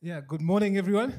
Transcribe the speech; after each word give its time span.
Yeah, 0.00 0.20
good 0.20 0.42
morning, 0.42 0.78
everyone. 0.78 1.12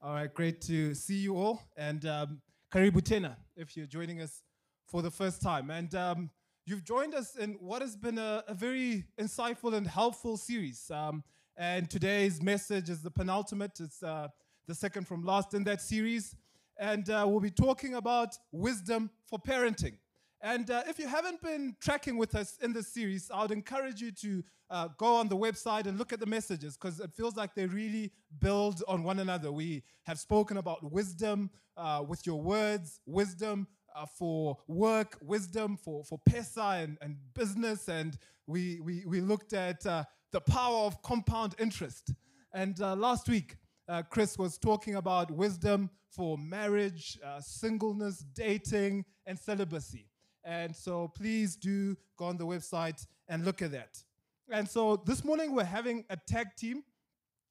All 0.00 0.14
right, 0.14 0.32
great 0.32 0.60
to 0.62 0.94
see 0.94 1.16
you 1.16 1.36
all. 1.36 1.60
And 1.76 2.06
um, 2.06 2.40
Karibu 2.72 3.02
Tena, 3.02 3.34
if 3.56 3.76
you're 3.76 3.88
joining 3.88 4.20
us 4.20 4.44
for 4.86 5.02
the 5.02 5.10
first 5.10 5.42
time. 5.42 5.68
And 5.68 5.92
um, 5.96 6.30
you've 6.64 6.84
joined 6.84 7.12
us 7.12 7.34
in 7.34 7.54
what 7.54 7.82
has 7.82 7.96
been 7.96 8.18
a, 8.18 8.44
a 8.46 8.54
very 8.54 9.02
insightful 9.18 9.74
and 9.74 9.84
helpful 9.84 10.36
series. 10.36 10.88
Um, 10.92 11.24
and 11.56 11.90
today's 11.90 12.40
message 12.40 12.88
is 12.88 13.02
the 13.02 13.10
penultimate, 13.10 13.80
it's 13.80 14.00
uh, 14.04 14.28
the 14.68 14.74
second 14.76 15.08
from 15.08 15.24
last 15.24 15.54
in 15.54 15.64
that 15.64 15.80
series. 15.82 16.36
And 16.78 17.10
uh, 17.10 17.24
we'll 17.26 17.40
be 17.40 17.50
talking 17.50 17.96
about 17.96 18.36
wisdom 18.52 19.10
for 19.26 19.40
parenting. 19.40 19.96
And 20.44 20.70
uh, 20.70 20.82
if 20.86 20.98
you 20.98 21.08
haven't 21.08 21.40
been 21.40 21.74
tracking 21.80 22.18
with 22.18 22.34
us 22.34 22.58
in 22.60 22.74
this 22.74 22.88
series, 22.88 23.30
I 23.32 23.40
would 23.40 23.50
encourage 23.50 24.02
you 24.02 24.12
to 24.12 24.44
uh, 24.68 24.88
go 24.98 25.16
on 25.16 25.28
the 25.28 25.36
website 25.38 25.86
and 25.86 25.96
look 25.96 26.12
at 26.12 26.20
the 26.20 26.26
messages 26.26 26.76
because 26.76 27.00
it 27.00 27.14
feels 27.14 27.34
like 27.34 27.54
they 27.54 27.64
really 27.64 28.12
build 28.40 28.82
on 28.86 29.02
one 29.02 29.20
another. 29.20 29.50
We 29.50 29.84
have 30.02 30.18
spoken 30.18 30.58
about 30.58 30.92
wisdom 30.92 31.48
uh, 31.78 32.04
with 32.06 32.26
your 32.26 32.42
words, 32.42 33.00
wisdom 33.06 33.66
uh, 33.96 34.04
for 34.04 34.58
work, 34.68 35.16
wisdom 35.22 35.78
for, 35.78 36.04
for 36.04 36.18
PESA 36.28 36.84
and, 36.84 36.98
and 37.00 37.16
business, 37.32 37.88
and 37.88 38.18
we, 38.46 38.80
we, 38.80 39.02
we 39.06 39.22
looked 39.22 39.54
at 39.54 39.86
uh, 39.86 40.04
the 40.30 40.42
power 40.42 40.80
of 40.80 41.00
compound 41.00 41.54
interest. 41.58 42.12
And 42.52 42.78
uh, 42.82 42.94
last 42.96 43.30
week, 43.30 43.56
uh, 43.88 44.02
Chris 44.10 44.36
was 44.36 44.58
talking 44.58 44.96
about 44.96 45.30
wisdom 45.30 45.88
for 46.10 46.36
marriage, 46.36 47.18
uh, 47.24 47.40
singleness, 47.40 48.18
dating, 48.34 49.06
and 49.24 49.38
celibacy. 49.38 50.10
And 50.44 50.74
so 50.74 51.08
please 51.08 51.56
do 51.56 51.96
go 52.16 52.26
on 52.26 52.36
the 52.36 52.46
website 52.46 53.06
and 53.28 53.44
look 53.44 53.62
at 53.62 53.72
that. 53.72 54.02
And 54.50 54.68
so 54.68 54.96
this 54.96 55.24
morning 55.24 55.54
we're 55.54 55.64
having 55.64 56.04
a 56.10 56.16
tag 56.16 56.48
team 56.56 56.84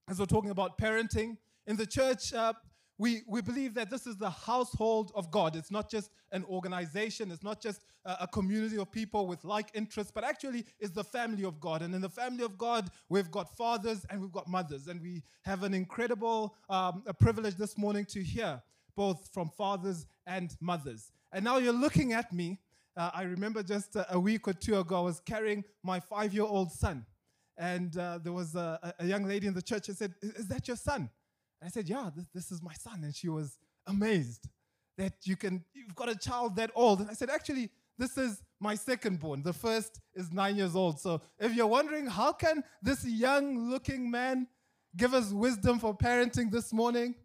as 0.09 0.20
we're 0.20 0.25
talking 0.25 0.51
about 0.51 0.77
parenting. 0.77 1.37
In 1.65 1.75
the 1.75 1.85
church, 1.85 2.34
uh, 2.34 2.53
we, 2.99 3.21
we 3.27 3.41
believe 3.41 3.73
that 3.73 3.90
this 3.90 4.05
is 4.05 4.18
the 4.18 4.29
household 4.29 5.12
of 5.15 5.31
God. 5.31 5.55
It's 5.55 5.71
not 5.71 5.90
just 5.90 6.12
an 6.31 6.45
organization, 6.45 7.31
it's 7.31 7.43
not 7.43 7.62
just 7.62 7.81
a, 8.05 8.18
a 8.21 8.27
community 8.27 8.77
of 8.77 8.91
people 8.91 9.27
with 9.27 9.43
like 9.43 9.70
interests, 9.73 10.12
but 10.13 10.23
actually 10.23 10.65
it's 10.79 10.93
the 10.93 11.03
family 11.03 11.43
of 11.43 11.59
God. 11.59 11.81
And 11.81 11.96
in 11.96 12.01
the 12.01 12.09
family 12.09 12.43
of 12.43 12.57
God, 12.57 12.90
we've 13.09 13.31
got 13.31 13.55
fathers 13.57 14.05
and 14.09 14.21
we've 14.21 14.31
got 14.31 14.48
mothers. 14.48 14.87
And 14.87 15.01
we 15.01 15.23
have 15.43 15.63
an 15.63 15.73
incredible 15.73 16.55
um, 16.70 17.03
a 17.07 17.13
privilege 17.13 17.55
this 17.55 17.77
morning 17.77 18.05
to 18.05 18.21
hear 18.21 18.62
both 18.96 19.29
from 19.34 19.49
fathers 19.49 20.05
and 20.27 20.55
mothers. 20.62 21.12
And 21.31 21.43
now 21.43 21.57
you're 21.57 21.73
looking 21.73 22.13
at 22.13 22.31
me 22.31 22.59
uh, 22.96 23.12
I 23.13 23.24
remember 23.24 23.63
just 23.63 23.98
a 24.10 24.20
week 24.20 24.48
or 24.48 24.54
two 24.54 24.80
ago, 24.80 24.98
I 24.98 25.02
was 25.02 25.20
carrying 25.20 25.63
my 25.84 25.99
five 25.99 26.34
year 26.34 26.44
old 26.44 26.72
son. 26.72 27.05
And 27.58 27.96
uh, 27.98 28.20
there 28.24 28.34
was 28.34 28.55
a, 28.55 28.94
a, 28.99 29.05
young 29.05 29.26
lady 29.26 29.46
in 29.46 29.54
the 29.54 29.62
church 29.62 29.88
and 29.88 29.98
said, 29.98 30.13
Is 30.22 30.48
that 30.48 30.68
your 30.68 30.77
son? 30.77 31.10
And 31.62 31.68
I 31.68 31.70
said, 31.70 31.88
Yeah, 31.88 32.10
this, 32.16 32.26
this 32.34 32.52
is 32.52 32.62
my 32.62 32.74
son. 32.74 33.04
And 33.04 33.16
she 33.16 33.30
was 33.30 33.58
amazed 33.86 34.48
that 34.98 35.14
you 35.24 35.36
can, 35.36 35.64
you've 35.74 35.96
got 35.96 36.10
a 36.10 36.16
child 36.16 36.55
that 36.55 36.71
old. 36.74 37.02
And 37.02 37.10
I 37.10 37.14
said, 37.14 37.30
Actually, 37.30 37.70
this 37.98 38.18
is 38.18 38.41
my 38.60 38.76
second 38.76 39.20
born. 39.20 39.44
The 39.44 39.54
first 39.54 39.99
is 40.16 40.32
nine 40.32 40.55
years 40.55 40.76
old. 40.76 40.99
So 40.99 41.21
if 41.40 41.54
you're 41.54 41.68
wondering, 41.68 42.08
how 42.08 42.32
can 42.32 42.64
this 42.82 43.05
young 43.05 43.70
looking 43.70 44.10
man 44.10 44.48
give 44.96 45.14
us 45.14 45.32
wisdom 45.32 45.80
for 45.80 45.96
parenting 45.96 46.49
this 46.52 46.74
morning? 46.74 47.16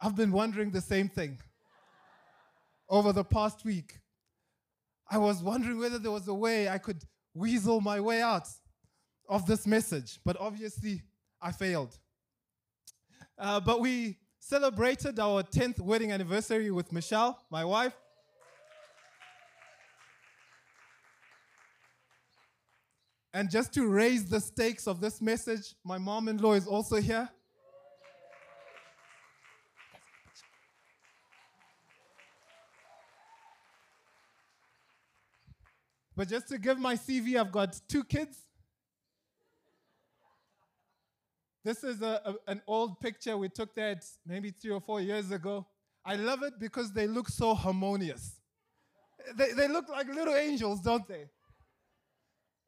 I've 0.00 0.14
been 0.14 0.30
wondering 0.30 0.70
the 0.70 0.80
same 0.80 1.08
thing 1.08 1.38
over 2.88 3.12
the 3.12 3.24
past 3.24 3.64
week. 3.64 3.98
I 5.10 5.16
was 5.18 5.42
wondering 5.42 5.78
whether 5.78 5.98
there 5.98 6.10
was 6.10 6.28
a 6.28 6.34
way 6.34 6.68
I 6.68 6.78
could 6.78 7.02
weasel 7.34 7.80
my 7.80 7.98
way 8.00 8.20
out 8.20 8.46
of 9.28 9.46
this 9.46 9.66
message, 9.66 10.20
but 10.24 10.36
obviously 10.38 11.02
I 11.40 11.52
failed. 11.52 11.98
Uh, 13.38 13.60
but 13.60 13.80
we 13.80 14.18
celebrated 14.38 15.18
our 15.18 15.42
10th 15.42 15.80
wedding 15.80 16.12
anniversary 16.12 16.70
with 16.70 16.92
Michelle, 16.92 17.38
my 17.50 17.64
wife. 17.64 17.94
And 23.32 23.50
just 23.50 23.72
to 23.74 23.86
raise 23.86 24.24
the 24.24 24.40
stakes 24.40 24.86
of 24.86 25.00
this 25.00 25.20
message, 25.22 25.74
my 25.84 25.98
mom 25.98 26.28
in 26.28 26.38
law 26.38 26.54
is 26.54 26.66
also 26.66 26.96
here. 26.96 27.28
But 36.18 36.26
just 36.26 36.48
to 36.48 36.58
give 36.58 36.80
my 36.80 36.96
CV, 36.96 37.38
I've 37.38 37.52
got 37.52 37.80
two 37.86 38.02
kids. 38.02 38.36
This 41.64 41.84
is 41.84 42.02
a, 42.02 42.20
a, 42.24 42.50
an 42.50 42.60
old 42.66 42.98
picture. 42.98 43.38
We 43.38 43.48
took 43.48 43.72
that 43.76 44.04
maybe 44.26 44.50
three 44.50 44.72
or 44.72 44.80
four 44.80 45.00
years 45.00 45.30
ago. 45.30 45.64
I 46.04 46.16
love 46.16 46.42
it 46.42 46.58
because 46.58 46.92
they 46.92 47.06
look 47.06 47.28
so 47.28 47.54
harmonious. 47.54 48.40
They, 49.36 49.52
they 49.52 49.68
look 49.68 49.88
like 49.88 50.08
little 50.08 50.34
angels, 50.34 50.80
don't 50.80 51.06
they? 51.06 51.26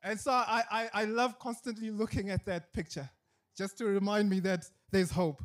And 0.00 0.20
so 0.20 0.30
I, 0.30 0.62
I, 0.70 0.90
I 0.94 1.04
love 1.06 1.36
constantly 1.40 1.90
looking 1.90 2.30
at 2.30 2.46
that 2.46 2.72
picture 2.72 3.10
just 3.58 3.76
to 3.78 3.86
remind 3.86 4.30
me 4.30 4.38
that 4.40 4.64
there's 4.92 5.10
hope. 5.10 5.42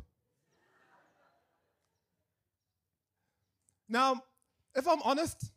Now, 3.88 4.22
if 4.76 4.86
I'm 4.86 5.02
honest, 5.02 5.50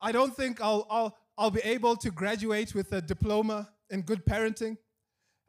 I 0.00 0.10
don't 0.10 0.34
think 0.34 0.62
I'll, 0.62 0.86
I'll, 0.90 1.16
I'll 1.36 1.50
be 1.50 1.60
able 1.60 1.96
to 1.96 2.10
graduate 2.10 2.74
with 2.74 2.92
a 2.92 3.00
diploma 3.00 3.70
in 3.90 4.02
good 4.02 4.24
parenting. 4.24 4.76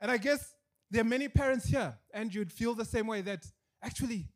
And 0.02 0.10
I 0.10 0.18
guess 0.18 0.56
there 0.92 1.02
are 1.02 1.06
many 1.06 1.28
parents 1.28 1.66
here, 1.66 1.96
and 2.14 2.34
you'd 2.34 2.52
feel 2.52 2.74
the 2.74 2.86
same 2.86 3.08
way 3.08 3.22
that 3.22 3.46
actually 3.84 4.28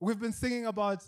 we've 0.00 0.20
been 0.20 0.32
singing 0.32 0.66
about 0.66 1.02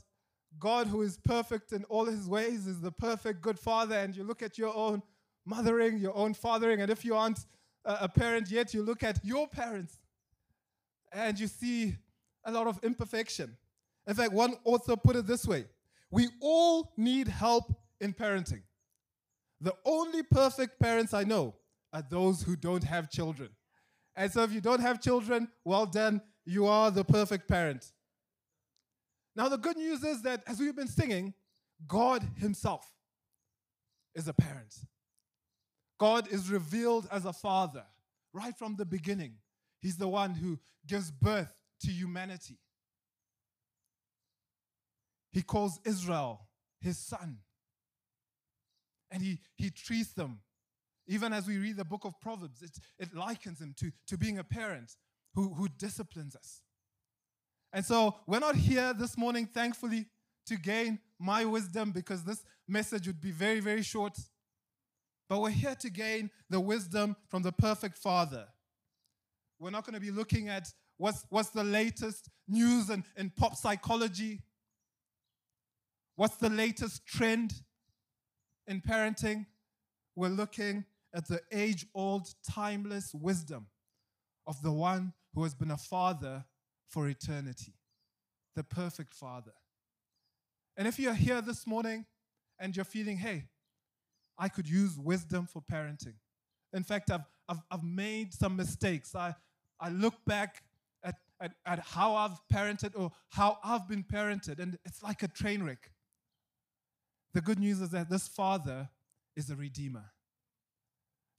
God 0.59 0.87
who 0.87 1.03
is 1.03 1.19
perfect 1.19 1.73
in 1.73 1.85
all 1.85 2.07
his 2.07 2.29
ways, 2.29 2.67
is 2.67 2.81
the 2.81 2.91
perfect 2.91 3.41
good 3.41 3.59
father, 3.59 3.97
and 3.97 4.17
you 4.17 4.25
look 4.25 4.43
at 4.43 4.59
your 4.59 4.75
own 4.75 5.03
mothering, 5.47 5.99
your 5.99 6.17
own 6.17 6.35
fathering, 6.35 6.81
and 6.81 6.91
if 6.91 7.05
you 7.05 7.15
aren't 7.15 7.41
a 7.85 8.09
parent 8.09 8.51
yet, 8.51 8.75
you 8.75 8.83
look 8.83 9.03
at 9.03 9.25
your 9.25 9.49
parents 9.49 9.99
and 11.13 11.39
you 11.39 11.47
see 11.47 11.97
a 12.45 12.53
lot 12.53 12.67
of 12.67 12.79
imperfection. 12.83 13.57
In 14.07 14.15
fact, 14.15 14.33
one 14.33 14.55
author 14.65 14.97
put 14.97 15.17
it 15.17 15.27
this 15.27 15.47
way 15.47 15.67
we 16.11 16.29
all 16.41 16.93
need 16.97 17.29
help 17.29 17.73
in 18.01 18.13
parenting. 18.13 18.63
The 19.61 19.75
only 19.85 20.23
perfect 20.23 20.81
parents 20.81 21.13
I 21.13 21.25
know 21.25 21.55
are 21.93 22.03
those 22.09 22.43
who 22.43 22.57
don't 22.57 22.85
have 22.85 23.11
children. 23.11 23.51
And 24.17 24.31
so 24.33 24.43
if 24.43 24.53
you 24.53 24.61
don't 24.61 24.81
have 24.81 25.01
children, 25.01 25.49
well 25.65 25.87
done, 25.87 26.23
you 26.45 26.67
are 26.67 26.91
the 26.91 27.05
perfect 27.05 27.49
parent. 27.49 27.93
Now, 29.37 29.49
the 29.49 29.59
good 29.59 29.77
news 29.77 30.03
is 30.03 30.23
that 30.23 30.43
as 30.47 30.59
we've 30.59 30.75
been 30.75 30.89
singing, 30.89 31.35
God 31.87 32.27
Himself 32.37 32.91
is 34.15 34.29
a 34.29 34.33
parent. 34.33 34.75
God 35.99 36.29
is 36.33 36.51
revealed 36.51 37.07
as 37.13 37.25
a 37.25 37.33
father 37.33 37.85
right 38.33 38.57
from 38.57 38.77
the 38.77 38.85
beginning. 38.85 39.35
He's 39.81 39.97
the 39.97 40.09
one 40.09 40.35
who 40.35 40.59
gives 40.87 41.11
birth 41.11 41.55
to 41.83 41.91
humanity. 41.91 42.59
He 45.33 45.43
calls 45.43 45.79
Israel 45.85 46.49
his 46.81 46.99
son 46.99 47.39
and 49.11 49.23
he, 49.23 49.41
he 49.57 49.71
treats 49.71 50.13
them. 50.13 50.41
Even 51.07 51.33
as 51.33 51.47
we 51.47 51.59
read 51.59 51.77
the 51.77 51.85
book 51.85 52.05
of 52.05 52.21
Proverbs, 52.21 52.63
it, 52.63 52.79
it 52.99 53.15
likens 53.15 53.61
him 53.61 53.75
to, 53.79 53.91
to 54.07 54.17
being 54.17 54.39
a 54.39 54.45
parent 54.45 54.93
who, 55.35 55.55
who 55.55 55.69
disciplines 55.69 56.37
us. 56.37 56.63
And 57.73 57.85
so 57.85 58.17
we're 58.27 58.41
not 58.41 58.57
here 58.57 58.93
this 58.93 59.17
morning, 59.17 59.47
thankfully, 59.47 60.07
to 60.47 60.57
gain 60.57 60.99
my 61.19 61.45
wisdom 61.45 61.93
because 61.93 62.25
this 62.25 62.45
message 62.67 63.07
would 63.07 63.21
be 63.21 63.31
very, 63.31 63.61
very 63.61 63.83
short. 63.83 64.19
But 65.29 65.41
we're 65.41 65.51
here 65.51 65.77
to 65.77 65.91
gain 65.91 66.31
the 66.49 66.61
wisdom 66.61 67.17
from 67.29 67.43
the 67.43 67.53
perfect 67.53 67.99
Father. 67.99 68.47
We're 69.59 69.71
not 69.71 69.85
going 69.85 69.95
to 69.95 70.01
be 70.01 70.11
looking 70.11 70.49
at 70.49 70.73
what's, 70.97 71.25
what's 71.29 71.51
the 71.51 71.63
latest 71.63 72.29
news 72.49 72.91
in, 72.91 73.05
in 73.17 73.31
pop 73.31 73.55
psychology, 73.55 74.43
what's 76.17 76.37
the 76.37 76.51
latest 76.51 77.07
trend 77.07 77.53
in 78.71 78.81
parenting, 78.81 79.47
we're 80.15 80.29
looking 80.29 80.85
at 81.13 81.27
the 81.27 81.41
age 81.51 81.87
old, 81.93 82.29
timeless 82.49 83.13
wisdom 83.13 83.67
of 84.47 84.63
the 84.63 84.71
one 84.71 85.13
who 85.35 85.43
has 85.43 85.55
been 85.55 85.73
a 85.73 85.77
father 85.77 86.45
for 86.89 87.09
eternity, 87.09 87.75
the 88.55 88.63
perfect 88.63 89.13
father. 89.13 89.53
And 90.77 90.87
if 90.87 91.01
you're 91.01 91.15
here 91.15 91.43
this 91.43 91.67
morning 91.67 92.07
and 92.61 92.75
you're 92.75 92.85
feeling, 92.85 93.17
hey, 93.17 93.49
I 94.39 94.49
could 94.49 94.69
use 94.69 94.97
wisdom 94.97 95.49
for 95.53 95.61
parenting. 95.61 96.15
In 96.73 96.85
fact, 96.85 97.11
I've, 97.11 97.25
I've, 97.49 97.63
I've 97.73 97.83
made 97.83 98.33
some 98.33 98.55
mistakes. 98.55 99.17
I, 99.17 99.35
I 99.81 99.89
look 99.89 100.15
back 100.27 100.63
at, 101.03 101.17
at, 101.41 101.55
at 101.67 101.81
how 101.81 102.15
I've 102.15 102.39
parented 102.53 102.93
or 102.95 103.11
how 103.31 103.59
I've 103.65 103.89
been 103.89 104.05
parented, 104.05 104.61
and 104.61 104.79
it's 104.85 105.03
like 105.03 105.25
a 105.25 105.29
train 105.29 105.65
wreck. 105.65 105.91
The 107.33 107.41
good 107.41 107.59
news 107.59 107.81
is 107.81 107.91
that 107.91 108.11
this 108.11 108.29
father 108.29 108.89
is 109.37 109.51
a 109.51 109.57
redeemer. 109.57 110.05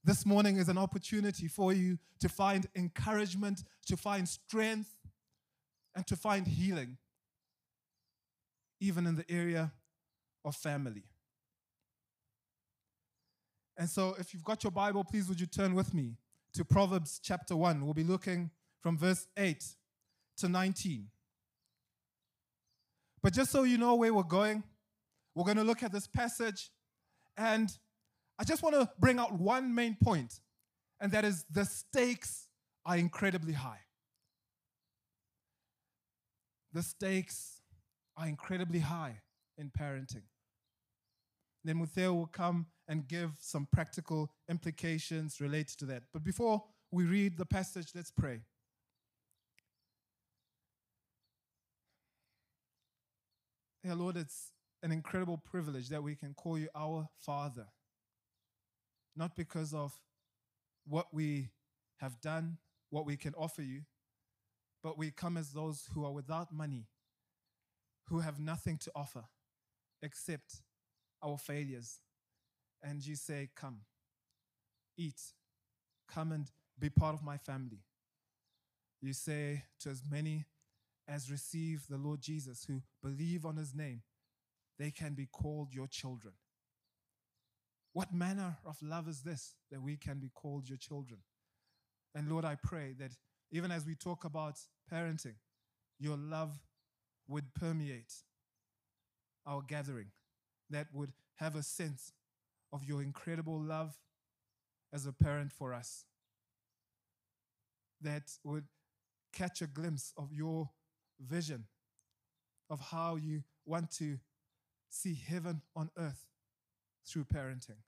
this 0.04 0.26
morning 0.26 0.56
is 0.56 0.68
an 0.68 0.78
opportunity 0.78 1.46
for 1.46 1.72
you 1.72 1.96
to 2.18 2.28
find 2.28 2.66
encouragement, 2.74 3.62
to 3.86 3.96
find 3.96 4.28
strength, 4.28 4.96
and 5.94 6.04
to 6.08 6.16
find 6.16 6.48
healing, 6.48 6.96
even 8.80 9.06
in 9.06 9.14
the 9.14 9.30
area 9.30 9.72
of 10.44 10.56
family. 10.56 11.04
And 13.76 13.88
so, 13.88 14.16
if 14.18 14.34
you've 14.34 14.44
got 14.44 14.64
your 14.64 14.70
Bible, 14.72 15.04
please 15.04 15.28
would 15.28 15.40
you 15.40 15.46
turn 15.46 15.74
with 15.74 15.94
me 15.94 16.16
to 16.54 16.64
Proverbs 16.64 17.20
chapter 17.22 17.56
1. 17.56 17.84
We'll 17.84 17.94
be 17.94 18.04
looking 18.04 18.50
from 18.80 18.98
verse 18.98 19.26
8 19.36 19.64
to 20.38 20.48
19. 20.48 21.08
But 23.22 23.32
just 23.32 23.52
so 23.52 23.62
you 23.62 23.78
know 23.78 23.94
where 23.94 24.12
we're 24.12 24.24
going, 24.24 24.64
we're 25.34 25.44
going 25.44 25.56
to 25.56 25.64
look 25.64 25.82
at 25.82 25.92
this 25.92 26.06
passage, 26.06 26.70
and 27.36 27.70
I 28.38 28.44
just 28.44 28.62
want 28.62 28.74
to 28.74 28.88
bring 28.98 29.18
out 29.18 29.32
one 29.32 29.74
main 29.74 29.96
point, 30.02 30.40
and 31.00 31.12
that 31.12 31.24
is 31.24 31.44
the 31.50 31.64
stakes 31.64 32.48
are 32.84 32.96
incredibly 32.96 33.52
high. 33.52 33.80
The 36.72 36.82
stakes 36.82 37.60
are 38.16 38.26
incredibly 38.26 38.80
high 38.80 39.20
in 39.58 39.70
parenting. 39.70 40.22
Then 41.64 41.76
Mutheu 41.76 42.14
will 42.14 42.26
come 42.26 42.66
and 42.88 43.06
give 43.06 43.32
some 43.38 43.68
practical 43.72 44.32
implications 44.50 45.40
related 45.40 45.78
to 45.78 45.86
that. 45.86 46.02
But 46.12 46.24
before 46.24 46.64
we 46.90 47.04
read 47.04 47.38
the 47.38 47.46
passage, 47.46 47.92
let's 47.94 48.10
pray. 48.10 48.40
Yeah, 53.84 53.94
Lord, 53.94 54.16
it's 54.16 54.52
an 54.82 54.92
incredible 54.92 55.38
privilege 55.38 55.88
that 55.88 56.02
we 56.02 56.14
can 56.14 56.34
call 56.34 56.58
you 56.58 56.68
our 56.74 57.08
Father. 57.20 57.66
Not 59.16 59.36
because 59.36 59.72
of 59.72 59.92
what 60.86 61.12
we 61.12 61.50
have 61.98 62.20
done, 62.20 62.58
what 62.90 63.06
we 63.06 63.16
can 63.16 63.34
offer 63.34 63.62
you, 63.62 63.82
but 64.82 64.98
we 64.98 65.10
come 65.10 65.36
as 65.36 65.52
those 65.52 65.88
who 65.94 66.04
are 66.04 66.12
without 66.12 66.52
money, 66.52 66.86
who 68.08 68.20
have 68.20 68.40
nothing 68.40 68.78
to 68.78 68.90
offer 68.94 69.24
except 70.02 70.62
our 71.22 71.38
failures. 71.38 72.00
And 72.82 73.06
you 73.06 73.14
say, 73.14 73.50
Come, 73.54 73.82
eat, 74.96 75.20
come 76.08 76.32
and 76.32 76.50
be 76.78 76.90
part 76.90 77.14
of 77.14 77.22
my 77.22 77.36
family. 77.36 77.84
You 79.00 79.12
say 79.12 79.64
to 79.80 79.90
as 79.90 80.02
many 80.08 80.46
as 81.08 81.30
receive 81.30 81.86
the 81.88 81.96
Lord 81.96 82.20
Jesus, 82.20 82.64
who 82.66 82.82
believe 83.02 83.44
on 83.44 83.56
his 83.56 83.74
name, 83.74 84.02
they 84.78 84.90
can 84.90 85.14
be 85.14 85.26
called 85.26 85.74
your 85.74 85.86
children. 85.86 86.34
What 87.92 88.12
manner 88.12 88.56
of 88.64 88.76
love 88.82 89.08
is 89.08 89.22
this 89.22 89.54
that 89.70 89.82
we 89.82 89.96
can 89.96 90.18
be 90.18 90.30
called 90.34 90.68
your 90.68 90.78
children? 90.78 91.20
And 92.14 92.30
Lord, 92.30 92.44
I 92.44 92.56
pray 92.62 92.94
that 92.98 93.12
even 93.50 93.70
as 93.70 93.86
we 93.86 93.94
talk 93.94 94.24
about 94.24 94.58
parenting, 94.90 95.34
your 95.98 96.16
love 96.16 96.58
would 97.28 97.54
permeate 97.54 98.12
our 99.46 99.62
gathering, 99.62 100.10
that 100.70 100.86
would 100.92 101.12
have 101.36 101.54
a 101.54 101.62
sense 101.62 102.12
of 102.72 102.84
your 102.84 103.02
incredible 103.02 103.60
love 103.60 103.98
as 104.92 105.06
a 105.06 105.12
parent 105.12 105.52
for 105.52 105.74
us, 105.74 106.04
that 108.00 108.30
would 108.44 108.64
catch 109.32 109.62
a 109.62 109.66
glimpse 109.66 110.12
of 110.16 110.32
your 110.32 110.70
vision 111.20 111.64
of 112.68 112.80
how 112.80 113.16
you 113.16 113.42
want 113.64 113.90
to 113.90 114.18
see 114.92 115.14
heaven 115.14 115.62
on 115.74 115.90
earth 115.96 116.26
through 117.06 117.24
parenting, 117.24 117.80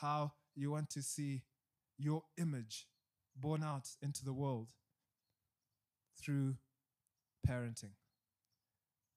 how 0.00 0.32
you 0.54 0.70
want 0.70 0.90
to 0.90 1.02
see 1.02 1.42
your 1.98 2.22
image 2.38 2.86
born 3.34 3.62
out 3.62 3.88
into 4.00 4.24
the 4.24 4.32
world 4.32 4.68
through 6.18 6.56
parenting. 7.46 7.92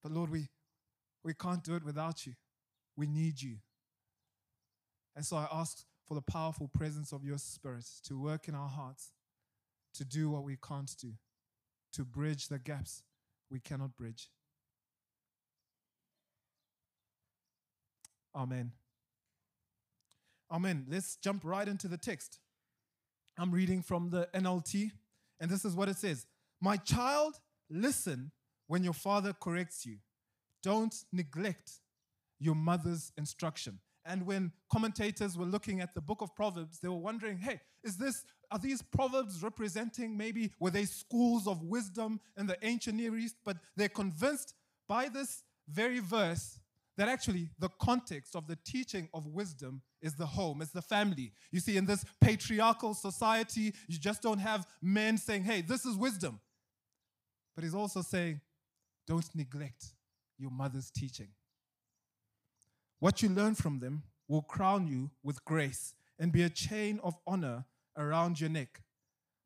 But 0.02 0.12
Lord, 0.12 0.30
we, 0.30 0.50
we 1.24 1.34
can't 1.34 1.64
do 1.64 1.76
it 1.76 1.84
without 1.84 2.26
you. 2.26 2.34
We 2.96 3.08
need 3.08 3.42
you. 3.42 3.58
And 5.16 5.26
so 5.26 5.38
I 5.38 5.48
ask 5.52 5.84
for 6.06 6.16
the 6.16 6.22
powerful 6.22 6.68
presence 6.68 7.12
of 7.12 7.24
your 7.24 7.38
Spirit 7.38 7.86
to 8.04 8.20
work 8.20 8.48
in 8.48 8.56
our 8.56 8.68
hearts, 8.68 9.12
to 9.94 10.04
do 10.04 10.30
what 10.30 10.44
we 10.44 10.58
can't 10.58 10.92
do 11.00 11.14
to 11.94 12.06
bridge 12.06 12.48
the 12.48 12.60
gaps 12.60 13.04
we 13.50 13.60
cannot 13.60 13.96
bridge. 13.96 14.30
Amen. 18.40 18.72
Amen. 20.50 20.86
Let's 20.90 21.18
jump 21.18 21.44
right 21.44 21.68
into 21.68 21.90
the 21.90 21.98
text. 21.98 22.40
I'm 23.38 23.52
reading 23.52 23.82
from 23.82 24.10
the 24.10 24.30
NLT, 24.34 24.92
and 25.42 25.52
this 25.52 25.66
is 25.66 25.76
what 25.76 25.90
it 25.90 25.98
says 25.98 26.26
My 26.62 26.78
child, 26.78 27.36
listen 27.70 28.32
when 28.68 28.82
your 28.82 28.94
father 28.94 29.34
corrects 29.34 29.86
you. 29.86 29.98
Don't 30.64 30.96
neglect 31.12 31.72
your 32.40 32.56
mother's 32.56 33.12
instruction. 33.18 33.80
And 34.06 34.26
when 34.26 34.54
commentators 34.72 35.38
were 35.38 35.46
looking 35.46 35.82
at 35.82 35.94
the 35.94 36.02
book 36.02 36.22
of 36.22 36.34
Proverbs, 36.34 36.80
they 36.80 36.88
were 36.88 36.96
wondering, 36.96 37.38
hey, 37.38 37.60
is 37.84 37.98
this 37.98 38.24
are 38.52 38.58
these 38.58 38.82
proverbs 38.82 39.44
representing 39.44 40.18
maybe 40.18 40.52
were 40.60 40.72
they 40.72 40.86
schools 40.86 41.46
of 41.46 41.62
wisdom 41.62 42.20
in 42.38 42.48
the 42.48 42.58
ancient 42.64 42.98
Near 42.98 43.16
East? 43.18 43.36
But 43.46 43.58
they're 43.76 43.90
convinced 43.90 44.56
by 44.88 45.10
this 45.10 45.44
very 45.68 46.00
verse 46.00 46.59
that 47.00 47.08
actually 47.08 47.48
the 47.60 47.70
context 47.80 48.36
of 48.36 48.46
the 48.46 48.58
teaching 48.66 49.08
of 49.14 49.26
wisdom 49.26 49.82
is 50.02 50.16
the 50.16 50.26
home, 50.26 50.62
it's 50.62 50.72
the 50.72 50.82
family. 50.82 51.32
You 51.50 51.62
see, 51.62 51.78
in 51.78 51.86
this 51.86 52.04
patriarchal 52.20 52.94
society, 52.94 53.74
you 53.88 53.98
just 53.98 54.22
don't 54.22 54.40
have 54.40 54.68
men 54.82 55.18
saying, 55.18 55.46
hey, 55.46 55.62
this 55.62 55.86
is 55.86 55.96
wisdom. 55.96 56.42
But 57.56 57.64
he's 57.64 57.74
also 57.74 58.02
saying, 58.02 58.42
don't 59.08 59.34
neglect 59.34 59.94
your 60.38 60.52
mother's 60.52 60.92
teaching. 60.92 61.30
What 63.00 63.24
you 63.24 63.30
learn 63.30 63.56
from 63.56 63.80
them 63.80 64.04
will 64.28 64.42
crown 64.42 64.86
you 64.86 65.10
with 65.24 65.46
grace 65.46 65.94
and 66.20 66.34
be 66.34 66.44
a 66.44 66.50
chain 66.50 67.00
of 67.02 67.16
honor 67.26 67.64
around 67.98 68.42
your 68.42 68.50
neck. 68.50 68.82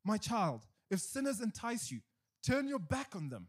My 0.03 0.17
child, 0.17 0.61
if 0.89 1.01
sinners 1.01 1.39
entice 1.39 1.91
you, 1.91 1.99
turn 2.43 2.67
your 2.67 2.79
back 2.79 3.15
on 3.15 3.29
them. 3.29 3.47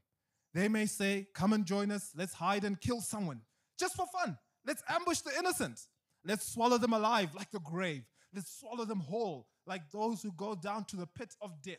They 0.53 0.69
may 0.69 0.85
say, 0.85 1.29
Come 1.33 1.55
and 1.55 1.65
join 1.65 1.91
us, 1.91 2.11
let's 2.15 2.35
hide 2.35 2.65
and 2.65 2.79
kill 2.79 3.01
someone. 3.01 3.41
Just 3.79 3.97
for 3.97 4.07
fun. 4.07 4.39
Let's 4.67 4.83
ambush 4.89 5.21
the 5.21 5.37
innocent. 5.39 5.81
Let's 6.25 6.53
swallow 6.53 6.79
them 6.79 6.93
alive 6.93 7.35
like 7.35 7.51
the 7.51 7.61
grave. 7.61 8.05
Let's 8.35 8.59
swallow 8.59 8.85
them 8.85 9.01
whole 9.01 9.47
like 9.67 9.91
those 9.91 10.23
who 10.23 10.33
go 10.33 10.55
down 10.55 10.85
to 10.87 10.97
the 10.97 11.07
pit 11.07 11.35
of 11.41 11.63
death. 11.63 11.77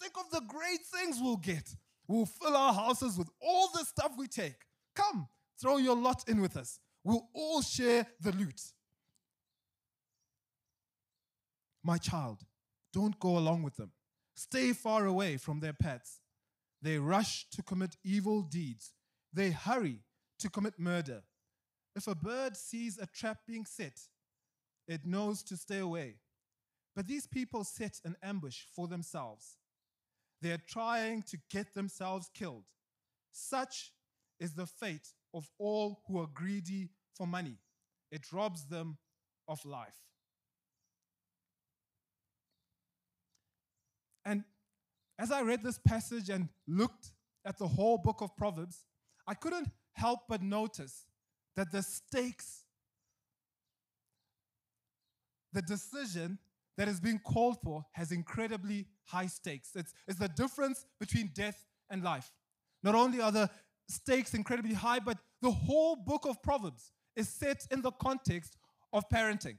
Think 0.00 0.14
of 0.18 0.30
the 0.30 0.42
great 0.46 0.80
things 0.94 1.18
we'll 1.20 1.36
get. 1.36 1.74
We'll 2.06 2.26
fill 2.26 2.56
our 2.56 2.74
houses 2.74 3.16
with 3.16 3.28
all 3.40 3.68
the 3.72 3.84
stuff 3.84 4.12
we 4.18 4.26
take. 4.26 4.56
Come, 4.94 5.28
throw 5.60 5.76
your 5.78 5.96
lot 5.96 6.28
in 6.28 6.40
with 6.40 6.56
us. 6.56 6.78
We'll 7.02 7.28
all 7.34 7.62
share 7.62 8.06
the 8.20 8.32
loot. 8.32 8.60
My 11.82 11.98
child, 11.98 12.40
don't 12.92 13.18
go 13.20 13.36
along 13.38 13.62
with 13.62 13.76
them. 13.76 13.92
Stay 14.34 14.72
far 14.72 15.06
away 15.06 15.36
from 15.36 15.60
their 15.60 15.74
pets. 15.74 16.20
They 16.82 16.98
rush 16.98 17.46
to 17.50 17.62
commit 17.62 17.96
evil 18.02 18.42
deeds. 18.42 18.92
They 19.32 19.50
hurry 19.50 20.00
to 20.38 20.50
commit 20.50 20.78
murder. 20.78 21.22
If 21.96 22.08
a 22.08 22.14
bird 22.14 22.56
sees 22.56 22.98
a 22.98 23.06
trap 23.06 23.38
being 23.46 23.64
set, 23.64 24.00
it 24.88 25.06
knows 25.06 25.42
to 25.44 25.56
stay 25.56 25.78
away. 25.78 26.16
But 26.96 27.06
these 27.06 27.26
people 27.26 27.64
set 27.64 28.00
an 28.04 28.16
ambush 28.22 28.62
for 28.74 28.88
themselves. 28.88 29.56
They 30.42 30.50
are 30.52 30.62
trying 30.68 31.22
to 31.22 31.38
get 31.50 31.74
themselves 31.74 32.28
killed. 32.34 32.64
Such 33.32 33.92
is 34.38 34.54
the 34.54 34.66
fate 34.66 35.08
of 35.32 35.48
all 35.58 36.02
who 36.06 36.20
are 36.20 36.28
greedy 36.32 36.90
for 37.16 37.26
money. 37.26 37.58
It 38.10 38.32
robs 38.32 38.66
them 38.66 38.98
of 39.48 39.64
life. 39.64 39.96
And 44.24 44.44
as 45.18 45.30
I 45.30 45.42
read 45.42 45.62
this 45.62 45.78
passage 45.78 46.30
and 46.30 46.48
looked 46.66 47.12
at 47.44 47.58
the 47.58 47.68
whole 47.68 47.98
book 47.98 48.20
of 48.20 48.36
Proverbs, 48.36 48.86
I 49.26 49.34
couldn't 49.34 49.68
help 49.92 50.20
but 50.28 50.42
notice 50.42 51.06
that 51.56 51.70
the 51.70 51.82
stakes, 51.82 52.64
the 55.52 55.62
decision 55.62 56.38
that 56.76 56.88
is 56.88 57.00
being 57.00 57.20
called 57.20 57.58
for 57.62 57.84
has 57.92 58.10
incredibly 58.10 58.86
high 59.04 59.26
stakes. 59.26 59.70
It's, 59.74 59.94
it's 60.08 60.18
the 60.18 60.28
difference 60.28 60.84
between 60.98 61.30
death 61.34 61.64
and 61.90 62.02
life. 62.02 62.32
Not 62.82 62.94
only 62.94 63.20
are 63.20 63.32
the 63.32 63.48
stakes 63.88 64.34
incredibly 64.34 64.74
high, 64.74 64.98
but 64.98 65.18
the 65.40 65.50
whole 65.50 65.96
book 65.96 66.26
of 66.26 66.42
Proverbs 66.42 66.90
is 67.16 67.28
set 67.28 67.66
in 67.70 67.82
the 67.82 67.92
context 67.92 68.56
of 68.92 69.08
parenting. 69.08 69.56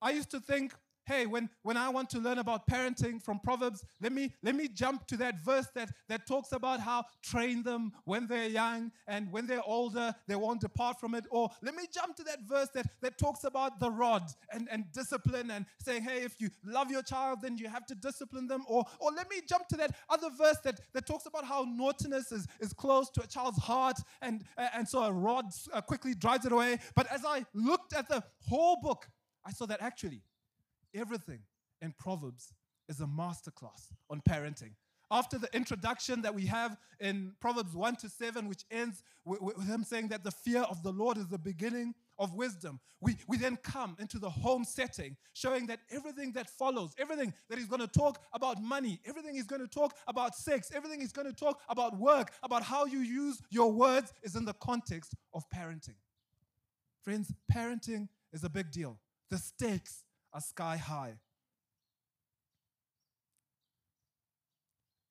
I 0.00 0.10
used 0.10 0.30
to 0.30 0.40
think 0.40 0.74
hey, 1.06 1.26
when, 1.26 1.48
when 1.62 1.76
I 1.76 1.88
want 1.88 2.10
to 2.10 2.18
learn 2.18 2.38
about 2.38 2.66
parenting 2.66 3.22
from 3.22 3.38
Proverbs, 3.38 3.84
let 4.00 4.12
me, 4.12 4.32
let 4.42 4.54
me 4.54 4.68
jump 4.68 5.06
to 5.08 5.16
that 5.18 5.44
verse 5.44 5.68
that, 5.74 5.90
that 6.08 6.26
talks 6.26 6.52
about 6.52 6.80
how 6.80 7.04
train 7.22 7.62
them 7.62 7.92
when 8.04 8.26
they're 8.26 8.48
young 8.48 8.90
and 9.06 9.30
when 9.30 9.46
they're 9.46 9.62
older, 9.64 10.14
they 10.26 10.36
won't 10.36 10.60
depart 10.60 11.00
from 11.00 11.14
it. 11.14 11.24
Or 11.30 11.50
let 11.62 11.74
me 11.74 11.84
jump 11.92 12.16
to 12.16 12.24
that 12.24 12.40
verse 12.48 12.68
that, 12.74 12.86
that 13.02 13.18
talks 13.18 13.44
about 13.44 13.80
the 13.80 13.90
rod 13.90 14.24
and, 14.52 14.68
and 14.70 14.84
discipline 14.92 15.50
and 15.50 15.66
saying, 15.78 16.02
hey, 16.02 16.22
if 16.22 16.40
you 16.40 16.50
love 16.64 16.90
your 16.90 17.02
child, 17.02 17.40
then 17.42 17.58
you 17.58 17.68
have 17.68 17.86
to 17.86 17.94
discipline 17.94 18.46
them. 18.46 18.64
Or, 18.68 18.84
or 18.98 19.10
let 19.12 19.28
me 19.30 19.36
jump 19.46 19.68
to 19.68 19.76
that 19.76 19.94
other 20.08 20.28
verse 20.36 20.58
that, 20.64 20.80
that 20.92 21.06
talks 21.06 21.26
about 21.26 21.44
how 21.44 21.66
naughtiness 21.68 22.32
is, 22.32 22.46
is 22.60 22.72
close 22.72 23.10
to 23.10 23.22
a 23.22 23.26
child's 23.26 23.58
heart 23.58 23.98
and, 24.22 24.44
and 24.56 24.88
so 24.88 25.02
a 25.04 25.12
rod 25.12 25.46
uh, 25.72 25.80
quickly 25.80 26.14
drives 26.14 26.46
it 26.46 26.52
away. 26.52 26.78
But 26.94 27.10
as 27.12 27.24
I 27.24 27.44
looked 27.52 27.94
at 27.94 28.08
the 28.08 28.22
whole 28.48 28.80
book, 28.80 29.08
I 29.46 29.52
saw 29.52 29.66
that 29.66 29.82
actually 29.82 30.22
everything 30.94 31.40
in 31.80 31.92
Proverbs 31.98 32.52
is 32.88 33.00
a 33.00 33.06
masterclass 33.06 33.92
on 34.10 34.22
parenting. 34.28 34.72
After 35.10 35.38
the 35.38 35.54
introduction 35.54 36.22
that 36.22 36.34
we 36.34 36.46
have 36.46 36.76
in 36.98 37.32
Proverbs 37.38 37.74
1 37.74 37.96
to 37.96 38.08
7, 38.08 38.48
which 38.48 38.64
ends 38.70 39.02
with, 39.24 39.40
with 39.40 39.66
him 39.66 39.84
saying 39.84 40.08
that 40.08 40.24
the 40.24 40.30
fear 40.30 40.62
of 40.62 40.82
the 40.82 40.90
Lord 40.90 41.18
is 41.18 41.28
the 41.28 41.38
beginning 41.38 41.94
of 42.18 42.34
wisdom, 42.34 42.80
we, 43.00 43.16
we 43.28 43.36
then 43.36 43.56
come 43.62 43.96
into 44.00 44.18
the 44.18 44.30
home 44.30 44.64
setting, 44.64 45.16
showing 45.34 45.66
that 45.66 45.80
everything 45.90 46.32
that 46.32 46.48
follows, 46.48 46.94
everything 46.98 47.34
that 47.50 47.58
he's 47.58 47.68
going 47.68 47.82
to 47.82 47.86
talk 47.86 48.22
about 48.32 48.62
money, 48.62 48.98
everything 49.04 49.34
he's 49.34 49.46
going 49.46 49.60
to 49.60 49.68
talk 49.68 49.94
about 50.08 50.34
sex, 50.34 50.72
everything 50.74 51.00
he's 51.00 51.12
going 51.12 51.28
to 51.28 51.34
talk 51.34 51.60
about 51.68 51.98
work, 51.98 52.32
about 52.42 52.62
how 52.62 52.86
you 52.86 53.00
use 53.00 53.42
your 53.50 53.70
words, 53.70 54.12
is 54.22 54.36
in 54.36 54.46
the 54.46 54.54
context 54.54 55.14
of 55.34 55.44
parenting. 55.54 55.96
Friends, 57.02 57.30
parenting 57.52 58.08
is 58.32 58.42
a 58.42 58.48
big 58.48 58.70
deal. 58.70 58.98
The 59.30 59.36
stakes 59.36 60.03
are 60.34 60.40
sky 60.40 60.76
high. 60.76 61.14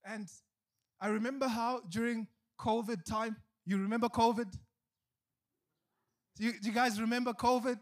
And 0.06 0.28
I 1.00 1.08
remember 1.08 1.48
how 1.48 1.82
during 1.90 2.28
COVID 2.60 3.06
time, 3.06 3.38
you 3.66 3.78
remember 3.78 4.10
COVID? 4.10 4.52
Do 6.36 6.44
you, 6.44 6.52
do 6.60 6.68
you 6.68 6.74
guys 6.74 7.00
remember 7.00 7.32
COVID? 7.32 7.78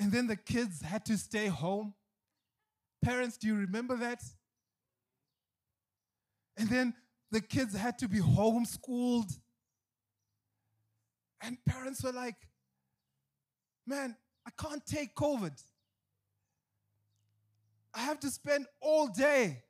And 0.00 0.10
then 0.10 0.26
the 0.26 0.36
kids 0.36 0.82
had 0.82 1.04
to 1.06 1.16
stay 1.16 1.46
home. 1.46 1.94
Parents, 3.04 3.36
do 3.36 3.46
you 3.46 3.54
remember 3.54 3.96
that? 3.98 4.22
And 6.56 6.68
then 6.68 6.94
the 7.30 7.40
kids 7.40 7.76
had 7.76 7.98
to 7.98 8.08
be 8.08 8.18
homeschooled. 8.18 9.30
And 11.40 11.58
parents 11.64 12.02
were 12.02 12.12
like, 12.12 12.36
man, 13.86 14.16
I 14.46 14.50
can't 14.60 14.84
take 14.84 15.14
COVID. 15.14 15.52
I 17.94 18.00
have 18.00 18.18
to 18.20 18.30
spend 18.30 18.66
all 18.80 19.06
day 19.06 19.62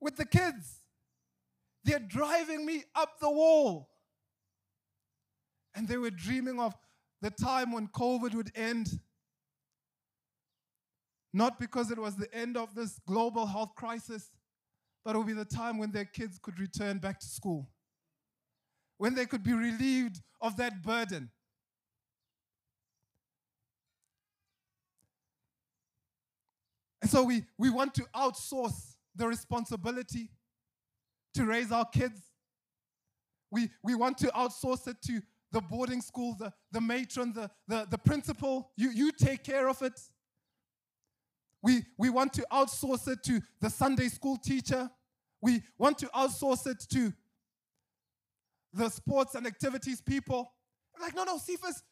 with 0.00 0.16
the 0.16 0.26
kids. 0.26 0.80
They're 1.84 1.98
driving 1.98 2.66
me 2.66 2.84
up 2.94 3.18
the 3.20 3.30
wall. 3.30 3.88
And 5.74 5.88
they 5.88 5.96
were 5.96 6.10
dreaming 6.10 6.60
of 6.60 6.74
the 7.22 7.30
time 7.30 7.72
when 7.72 7.88
COVID 7.88 8.34
would 8.34 8.52
end. 8.54 9.00
Not 11.32 11.58
because 11.58 11.90
it 11.90 11.98
was 11.98 12.16
the 12.16 12.32
end 12.34 12.56
of 12.56 12.74
this 12.74 13.00
global 13.06 13.46
health 13.46 13.74
crisis, 13.74 14.30
but 15.04 15.14
it 15.14 15.18
would 15.18 15.26
be 15.26 15.32
the 15.32 15.46
time 15.46 15.78
when 15.78 15.90
their 15.90 16.04
kids 16.04 16.38
could 16.40 16.60
return 16.60 16.98
back 16.98 17.18
to 17.20 17.26
school, 17.26 17.70
when 18.98 19.14
they 19.14 19.24
could 19.24 19.42
be 19.42 19.54
relieved 19.54 20.20
of 20.40 20.56
that 20.58 20.82
burden. 20.82 21.30
And 27.02 27.10
so 27.10 27.24
we, 27.24 27.44
we 27.58 27.68
want 27.68 27.94
to 27.94 28.04
outsource 28.14 28.94
the 29.16 29.26
responsibility 29.26 30.30
to 31.34 31.44
raise 31.44 31.72
our 31.72 31.84
kids. 31.84 32.20
We, 33.50 33.68
we 33.82 33.94
want 33.96 34.18
to 34.18 34.28
outsource 34.28 34.86
it 34.86 34.96
to 35.06 35.20
the 35.50 35.60
boarding 35.60 36.00
school, 36.00 36.36
the, 36.38 36.52
the 36.70 36.80
matron, 36.80 37.32
the, 37.32 37.50
the, 37.68 37.86
the 37.90 37.98
principal. 37.98 38.70
You, 38.76 38.90
you 38.90 39.10
take 39.12 39.42
care 39.42 39.68
of 39.68 39.82
it. 39.82 40.00
We, 41.62 41.84
we 41.98 42.08
want 42.08 42.32
to 42.34 42.46
outsource 42.52 43.08
it 43.08 43.22
to 43.24 43.40
the 43.60 43.68
Sunday 43.68 44.08
school 44.08 44.36
teacher. 44.36 44.88
We 45.42 45.62
want 45.78 45.98
to 45.98 46.06
outsource 46.06 46.66
it 46.66 46.86
to 46.92 47.12
the 48.72 48.88
sports 48.88 49.34
and 49.34 49.46
activities 49.46 50.00
people. 50.00 50.52
like, 51.00 51.14
no, 51.14 51.24
no, 51.24 51.36
Cephas, 51.36 51.82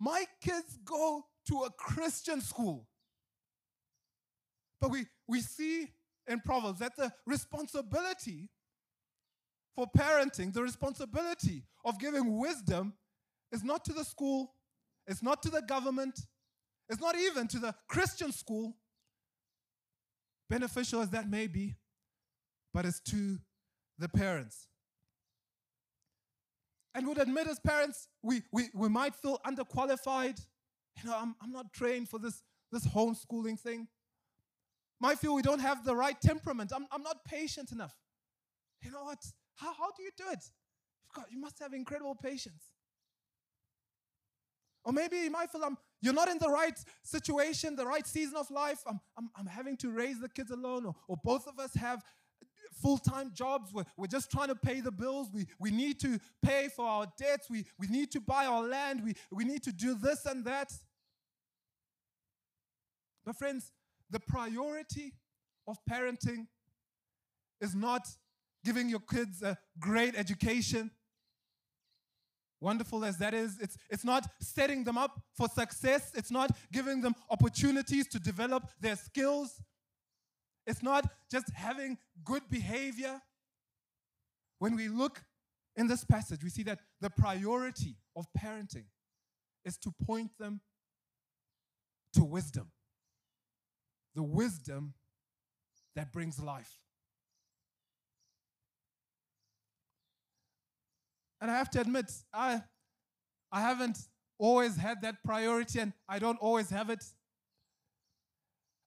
my 0.00 0.24
kids 0.40 0.78
go 0.84 1.26
to 1.48 1.58
a 1.64 1.70
Christian 1.70 2.40
school. 2.40 2.86
But 4.82 4.90
we, 4.90 5.06
we 5.28 5.40
see 5.40 5.88
in 6.26 6.40
Proverbs 6.40 6.80
that 6.80 6.96
the 6.96 7.12
responsibility 7.24 8.48
for 9.76 9.86
parenting, 9.96 10.52
the 10.52 10.60
responsibility 10.60 11.62
of 11.84 12.00
giving 12.00 12.36
wisdom, 12.38 12.94
is 13.52 13.62
not 13.62 13.84
to 13.84 13.92
the 13.92 14.04
school, 14.04 14.54
it's 15.06 15.22
not 15.22 15.40
to 15.44 15.50
the 15.50 15.62
government, 15.62 16.18
it's 16.88 17.00
not 17.00 17.16
even 17.16 17.46
to 17.46 17.60
the 17.60 17.72
Christian 17.88 18.32
school, 18.32 18.76
beneficial 20.50 21.00
as 21.00 21.10
that 21.10 21.30
may 21.30 21.46
be, 21.46 21.76
but 22.74 22.84
it's 22.84 23.00
to 23.02 23.38
the 24.00 24.08
parents. 24.08 24.66
And 26.92 27.06
would 27.06 27.18
admit 27.18 27.46
as 27.46 27.60
parents, 27.60 28.08
we, 28.20 28.42
we, 28.52 28.64
we 28.74 28.88
might 28.88 29.14
feel 29.14 29.38
underqualified. 29.46 30.44
You 31.02 31.08
know, 31.08 31.16
I'm, 31.16 31.36
I'm 31.40 31.52
not 31.52 31.72
trained 31.72 32.08
for 32.08 32.18
this, 32.18 32.42
this 32.72 32.84
homeschooling 32.86 33.60
thing 33.60 33.86
might 35.02 35.18
feel 35.18 35.34
we 35.34 35.42
don't 35.42 35.58
have 35.58 35.84
the 35.84 35.96
right 35.96 36.18
temperament. 36.20 36.72
I'm, 36.74 36.86
I'm 36.92 37.02
not 37.02 37.24
patient 37.24 37.72
enough. 37.72 37.92
You 38.80 38.92
know 38.92 39.02
what? 39.02 39.18
How, 39.56 39.74
how 39.74 39.90
do 39.96 40.02
you 40.04 40.10
do 40.16 40.24
it? 40.30 40.44
God, 41.14 41.24
you 41.28 41.40
must 41.40 41.58
have 41.58 41.74
incredible 41.74 42.14
patience. 42.14 42.62
Or 44.84 44.92
maybe 44.92 45.16
you 45.16 45.30
might 45.30 45.50
feel 45.50 45.64
I'm, 45.64 45.76
you're 46.00 46.14
not 46.14 46.28
in 46.28 46.38
the 46.38 46.48
right 46.48 46.78
situation, 47.02 47.74
the 47.74 47.86
right 47.86 48.06
season 48.06 48.36
of 48.36 48.48
life. 48.50 48.78
I'm, 48.86 49.00
I'm, 49.18 49.28
I'm 49.36 49.46
having 49.46 49.76
to 49.78 49.90
raise 49.90 50.20
the 50.20 50.28
kids 50.28 50.52
alone, 50.52 50.86
or, 50.86 50.94
or 51.08 51.16
both 51.24 51.48
of 51.48 51.58
us 51.58 51.74
have 51.74 52.02
full 52.80 52.98
time 52.98 53.32
jobs. 53.34 53.72
We're, 53.72 53.84
we're 53.96 54.06
just 54.06 54.30
trying 54.30 54.48
to 54.48 54.56
pay 54.56 54.80
the 54.80 54.92
bills. 54.92 55.28
We, 55.32 55.46
we 55.58 55.72
need 55.72 55.98
to 56.00 56.20
pay 56.42 56.68
for 56.74 56.86
our 56.86 57.06
debts. 57.18 57.50
We, 57.50 57.64
we 57.78 57.88
need 57.88 58.12
to 58.12 58.20
buy 58.20 58.46
our 58.46 58.62
land. 58.62 59.02
We, 59.04 59.14
we 59.32 59.44
need 59.44 59.64
to 59.64 59.72
do 59.72 59.94
this 59.96 60.26
and 60.26 60.44
that. 60.44 60.72
But, 63.24 63.36
friends, 63.36 63.70
the 64.12 64.20
priority 64.20 65.14
of 65.66 65.78
parenting 65.90 66.46
is 67.60 67.74
not 67.74 68.06
giving 68.64 68.88
your 68.88 69.00
kids 69.00 69.42
a 69.42 69.56
great 69.80 70.14
education. 70.14 70.90
Wonderful 72.60 73.04
as 73.04 73.18
that 73.18 73.34
is, 73.34 73.58
it's, 73.60 73.76
it's 73.90 74.04
not 74.04 74.28
setting 74.40 74.84
them 74.84 74.96
up 74.96 75.20
for 75.36 75.48
success. 75.48 76.12
It's 76.14 76.30
not 76.30 76.50
giving 76.72 77.00
them 77.00 77.14
opportunities 77.30 78.06
to 78.08 78.20
develop 78.20 78.70
their 78.80 78.94
skills. 78.94 79.60
It's 80.66 80.82
not 80.82 81.10
just 81.30 81.50
having 81.54 81.98
good 82.22 82.42
behavior. 82.48 83.20
When 84.60 84.76
we 84.76 84.88
look 84.88 85.22
in 85.74 85.88
this 85.88 86.04
passage, 86.04 86.44
we 86.44 86.50
see 86.50 86.62
that 86.64 86.78
the 87.00 87.10
priority 87.10 87.96
of 88.14 88.26
parenting 88.38 88.84
is 89.64 89.76
to 89.78 89.92
point 90.06 90.30
them 90.38 90.60
to 92.14 92.22
wisdom 92.22 92.70
the 94.14 94.22
wisdom 94.22 94.94
that 95.96 96.12
brings 96.12 96.40
life. 96.40 96.78
And 101.40 101.50
I 101.50 101.58
have 101.58 101.70
to 101.70 101.80
admit, 101.80 102.10
I, 102.32 102.62
I 103.50 103.60
haven't 103.60 103.98
always 104.38 104.76
had 104.76 105.02
that 105.02 105.16
priority 105.24 105.80
and 105.80 105.92
I 106.08 106.18
don't 106.18 106.38
always 106.38 106.70
have 106.70 106.88
it. 106.90 107.04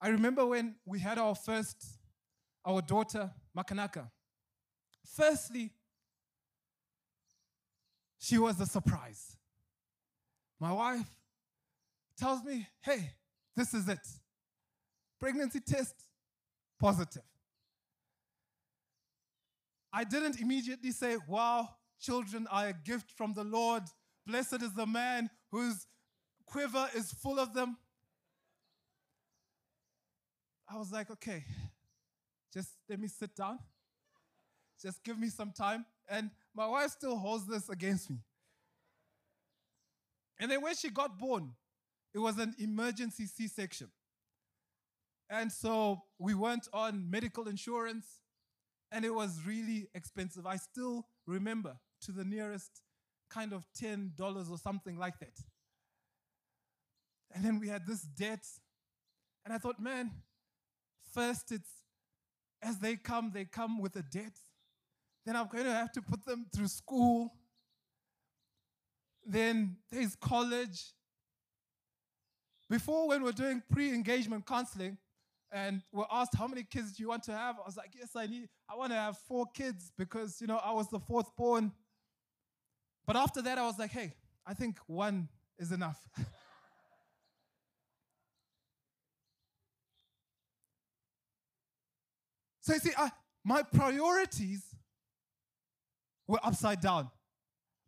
I 0.02 0.10
remember 0.10 0.46
when 0.46 0.76
we 0.86 1.00
had 1.00 1.18
our 1.18 1.36
first, 1.36 1.84
our 2.66 2.82
daughter, 2.82 3.32
Makanaka. 3.58 4.10
Firstly, 5.16 5.72
she 8.20 8.38
was 8.38 8.60
a 8.60 8.66
surprise. 8.66 9.38
My 10.60 10.72
wife 10.72 11.08
tells 12.18 12.44
me, 12.44 12.68
hey, 12.82 13.12
this 13.56 13.74
is 13.74 13.88
it. 13.88 14.00
Pregnancy 15.26 15.60
test 15.60 15.96
positive. 16.80 17.24
I 19.92 20.04
didn't 20.04 20.40
immediately 20.40 20.92
say, 20.92 21.18
wow, 21.28 21.68
children 22.00 22.46
are 22.52 22.68
a 22.68 22.74
gift 22.74 23.10
from 23.10 23.34
the 23.34 23.44
Lord. 23.44 23.82
Blessed 24.28 24.62
is 24.62 24.76
the 24.76 24.86
man 24.86 25.32
whose 25.52 25.88
quiver 26.46 26.88
is 26.96 27.12
full 27.12 27.40
of 27.40 27.56
them. 27.56 27.76
I 30.70 30.78
was 30.78 30.92
like, 30.92 31.10
okay, 31.10 31.44
just 32.54 32.70
let 32.88 33.00
me 33.00 33.08
sit 33.08 33.36
down. 33.36 33.58
Just 34.80 35.04
give 35.04 35.18
me 35.18 35.30
some 35.30 35.52
time. 35.54 35.88
And 36.08 36.30
my 36.54 36.68
wife 36.68 36.92
still 36.92 37.18
holds 37.18 37.48
this 37.48 37.68
against 37.68 38.12
me. 38.12 38.18
And 40.40 40.52
then 40.52 40.62
when 40.62 40.76
she 40.76 40.92
got 40.92 41.18
born, 41.18 41.54
it 42.14 42.20
was 42.20 42.38
an 42.38 42.54
emergency 42.60 43.26
C 43.26 43.48
section. 43.48 43.88
And 45.30 45.52
so 45.52 46.04
we 46.20 46.34
went 46.34 46.68
on 46.72 47.10
medical 47.10 47.48
insurance, 47.48 48.06
and 48.92 49.04
it 49.04 49.14
was 49.14 49.40
really 49.46 49.90
expensive. 49.96 50.46
I 50.46 50.58
still 50.58 51.08
remember 51.26 51.78
to 52.02 52.12
the 52.12 52.24
nearest 52.24 52.82
kind 53.30 53.54
of 53.54 53.66
$10 53.82 54.12
or 54.52 54.58
something 54.58 54.98
like 54.98 55.20
that. 55.20 55.34
And 57.34 57.44
then 57.44 57.60
we 57.60 57.68
had 57.68 57.86
this 57.86 58.02
debt. 58.02 58.46
And 59.44 59.54
I 59.54 59.58
thought, 59.58 59.80
man, 59.80 60.12
first 61.14 61.52
it's 61.52 61.70
as 62.62 62.80
they 62.80 62.96
come, 62.96 63.32
they 63.34 63.46
come 63.46 63.82
with 63.82 63.96
a 63.96 64.04
debt. 64.04 64.34
Then 65.26 65.36
I'm 65.36 65.48
going 65.48 65.66
to 65.66 65.72
have 65.72 65.92
to 65.94 66.02
put 66.02 66.26
them 66.26 66.46
through 66.56 66.68
school. 66.68 67.34
Then 69.26 69.78
there's 69.92 70.16
college. 70.16 70.94
Before, 72.70 73.08
when 73.08 73.24
we're 73.24 73.32
doing 73.32 73.62
pre 73.72 73.94
engagement 73.94 74.46
counseling, 74.46 74.98
and 75.52 75.82
we're 75.92 76.06
asked 76.12 76.36
how 76.36 76.48
many 76.48 76.64
kids 76.64 76.94
do 76.94 77.04
you 77.04 77.10
want 77.10 77.24
to 77.24 77.32
have? 77.32 77.56
I 77.60 77.66
was 77.66 77.78
like 77.78 77.92
yes 77.98 78.16
i 78.16 78.26
need 78.28 78.50
i 78.70 78.76
want 78.76 78.92
to 78.92 78.98
have 78.98 79.18
four 79.18 79.46
kids 79.54 79.92
because 79.98 80.42
you 80.42 80.48
know 80.48 80.58
i 80.58 80.72
was 80.72 80.90
the 80.90 81.00
fourth 81.00 81.36
born. 81.36 81.72
But 83.06 83.16
after 83.16 83.42
that 83.42 83.58
i 83.58 83.66
was 83.66 83.78
like 83.80 83.92
hey 83.92 84.14
i 84.46 84.54
think 84.54 84.78
one 84.88 85.30
is 85.60 85.72
enough. 85.72 86.00
So 92.66 92.74
you 92.74 92.80
see 92.80 92.92
I, 92.98 93.12
my 93.44 93.62
priorities 93.62 94.64
were 96.28 96.40
upside 96.44 96.82
down. 96.82 97.12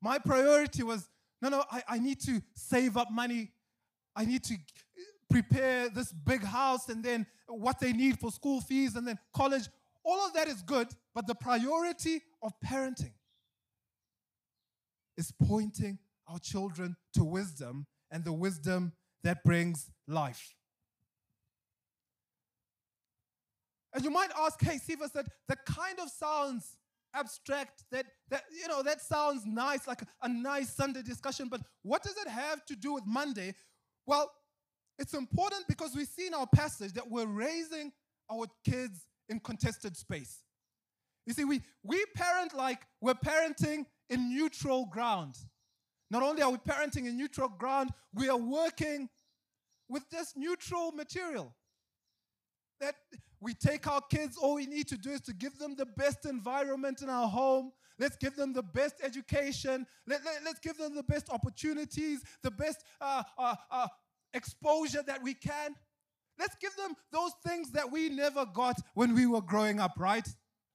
My 0.03 0.19
priority 0.19 0.83
was 0.83 1.09
no 1.41 1.49
no 1.49 1.63
I, 1.71 1.83
I 1.87 1.97
need 1.97 2.19
to 2.21 2.41
save 2.53 2.95
up 2.95 3.09
money. 3.11 3.51
I 4.15 4.25
need 4.25 4.43
to 4.43 4.55
prepare 5.29 5.89
this 5.89 6.11
big 6.11 6.43
house 6.43 6.89
and 6.89 7.03
then 7.03 7.25
what 7.47 7.79
they 7.79 7.93
need 7.93 8.19
for 8.19 8.31
school 8.31 8.61
fees 8.61 8.95
and 8.95 9.07
then 9.07 9.17
college. 9.33 9.67
All 10.03 10.25
of 10.25 10.33
that 10.33 10.47
is 10.47 10.61
good, 10.61 10.87
but 11.13 11.27
the 11.27 11.35
priority 11.35 12.21
of 12.41 12.53
parenting 12.65 13.13
is 15.17 15.33
pointing 15.43 15.99
our 16.27 16.39
children 16.39 16.95
to 17.13 17.23
wisdom 17.23 17.87
and 18.11 18.23
the 18.23 18.33
wisdom 18.33 18.93
that 19.23 19.43
brings 19.43 19.89
life. 20.07 20.55
And 23.93 24.03
you 24.03 24.11
might 24.11 24.29
ask, 24.39 24.61
hey, 24.61 24.77
Cephas 24.77 25.11
said, 25.11 25.25
that 25.47 25.65
kind 25.65 25.99
of 25.99 26.09
sounds 26.09 26.77
abstract, 27.13 27.83
that, 27.91 28.05
that 28.29 28.43
you 28.51 28.67
know, 28.67 28.83
that 28.83 29.01
sounds 29.01 29.43
nice, 29.45 29.87
like 29.87 30.03
a, 30.03 30.07
a 30.23 30.29
nice 30.29 30.73
Sunday 30.75 31.01
discussion, 31.01 31.47
but 31.49 31.61
what 31.81 32.03
does 32.03 32.15
it 32.17 32.29
have 32.29 32.63
to 32.65 32.75
do 32.75 32.93
with 32.93 33.05
Monday? 33.07 33.55
Well, 34.05 34.31
it's 34.99 35.13
important 35.13 35.67
because 35.67 35.95
we 35.95 36.05
see 36.05 36.27
in 36.27 36.33
our 36.33 36.47
passage 36.47 36.93
that 36.93 37.09
we're 37.09 37.27
raising 37.27 37.91
our 38.31 38.47
kids 38.65 39.05
in 39.29 39.39
contested 39.39 39.95
space. 39.95 40.43
You 41.25 41.33
see, 41.33 41.43
we, 41.43 41.61
we 41.83 42.03
parent 42.15 42.55
like 42.55 42.81
we're 43.01 43.13
parenting 43.13 43.85
in 44.09 44.29
neutral 44.29 44.85
ground. 44.85 45.35
Not 46.09 46.23
only 46.23 46.41
are 46.41 46.51
we 46.51 46.57
parenting 46.57 47.05
in 47.05 47.17
neutral 47.17 47.49
ground, 47.49 47.91
we 48.13 48.29
are 48.29 48.37
working 48.37 49.09
with 49.89 50.09
this 50.09 50.33
neutral 50.35 50.91
material. 50.93 51.53
That 52.79 52.95
we 53.39 53.53
take 53.53 53.87
our 53.87 54.01
kids, 54.09 54.37
all 54.37 54.55
we 54.55 54.65
need 54.65 54.87
to 54.87 54.97
do 54.97 55.11
is 55.11 55.21
to 55.21 55.33
give 55.33 55.57
them 55.59 55.75
the 55.75 55.85
best 55.85 56.25
environment 56.25 57.01
in 57.01 57.09
our 57.09 57.27
home. 57.27 57.71
Let's 57.99 58.15
give 58.15 58.35
them 58.35 58.53
the 58.53 58.63
best 58.63 58.95
education. 59.03 59.85
Let, 60.05 60.23
let, 60.23 60.45
us 60.47 60.59
give 60.61 60.77
them 60.77 60.95
the 60.95 61.03
best 61.03 61.29
opportunities, 61.29 62.21
the 62.43 62.51
best 62.51 62.83
uh, 63.01 63.23
uh, 63.37 63.55
uh, 63.71 63.87
exposure 64.37 65.03
that 65.05 65.21
we 65.21 65.33
can. 65.33 65.75
Let's 66.39 66.55
give 66.61 66.75
them 66.77 66.93
those 67.11 67.31
things 67.45 67.71
that 67.71 67.91
we 67.91 68.09
never 68.09 68.45
got 68.45 68.79
when 68.93 69.13
we 69.15 69.25
were 69.25 69.41
growing 69.41 69.79
up, 69.79 69.93
right? 69.97 70.27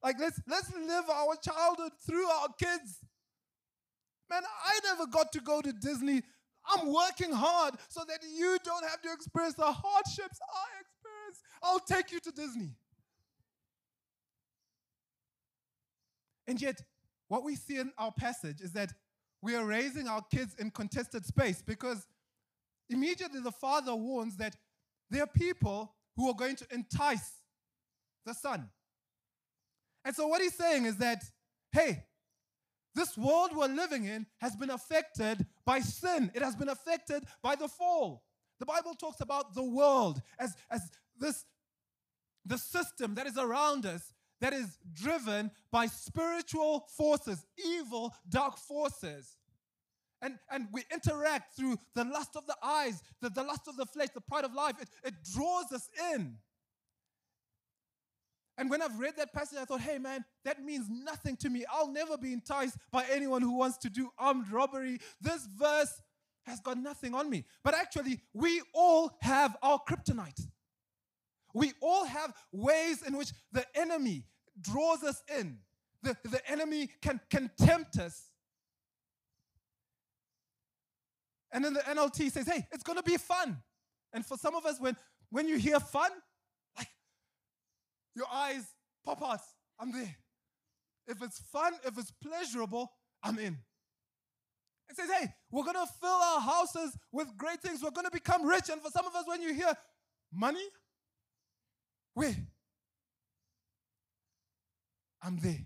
Like 0.03 0.17
let's 0.19 0.41
let's 0.49 0.73
live 0.75 1.05
our 1.09 1.37
childhood 1.37 1.93
through 2.05 2.27
our 2.27 2.49
kids. 2.59 2.99
Man, 4.29 4.43
I 4.45 4.81
never 4.85 5.07
got 5.07 5.31
to 5.33 5.41
go 5.41 5.61
to 5.61 5.73
Disney. 5.73 6.23
I'm 6.67 6.93
working 6.93 7.33
hard 7.33 7.75
so 7.89 8.03
that 8.09 8.21
you 8.23 8.59
don't 8.65 8.85
have 8.85 9.01
to 9.03 9.13
experience 9.13 9.55
the 9.55 9.65
hardships 9.65 10.39
I 10.41 10.81
experience. 10.81 11.43
I'll 11.63 11.81
take 11.81 12.13
you 12.13 12.21
to 12.21 12.31
Disney. 12.33 12.71
And 16.47 16.61
yet, 16.61 16.83
what 17.29 17.45
we 17.45 17.57
see 17.57 17.79
in 17.79 17.93
our 17.99 18.13
passage 18.13 18.61
is 18.61 18.73
that 18.73 18.93
we 19.43 19.55
are 19.55 19.65
raising 19.65 20.09
our 20.09 20.23
kids 20.33 20.55
in 20.59 20.71
contested 20.71 21.25
space 21.25 21.63
because 21.63 22.07
Immediately, 22.93 23.41
the 23.41 23.53
father 23.53 23.95
warns 23.95 24.37
that 24.37 24.57
there 25.11 25.23
are 25.23 25.27
people 25.27 25.95
who 26.17 26.29
are 26.29 26.35
going 26.35 26.57
to 26.57 26.67
entice 26.71 27.33
the 28.27 28.35
son. 28.35 28.69
And 30.05 30.15
so, 30.15 30.27
what 30.27 30.43
he's 30.43 30.55
saying 30.55 30.85
is 30.85 30.97
that, 30.99 31.23
hey, 31.73 32.05
this 32.95 33.17
world 33.17 33.51
we're 33.55 33.69
living 33.69 34.05
in 34.05 34.27
has 34.39 34.55
been 34.57 34.71
affected 34.71 35.47
by 35.65 35.81
sin, 35.81 36.31
it 36.35 36.43
has 36.43 36.57
been 36.57 36.69
affected 36.69 37.25
by 37.43 37.55
the 37.55 37.69
fall. 37.69 38.25
The 38.61 38.67
Bible 38.67 38.95
talks 38.95 39.21
about 39.21 39.55
the 39.55 39.65
world 39.65 40.21
as, 40.39 40.55
as 40.71 40.83
this 41.19 41.45
the 42.45 42.59
system 42.59 43.15
that 43.15 43.27
is 43.27 43.39
around 43.39 43.87
us 43.87 44.13
that 44.41 44.53
is 44.53 44.77
driven 44.93 45.51
by 45.71 45.87
spiritual 45.87 46.89
forces, 46.97 47.47
evil, 47.65 48.13
dark 48.29 48.59
forces 48.59 49.37
and, 50.23 50.39
and 50.51 50.69
we 50.73 50.85
interact 50.93 51.57
through 51.57 51.77
the 51.95 52.05
lust 52.05 52.37
of 52.37 52.47
the 52.47 52.57
eyes, 52.63 53.03
the, 53.21 53.29
the 53.29 53.43
lust 53.43 53.67
of 53.67 53.77
the 53.77 53.85
flesh, 53.85 54.09
the 54.15 54.21
pride 54.21 54.45
of 54.45 54.55
life. 54.55 54.77
It, 54.81 54.89
it 55.05 55.15
draws 55.35 55.73
us 55.73 55.89
in. 56.15 56.37
And 58.57 58.71
when 58.71 58.81
I've 58.81 58.99
read 58.99 59.17
that 59.17 59.33
passage, 59.33 59.59
I 59.61 59.65
thought, 59.65 59.81
hey 59.81 59.99
man, 59.99 60.25
that 60.45 60.63
means 60.63 60.87
nothing 60.89 61.37
to 61.39 61.51
me. 61.51 61.65
I'll 61.71 61.91
never 61.91 62.17
be 62.17 62.33
enticed 62.33 62.77
by 62.93 63.05
anyone 63.11 63.43
who 63.43 63.57
wants 63.57 63.79
to 63.79 63.91
do 63.91 64.11
armed 64.19 64.51
robbery. 64.53 65.01
This 65.21 65.49
verse 65.59 66.01
has 66.45 66.61
got 66.61 66.79
nothing 66.79 67.15
on 67.15 67.29
me. 67.29 67.45
But 67.65 67.75
actually, 67.75 68.21
we 68.33 68.63
all 68.75 69.17
have 69.21 69.57
our 69.63 69.81
kryptonite. 69.89 70.47
We 71.55 71.73
all 71.81 72.05
have 72.05 72.33
ways 72.53 73.03
in 73.03 73.17
which 73.17 73.33
the 73.53 73.65
enemy 73.75 74.25
draws 74.61 75.03
us 75.03 75.23
in. 75.37 75.59
The, 76.03 76.17
the 76.25 76.51
enemy 76.51 76.91
can, 77.01 77.21
can 77.31 77.51
tempt 77.59 77.99
us 77.99 78.32
And 81.53 81.65
then 81.65 81.75
the 81.75 81.81
NLT 81.81 82.33
says, 82.33 82.47
hey, 82.47 82.67
it's 82.73 82.83
going 82.83 82.97
to 82.99 83.03
be 83.03 83.17
fun. 83.17 83.59
And 84.13 84.25
for 84.25 84.37
some 84.37 84.55
of 84.55 84.65
us, 84.65 84.81
when, 84.81 84.97
when 85.31 85.49
you 85.49 85.59
hear 85.59 85.79
fun, 85.79 86.11
like 86.77 86.89
your 88.15 88.27
eyes 88.33 88.65
pop 89.05 89.23
out. 89.23 89.41
I'm 89.79 89.93
there. 89.93 90.17
If 91.09 91.23
it's 91.23 91.41
fun, 91.53 91.75
if 91.85 91.99
it's 91.99 92.13
pleasurable, 92.23 92.93
I'm 93.23 93.39
in. 93.39 93.59
It 94.89 94.97
says, 94.97 95.11
hey, 95.11 95.33
we're 95.51 95.65
going 95.65 95.75
to 95.75 95.87
fill 96.01 96.11
our 96.11 96.41
houses 96.41 96.97
with 97.11 97.37
great 97.37 97.61
things. 97.61 97.83
We're 97.83 97.91
going 97.91 98.05
to 98.07 98.13
become 98.13 98.45
rich. 98.45 98.69
And 98.71 98.81
for 98.81 98.91
some 98.91 99.07
of 99.07 99.15
us, 99.15 99.25
when 99.27 99.41
you 99.41 99.55
hear 99.55 99.73
money, 100.33 100.65
where? 102.15 102.37
I'm 105.23 105.39
there. 105.39 105.61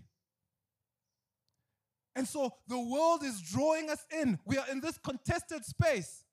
And 2.17 2.27
so 2.27 2.51
the 2.67 2.79
world 2.79 3.21
is 3.23 3.39
drawing 3.39 3.91
us 3.91 4.03
in. 4.11 4.39
We 4.43 4.57
are 4.57 4.65
in 4.71 4.81
this 4.81 4.97
contested 4.97 5.63
space. 5.63 6.23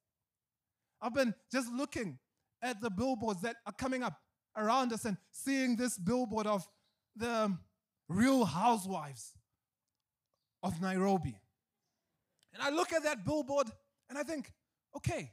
I've 1.02 1.12
been 1.12 1.34
just 1.52 1.70
looking 1.70 2.18
at 2.62 2.80
the 2.80 2.88
billboards 2.88 3.42
that 3.42 3.56
are 3.66 3.72
coming 3.72 4.02
up 4.02 4.18
around 4.56 4.94
us 4.94 5.04
and 5.04 5.18
seeing 5.30 5.76
this 5.76 5.98
billboard 5.98 6.46
of 6.46 6.66
the 7.14 7.54
real 8.08 8.46
housewives 8.46 9.34
of 10.62 10.80
Nairobi. 10.80 11.36
And 12.54 12.62
I 12.62 12.70
look 12.70 12.94
at 12.94 13.02
that 13.02 13.26
billboard 13.26 13.66
and 14.08 14.16
I 14.16 14.22
think, 14.22 14.50
okay, 14.96 15.32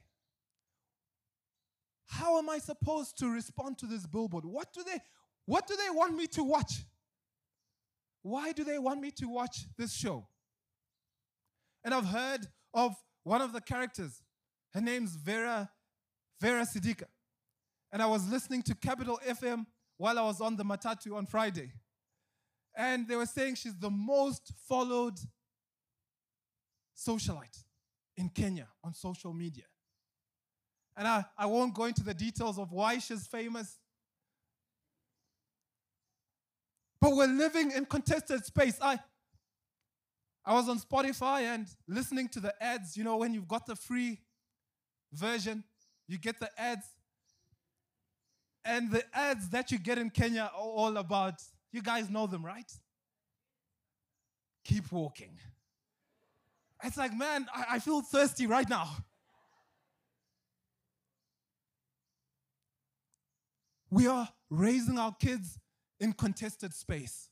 how 2.08 2.36
am 2.36 2.50
I 2.50 2.58
supposed 2.58 3.16
to 3.20 3.28
respond 3.30 3.78
to 3.78 3.86
this 3.86 4.06
billboard? 4.06 4.44
What 4.44 4.74
do 4.74 4.84
they 4.84 4.98
what 5.46 5.66
do 5.66 5.76
they 5.76 5.88
want 5.88 6.14
me 6.14 6.26
to 6.26 6.44
watch? 6.44 6.84
Why 8.20 8.52
do 8.52 8.64
they 8.64 8.78
want 8.78 9.00
me 9.00 9.10
to 9.12 9.28
watch 9.30 9.64
this 9.78 9.94
show? 9.94 10.26
And 11.84 11.94
I've 11.94 12.06
heard 12.06 12.46
of 12.74 12.94
one 13.24 13.40
of 13.40 13.52
the 13.52 13.60
characters. 13.60 14.22
Her 14.72 14.80
name's 14.80 15.16
Vera, 15.16 15.70
Vera 16.40 16.64
Sidika. 16.64 17.06
And 17.92 18.02
I 18.02 18.06
was 18.06 18.28
listening 18.28 18.62
to 18.62 18.74
Capital 18.74 19.20
FM 19.26 19.66
while 19.98 20.18
I 20.18 20.22
was 20.22 20.40
on 20.40 20.56
the 20.56 20.64
Matatu 20.64 21.14
on 21.14 21.26
Friday. 21.26 21.72
And 22.74 23.06
they 23.06 23.16
were 23.16 23.26
saying 23.26 23.56
she's 23.56 23.76
the 23.78 23.90
most 23.90 24.52
followed 24.66 25.18
socialite 26.96 27.64
in 28.16 28.28
Kenya 28.30 28.68
on 28.82 28.94
social 28.94 29.34
media. 29.34 29.64
And 30.96 31.06
I, 31.08 31.24
I 31.36 31.46
won't 31.46 31.74
go 31.74 31.84
into 31.84 32.04
the 32.04 32.14
details 32.14 32.58
of 32.58 32.72
why 32.72 32.98
she's 32.98 33.26
famous. 33.26 33.78
But 37.00 37.12
we're 37.16 37.26
living 37.26 37.72
in 37.72 37.84
contested 37.84 38.44
space. 38.44 38.78
I, 38.80 38.98
I 40.44 40.54
was 40.54 40.68
on 40.68 40.80
Spotify 40.80 41.42
and 41.42 41.66
listening 41.86 42.28
to 42.30 42.40
the 42.40 42.54
ads. 42.62 42.96
You 42.96 43.04
know, 43.04 43.16
when 43.16 43.32
you've 43.32 43.48
got 43.48 43.66
the 43.66 43.76
free 43.76 44.20
version, 45.12 45.62
you 46.08 46.18
get 46.18 46.40
the 46.40 46.50
ads. 46.58 46.84
And 48.64 48.90
the 48.90 49.04
ads 49.12 49.48
that 49.50 49.70
you 49.70 49.78
get 49.78 49.98
in 49.98 50.10
Kenya 50.10 50.50
are 50.54 50.60
all 50.60 50.96
about, 50.96 51.34
you 51.72 51.82
guys 51.82 52.10
know 52.10 52.26
them, 52.26 52.44
right? 52.44 52.70
Keep 54.64 54.92
walking. 54.92 55.38
It's 56.84 56.96
like, 56.96 57.16
man, 57.16 57.46
I, 57.54 57.64
I 57.70 57.78
feel 57.78 58.02
thirsty 58.02 58.46
right 58.46 58.68
now. 58.68 58.88
We 63.90 64.06
are 64.06 64.28
raising 64.48 64.98
our 64.98 65.14
kids 65.14 65.58
in 66.00 66.12
contested 66.12 66.72
space. 66.72 67.28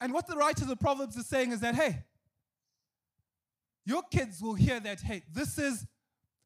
And 0.00 0.12
what 0.12 0.26
the 0.26 0.36
writer 0.36 0.62
of 0.62 0.68
the 0.68 0.76
Proverbs 0.76 1.16
is 1.16 1.26
saying 1.26 1.52
is 1.52 1.60
that, 1.60 1.74
hey, 1.74 2.04
your 3.84 4.02
kids 4.10 4.42
will 4.42 4.54
hear 4.54 4.80
that, 4.80 5.00
hey, 5.00 5.22
this 5.32 5.58
is 5.58 5.86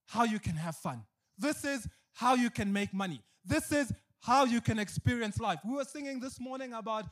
how 0.07 0.25
you 0.25 0.39
can 0.39 0.55
have 0.55 0.77
fun. 0.77 1.03
This 1.39 1.65
is 1.65 1.89
how 2.13 2.35
you 2.35 2.51
can 2.51 2.73
make 2.73 2.93
money. 2.93 3.23
This 3.45 3.73
is 3.73 3.93
how 4.21 4.45
you 4.45 4.61
can 4.61 4.79
experience 4.79 5.41
life. 5.41 5.59
We 5.65 5.75
were 5.75 5.85
singing 5.85 6.21
this 6.21 6.39
morning 6.39 6.75
about 6.75 7.07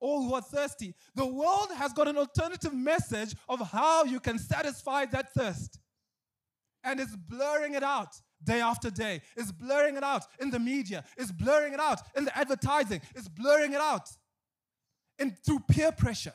all 0.00 0.22
who 0.22 0.34
are 0.34 0.42
thirsty. 0.42 0.94
The 1.14 1.26
world 1.26 1.68
has 1.76 1.92
got 1.92 2.08
an 2.08 2.16
alternative 2.16 2.72
message 2.72 3.34
of 3.48 3.60
how 3.70 4.04
you 4.04 4.20
can 4.20 4.38
satisfy 4.38 5.06
that 5.06 5.32
thirst. 5.34 5.78
And 6.84 7.00
it's 7.00 7.16
blurring 7.16 7.74
it 7.74 7.82
out 7.82 8.14
day 8.42 8.60
after 8.60 8.90
day. 8.90 9.22
It's 9.36 9.50
blurring 9.50 9.96
it 9.96 10.04
out 10.04 10.22
in 10.40 10.50
the 10.50 10.60
media. 10.60 11.04
It's 11.16 11.32
blurring 11.32 11.74
it 11.74 11.80
out 11.80 12.00
in 12.16 12.24
the 12.24 12.36
advertising. 12.38 13.00
It's 13.14 13.28
blurring 13.28 13.72
it 13.72 13.80
out 13.80 14.08
in, 15.18 15.36
through 15.44 15.60
peer 15.68 15.92
pressure. 15.92 16.34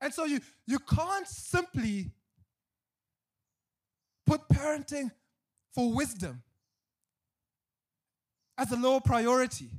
And 0.00 0.12
so 0.12 0.24
you, 0.24 0.40
you 0.66 0.78
can't 0.78 1.26
simply 1.26 2.10
put 4.26 4.40
parenting 4.48 5.10
for 5.74 5.92
wisdom 5.92 6.42
as 8.56 8.70
a 8.70 8.76
lower 8.76 9.00
priority 9.00 9.70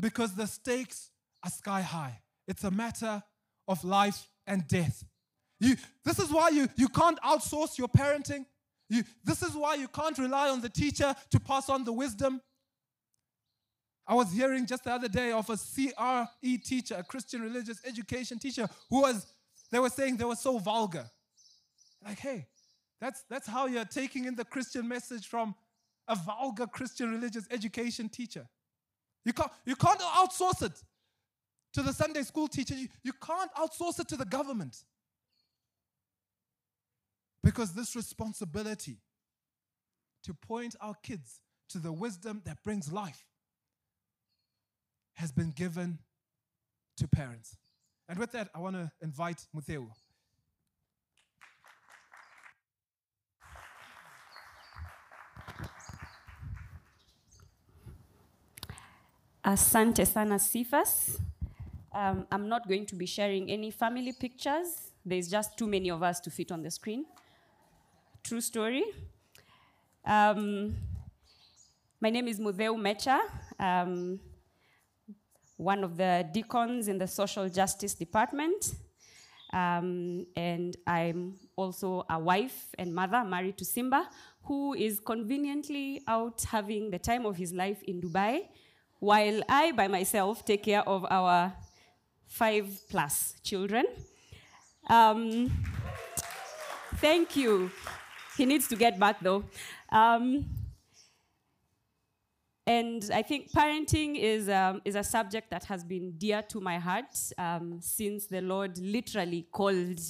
because 0.00 0.34
the 0.34 0.46
stakes 0.46 1.10
are 1.44 1.50
sky 1.50 1.80
high. 1.82 2.20
It's 2.48 2.64
a 2.64 2.70
matter 2.70 3.22
of 3.68 3.84
life 3.84 4.28
and 4.46 4.66
death. 4.66 5.04
You, 5.60 5.76
this 6.04 6.18
is 6.18 6.30
why 6.30 6.48
you, 6.48 6.68
you 6.76 6.88
can't 6.88 7.20
outsource 7.22 7.78
your 7.78 7.88
parenting. 7.88 8.46
You, 8.88 9.04
this 9.24 9.42
is 9.42 9.54
why 9.54 9.76
you 9.76 9.88
can't 9.88 10.18
rely 10.18 10.48
on 10.48 10.60
the 10.60 10.68
teacher 10.68 11.14
to 11.30 11.40
pass 11.40 11.68
on 11.68 11.84
the 11.84 11.92
wisdom. 11.92 12.40
I 14.12 14.14
was 14.14 14.30
hearing 14.30 14.66
just 14.66 14.84
the 14.84 14.92
other 14.92 15.08
day 15.08 15.32
of 15.32 15.48
a 15.48 15.56
CRE 15.56 16.58
teacher, 16.62 16.96
a 16.98 17.02
Christian 17.02 17.40
religious 17.40 17.80
education 17.86 18.38
teacher, 18.38 18.68
who 18.90 19.00
was, 19.00 19.26
they 19.70 19.78
were 19.78 19.88
saying 19.88 20.18
they 20.18 20.26
were 20.26 20.36
so 20.36 20.58
vulgar. 20.58 21.08
Like, 22.04 22.18
hey, 22.18 22.46
that's, 23.00 23.24
that's 23.30 23.46
how 23.46 23.68
you're 23.68 23.86
taking 23.86 24.26
in 24.26 24.34
the 24.34 24.44
Christian 24.44 24.86
message 24.86 25.28
from 25.28 25.54
a 26.08 26.14
vulgar 26.14 26.66
Christian 26.66 27.10
religious 27.10 27.46
education 27.50 28.10
teacher. 28.10 28.46
You 29.24 29.32
can't, 29.32 29.50
you 29.64 29.76
can't 29.76 30.00
outsource 30.00 30.62
it 30.62 30.82
to 31.72 31.80
the 31.80 31.94
Sunday 31.94 32.20
school 32.20 32.48
teacher. 32.48 32.74
You, 32.74 32.88
you 33.02 33.14
can't 33.14 33.50
outsource 33.54 33.98
it 33.98 34.08
to 34.08 34.18
the 34.18 34.26
government. 34.26 34.76
Because 37.42 37.72
this 37.72 37.96
responsibility 37.96 38.98
to 40.24 40.34
point 40.34 40.76
our 40.82 40.96
kids 41.02 41.40
to 41.70 41.78
the 41.78 41.92
wisdom 41.92 42.42
that 42.44 42.62
brings 42.62 42.92
life 42.92 43.24
has 45.14 45.32
been 45.32 45.50
given 45.50 45.98
to 46.96 47.08
parents. 47.08 47.56
And 48.08 48.18
with 48.18 48.32
that, 48.32 48.48
I 48.54 48.58
want 48.58 48.76
to 48.76 48.90
invite 49.00 49.46
Mutheu. 49.54 49.88
Asante 59.44 60.06
sana 60.06 60.38
Cephas. 60.38 61.18
Um, 61.92 62.26
I'm 62.30 62.48
not 62.48 62.68
going 62.68 62.86
to 62.86 62.94
be 62.94 63.06
sharing 63.06 63.50
any 63.50 63.70
family 63.70 64.12
pictures. 64.12 64.92
There's 65.04 65.28
just 65.28 65.58
too 65.58 65.66
many 65.66 65.90
of 65.90 66.02
us 66.02 66.20
to 66.20 66.30
fit 66.30 66.52
on 66.52 66.62
the 66.62 66.70
screen. 66.70 67.04
True 68.22 68.40
story. 68.40 68.84
Um, 70.04 70.76
my 72.00 72.10
name 72.10 72.28
is 72.28 72.40
Mutheu 72.40 72.76
Mecha, 72.76 73.20
um, 73.58 74.20
one 75.62 75.84
of 75.84 75.96
the 75.96 76.26
deacons 76.32 76.88
in 76.88 76.98
the 76.98 77.06
Social 77.06 77.48
Justice 77.48 77.94
Department. 77.94 78.74
Um, 79.52 80.26
and 80.34 80.76
I'm 80.86 81.34
also 81.56 82.04
a 82.08 82.18
wife 82.18 82.74
and 82.78 82.94
mother 82.94 83.22
married 83.24 83.58
to 83.58 83.64
Simba, 83.64 84.08
who 84.44 84.74
is 84.74 84.98
conveniently 84.98 86.02
out 86.08 86.42
having 86.42 86.90
the 86.90 86.98
time 86.98 87.26
of 87.26 87.36
his 87.36 87.52
life 87.52 87.82
in 87.82 88.00
Dubai 88.00 88.48
while 89.02 89.42
I, 89.48 89.72
by 89.72 89.88
myself, 89.88 90.44
take 90.44 90.62
care 90.62 90.88
of 90.88 91.04
our 91.10 91.52
five 92.28 92.68
plus 92.88 93.34
children. 93.42 93.84
Um, 94.88 95.50
thank 96.96 97.34
you. 97.34 97.72
He 98.36 98.46
needs 98.46 98.68
to 98.68 98.76
get 98.76 99.00
back 99.00 99.18
though. 99.20 99.42
Um, 99.90 100.46
and 102.66 103.10
I 103.12 103.22
think 103.22 103.50
parenting 103.50 104.18
is, 104.20 104.48
um, 104.48 104.82
is 104.84 104.94
a 104.94 105.02
subject 105.02 105.50
that 105.50 105.64
has 105.64 105.82
been 105.82 106.12
dear 106.16 106.42
to 106.42 106.60
my 106.60 106.78
heart 106.78 107.18
um, 107.36 107.78
since 107.80 108.26
the 108.26 108.40
Lord 108.40 108.78
literally 108.78 109.46
called 109.50 110.00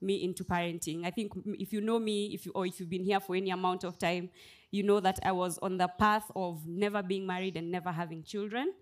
me 0.00 0.24
into 0.24 0.42
parenting. 0.42 1.04
I 1.04 1.10
think 1.10 1.32
if 1.58 1.72
you 1.72 1.80
know 1.80 1.98
me, 1.98 2.32
if 2.32 2.46
you, 2.46 2.52
or 2.54 2.66
if 2.66 2.80
you've 2.80 2.88
been 2.88 3.04
here 3.04 3.20
for 3.20 3.36
any 3.36 3.50
amount 3.50 3.84
of 3.84 3.98
time, 3.98 4.30
you 4.70 4.82
know 4.82 5.00
that 5.00 5.20
I 5.22 5.32
was 5.32 5.58
on 5.58 5.76
the 5.76 5.88
path 5.88 6.30
of 6.34 6.66
never 6.66 7.02
being 7.02 7.26
married 7.26 7.56
and 7.56 7.70
never 7.70 7.92
having 7.92 8.22
children. 8.22 8.72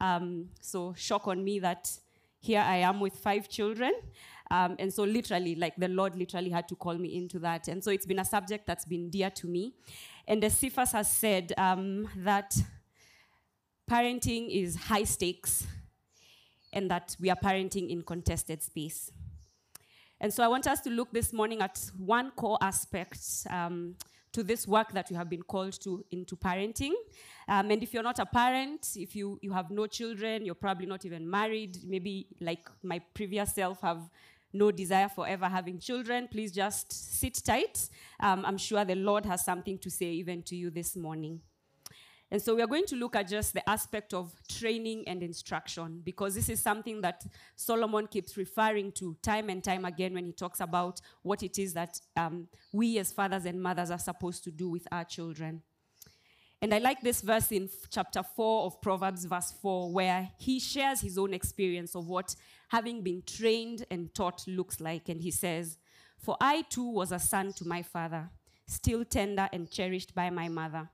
Um, 0.00 0.46
so, 0.60 0.92
shock 0.96 1.28
on 1.28 1.42
me 1.44 1.60
that 1.60 1.88
here 2.40 2.60
I 2.60 2.78
am 2.78 3.00
with 3.00 3.14
five 3.14 3.48
children. 3.48 3.92
Um, 4.50 4.76
and 4.78 4.92
so, 4.92 5.04
literally, 5.04 5.54
like 5.54 5.76
the 5.76 5.88
Lord 5.88 6.16
literally 6.16 6.50
had 6.50 6.68
to 6.68 6.74
call 6.74 6.94
me 6.94 7.16
into 7.16 7.38
that. 7.38 7.68
And 7.68 7.82
so, 7.82 7.92
it's 7.92 8.06
been 8.06 8.18
a 8.18 8.24
subject 8.24 8.66
that's 8.66 8.84
been 8.84 9.08
dear 9.08 9.30
to 9.30 9.46
me. 9.46 9.74
And 10.28 10.42
as 10.44 10.58
Cephas 10.58 10.92
has 10.92 11.10
said, 11.10 11.52
um, 11.56 12.08
that 12.16 12.56
parenting 13.88 14.50
is 14.50 14.76
high 14.76 15.04
stakes 15.04 15.66
and 16.72 16.90
that 16.90 17.16
we 17.20 17.30
are 17.30 17.36
parenting 17.36 17.90
in 17.90 18.02
contested 18.02 18.62
space. 18.62 19.12
And 20.20 20.32
so, 20.32 20.42
I 20.42 20.48
want 20.48 20.66
us 20.66 20.80
to 20.80 20.90
look 20.90 21.12
this 21.12 21.32
morning 21.32 21.60
at 21.60 21.78
one 21.98 22.30
core 22.32 22.58
aspect 22.62 23.20
um, 23.50 23.96
to 24.32 24.42
this 24.42 24.66
work 24.66 24.92
that 24.92 25.10
you 25.10 25.16
have 25.16 25.30
been 25.30 25.42
called 25.42 25.80
to 25.82 26.04
into 26.10 26.36
parenting. 26.36 26.92
Um, 27.48 27.70
and 27.70 27.82
if 27.82 27.94
you're 27.94 28.02
not 28.02 28.18
a 28.18 28.26
parent, 28.26 28.96
if 28.96 29.14
you, 29.14 29.38
you 29.42 29.52
have 29.52 29.70
no 29.70 29.86
children, 29.86 30.44
you're 30.44 30.54
probably 30.54 30.86
not 30.86 31.04
even 31.04 31.28
married, 31.28 31.78
maybe 31.86 32.26
like 32.40 32.68
my 32.82 32.98
previous 33.14 33.54
self 33.54 33.80
have 33.82 34.10
no 34.56 34.70
desire 34.70 35.08
for 35.08 35.26
ever 35.26 35.46
having 35.46 35.78
children, 35.78 36.28
please 36.30 36.52
just 36.52 36.92
sit 36.92 37.42
tight. 37.44 37.88
Um, 38.20 38.44
I'm 38.44 38.58
sure 38.58 38.84
the 38.84 38.94
Lord 38.94 39.26
has 39.26 39.44
something 39.44 39.78
to 39.78 39.90
say 39.90 40.06
even 40.06 40.42
to 40.44 40.56
you 40.56 40.70
this 40.70 40.96
morning. 40.96 41.40
And 42.30 42.42
so 42.42 42.56
we 42.56 42.62
are 42.62 42.66
going 42.66 42.86
to 42.86 42.96
look 42.96 43.14
at 43.14 43.28
just 43.28 43.54
the 43.54 43.68
aspect 43.68 44.12
of 44.12 44.32
training 44.48 45.04
and 45.06 45.22
instruction 45.22 46.00
because 46.04 46.34
this 46.34 46.48
is 46.48 46.60
something 46.60 47.00
that 47.02 47.24
Solomon 47.54 48.08
keeps 48.08 48.36
referring 48.36 48.90
to 48.92 49.16
time 49.22 49.48
and 49.48 49.62
time 49.62 49.84
again 49.84 50.14
when 50.14 50.24
he 50.24 50.32
talks 50.32 50.60
about 50.60 51.00
what 51.22 51.44
it 51.44 51.58
is 51.58 51.72
that 51.74 52.00
um, 52.16 52.48
we 52.72 52.98
as 52.98 53.12
fathers 53.12 53.44
and 53.44 53.62
mothers 53.62 53.92
are 53.92 53.98
supposed 53.98 54.42
to 54.44 54.50
do 54.50 54.68
with 54.68 54.88
our 54.90 55.04
children. 55.04 55.62
And 56.62 56.72
I 56.72 56.78
like 56.78 57.02
this 57.02 57.20
verse 57.20 57.52
in 57.52 57.68
chapter 57.90 58.22
4 58.22 58.64
of 58.64 58.80
Proverbs, 58.80 59.24
verse 59.26 59.52
4, 59.60 59.92
where 59.92 60.30
he 60.38 60.58
shares 60.58 61.00
his 61.00 61.18
own 61.18 61.34
experience 61.34 61.94
of 61.94 62.08
what 62.08 62.34
having 62.68 63.02
been 63.02 63.22
trained 63.26 63.84
and 63.90 64.12
taught 64.14 64.42
looks 64.46 64.80
like. 64.80 65.08
And 65.08 65.20
he 65.20 65.30
says, 65.30 65.76
For 66.18 66.36
I 66.40 66.62
too 66.62 66.90
was 66.90 67.12
a 67.12 67.18
son 67.18 67.52
to 67.54 67.66
my 67.66 67.82
father, 67.82 68.30
still 68.66 69.04
tender 69.04 69.48
and 69.52 69.70
cherished 69.70 70.14
by 70.14 70.30
my 70.30 70.48
mother. 70.48 70.88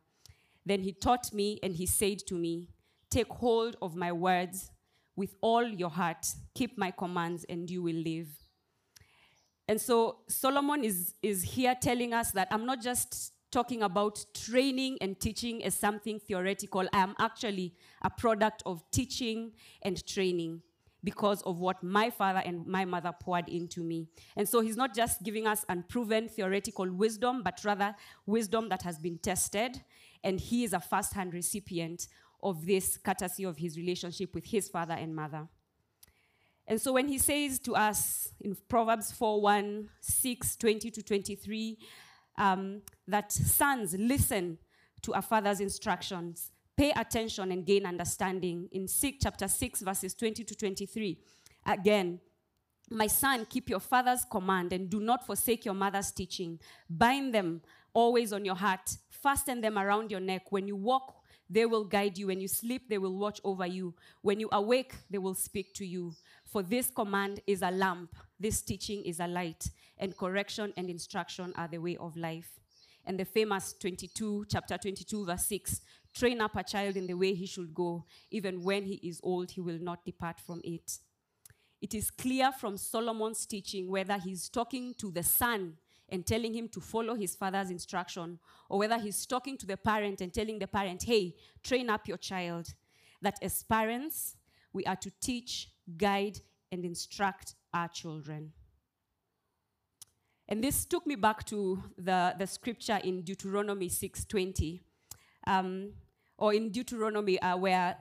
Then 0.66 0.82
he 0.82 0.92
taught 0.92 1.32
me 1.32 1.60
and 1.62 1.76
he 1.76 1.86
said 1.86 2.18
to 2.26 2.34
me, 2.34 2.68
Take 3.08 3.28
hold 3.28 3.76
of 3.80 3.94
my 3.94 4.10
words 4.10 4.70
with 5.14 5.34
all 5.40 5.64
your 5.64 5.90
heart, 5.90 6.26
keep 6.54 6.76
my 6.78 6.90
commands, 6.90 7.44
and 7.48 7.70
you 7.70 7.82
will 7.82 7.94
live. 7.94 8.28
And 9.68 9.80
so 9.80 10.18
Solomon 10.28 10.82
is, 10.82 11.14
is 11.22 11.42
here 11.42 11.74
telling 11.80 12.12
us 12.14 12.32
that 12.32 12.48
I'm 12.50 12.66
not 12.66 12.82
just 12.82 13.32
talking 13.52 13.82
about 13.82 14.24
training 14.34 14.98
and 15.00 15.18
teaching 15.20 15.62
as 15.64 15.74
something 15.74 16.18
theoretical. 16.18 16.88
I 16.92 16.98
am 17.02 17.14
actually 17.18 17.74
a 18.02 18.10
product 18.10 18.62
of 18.66 18.82
teaching 18.90 19.52
and 19.82 20.04
training 20.06 20.62
because 21.04 21.42
of 21.42 21.58
what 21.58 21.82
my 21.82 22.10
father 22.10 22.42
and 22.44 22.66
my 22.66 22.84
mother 22.84 23.12
poured 23.12 23.48
into 23.48 23.82
me. 23.82 24.08
And 24.36 24.48
so 24.48 24.60
he's 24.60 24.76
not 24.76 24.94
just 24.94 25.22
giving 25.22 25.46
us 25.46 25.64
unproven 25.68 26.28
theoretical 26.28 26.90
wisdom, 26.90 27.42
but 27.42 27.60
rather 27.64 27.94
wisdom 28.26 28.68
that 28.68 28.82
has 28.82 28.98
been 28.98 29.18
tested 29.18 29.82
and 30.24 30.40
he 30.40 30.64
is 30.64 30.72
a 30.72 30.80
first 30.80 31.14
hand 31.14 31.34
recipient 31.34 32.08
of 32.42 32.66
this 32.66 32.96
courtesy 32.96 33.44
of 33.44 33.58
his 33.58 33.76
relationship 33.76 34.34
with 34.34 34.44
his 34.46 34.68
father 34.68 34.94
and 34.94 35.14
mother. 35.14 35.48
And 36.66 36.80
so 36.80 36.92
when 36.92 37.08
he 37.08 37.18
says 37.18 37.58
to 37.60 37.74
us 37.74 38.32
in 38.40 38.56
Proverbs 38.68 39.12
4 39.12 39.40
1, 39.40 39.88
6, 40.00 40.56
20 40.56 40.90
to 40.90 41.02
23, 41.02 41.78
um, 42.42 42.82
that 43.06 43.30
sons 43.30 43.94
listen 43.96 44.58
to 45.02 45.12
a 45.12 45.22
father's 45.22 45.60
instructions, 45.60 46.50
pay 46.76 46.90
attention 46.90 47.52
and 47.52 47.64
gain 47.64 47.86
understanding. 47.86 48.68
In 48.72 48.88
six, 48.88 49.18
chapter 49.22 49.46
6, 49.46 49.82
verses 49.82 50.12
20 50.14 50.42
to 50.42 50.54
23, 50.56 51.18
again, 51.66 52.18
my 52.90 53.06
son, 53.06 53.46
keep 53.48 53.70
your 53.70 53.78
father's 53.78 54.24
command 54.24 54.72
and 54.72 54.90
do 54.90 54.98
not 55.00 55.24
forsake 55.24 55.64
your 55.64 55.74
mother's 55.74 56.10
teaching. 56.10 56.58
Bind 56.90 57.32
them 57.32 57.62
always 57.94 58.32
on 58.32 58.44
your 58.44 58.56
heart, 58.56 58.96
fasten 59.08 59.60
them 59.60 59.78
around 59.78 60.10
your 60.10 60.20
neck. 60.20 60.50
When 60.50 60.66
you 60.66 60.74
walk, 60.74 61.14
they 61.48 61.64
will 61.64 61.84
guide 61.84 62.18
you. 62.18 62.26
When 62.26 62.40
you 62.40 62.48
sleep, 62.48 62.88
they 62.88 62.98
will 62.98 63.16
watch 63.16 63.40
over 63.44 63.66
you. 63.66 63.94
When 64.22 64.40
you 64.40 64.48
awake, 64.50 64.94
they 65.10 65.18
will 65.18 65.34
speak 65.34 65.74
to 65.74 65.86
you. 65.86 66.12
For 66.44 66.62
this 66.62 66.90
command 66.90 67.40
is 67.46 67.62
a 67.62 67.70
lamp, 67.70 68.16
this 68.40 68.62
teaching 68.62 69.04
is 69.04 69.20
a 69.20 69.28
light, 69.28 69.70
and 70.02 70.16
correction 70.16 70.72
and 70.76 70.90
instruction 70.90 71.52
are 71.56 71.68
the 71.68 71.78
way 71.78 71.96
of 71.96 72.16
life. 72.16 72.58
And 73.06 73.18
the 73.18 73.24
famous 73.24 73.72
22, 73.74 74.46
chapter 74.48 74.76
22, 74.76 75.24
verse 75.24 75.46
6 75.46 75.80
train 76.12 76.40
up 76.40 76.56
a 76.56 76.64
child 76.64 76.96
in 76.96 77.06
the 77.06 77.14
way 77.14 77.32
he 77.32 77.46
should 77.46 77.72
go. 77.72 78.04
Even 78.30 78.62
when 78.62 78.82
he 78.82 78.96
is 78.96 79.20
old, 79.22 79.52
he 79.52 79.60
will 79.60 79.78
not 79.78 80.04
depart 80.04 80.40
from 80.40 80.60
it. 80.64 80.98
It 81.80 81.94
is 81.94 82.10
clear 82.10 82.50
from 82.52 82.76
Solomon's 82.76 83.46
teaching 83.46 83.88
whether 83.88 84.18
he's 84.18 84.48
talking 84.48 84.92
to 84.98 85.10
the 85.10 85.22
son 85.22 85.74
and 86.08 86.26
telling 86.26 86.52
him 86.52 86.68
to 86.70 86.80
follow 86.80 87.14
his 87.14 87.34
father's 87.36 87.70
instruction, 87.70 88.38
or 88.68 88.80
whether 88.80 88.98
he's 88.98 89.24
talking 89.24 89.56
to 89.56 89.66
the 89.66 89.76
parent 89.76 90.20
and 90.20 90.34
telling 90.34 90.58
the 90.58 90.66
parent, 90.66 91.02
hey, 91.04 91.34
train 91.62 91.88
up 91.88 92.06
your 92.06 92.18
child. 92.18 92.74
That 93.22 93.36
as 93.40 93.62
parents, 93.62 94.36
we 94.72 94.84
are 94.84 94.96
to 94.96 95.10
teach, 95.20 95.70
guide, 95.96 96.40
and 96.70 96.84
instruct 96.84 97.54
our 97.72 97.88
children. 97.88 98.52
And 100.52 100.62
this 100.62 100.84
took 100.84 101.06
me 101.06 101.14
back 101.14 101.44
to 101.46 101.82
the, 101.96 102.34
the 102.38 102.46
scripture 102.46 103.00
in 103.02 103.22
Deuteronomy 103.22 103.88
6:20, 103.88 104.80
um, 105.46 105.94
or 106.36 106.52
in 106.52 106.68
Deuteronomy 106.68 107.40
uh, 107.40 107.56
where 107.56 107.96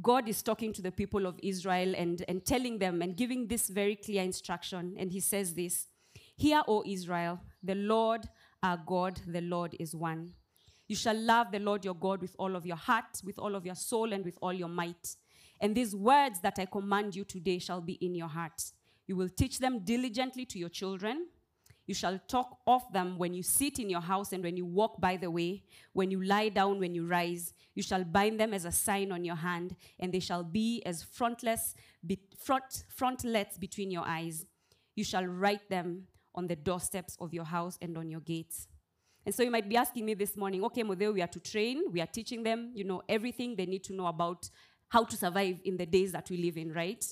God 0.00 0.28
is 0.28 0.40
talking 0.40 0.72
to 0.74 0.80
the 0.80 0.92
people 0.92 1.26
of 1.26 1.34
Israel 1.42 1.96
and, 1.96 2.24
and 2.28 2.46
telling 2.46 2.78
them 2.78 3.02
and 3.02 3.16
giving 3.16 3.48
this 3.48 3.68
very 3.68 3.96
clear 3.96 4.22
instruction. 4.22 4.94
And 4.96 5.10
he 5.10 5.18
says 5.18 5.54
this 5.54 5.88
Hear, 6.36 6.62
O 6.68 6.84
Israel, 6.86 7.40
the 7.60 7.74
Lord 7.74 8.28
our 8.62 8.80
God, 8.86 9.20
the 9.26 9.40
Lord 9.40 9.74
is 9.80 9.92
one. 9.92 10.34
You 10.86 10.94
shall 10.94 11.18
love 11.18 11.50
the 11.50 11.58
Lord 11.58 11.84
your 11.84 11.96
God 11.96 12.22
with 12.22 12.36
all 12.38 12.54
of 12.54 12.64
your 12.64 12.76
heart, 12.76 13.20
with 13.24 13.40
all 13.40 13.56
of 13.56 13.66
your 13.66 13.74
soul, 13.74 14.12
and 14.12 14.24
with 14.24 14.38
all 14.40 14.52
your 14.52 14.68
might. 14.68 15.16
And 15.60 15.74
these 15.74 15.96
words 15.96 16.38
that 16.42 16.60
I 16.60 16.66
command 16.66 17.16
you 17.16 17.24
today 17.24 17.58
shall 17.58 17.80
be 17.80 17.94
in 17.94 18.14
your 18.14 18.28
heart. 18.28 18.62
You 19.08 19.16
will 19.16 19.28
teach 19.28 19.58
them 19.58 19.80
diligently 19.80 20.44
to 20.44 20.58
your 20.60 20.68
children. 20.68 21.26
You 21.86 21.94
shall 21.94 22.18
talk 22.26 22.58
of 22.66 22.82
them 22.92 23.16
when 23.16 23.32
you 23.32 23.42
sit 23.42 23.78
in 23.78 23.88
your 23.88 24.00
house 24.00 24.32
and 24.32 24.42
when 24.42 24.56
you 24.56 24.66
walk 24.66 25.00
by 25.00 25.16
the 25.16 25.30
way, 25.30 25.62
when 25.92 26.10
you 26.10 26.22
lie 26.22 26.48
down, 26.48 26.80
when 26.80 26.94
you 26.94 27.06
rise. 27.06 27.54
You 27.74 27.82
shall 27.82 28.04
bind 28.04 28.40
them 28.40 28.52
as 28.52 28.64
a 28.64 28.72
sign 28.72 29.12
on 29.12 29.24
your 29.24 29.36
hand, 29.36 29.76
and 30.00 30.12
they 30.12 30.20
shall 30.20 30.42
be 30.42 30.82
as 30.84 31.02
frontless, 31.02 31.74
be, 32.04 32.18
front, 32.38 32.84
frontlets 32.88 33.58
between 33.58 33.90
your 33.90 34.04
eyes. 34.04 34.46
You 34.96 35.04
shall 35.04 35.24
write 35.24 35.68
them 35.70 36.08
on 36.34 36.46
the 36.46 36.56
doorsteps 36.56 37.16
of 37.20 37.32
your 37.32 37.44
house 37.44 37.78
and 37.80 37.96
on 37.96 38.10
your 38.10 38.20
gates. 38.20 38.66
And 39.24 39.34
so 39.34 39.42
you 39.42 39.50
might 39.50 39.68
be 39.68 39.76
asking 39.76 40.06
me 40.06 40.14
this 40.14 40.36
morning, 40.36 40.64
okay, 40.64 40.82
Mutheu, 40.82 41.12
we 41.12 41.22
are 41.22 41.28
to 41.28 41.40
train, 41.40 41.82
we 41.90 42.00
are 42.00 42.06
teaching 42.06 42.42
them, 42.42 42.70
you 42.74 42.84
know, 42.84 43.02
everything 43.08 43.56
they 43.56 43.66
need 43.66 43.84
to 43.84 43.92
know 43.92 44.06
about 44.06 44.48
how 44.88 45.04
to 45.04 45.16
survive 45.16 45.60
in 45.64 45.76
the 45.76 45.86
days 45.86 46.12
that 46.12 46.30
we 46.30 46.36
live 46.36 46.56
in, 46.56 46.72
right? 46.72 47.04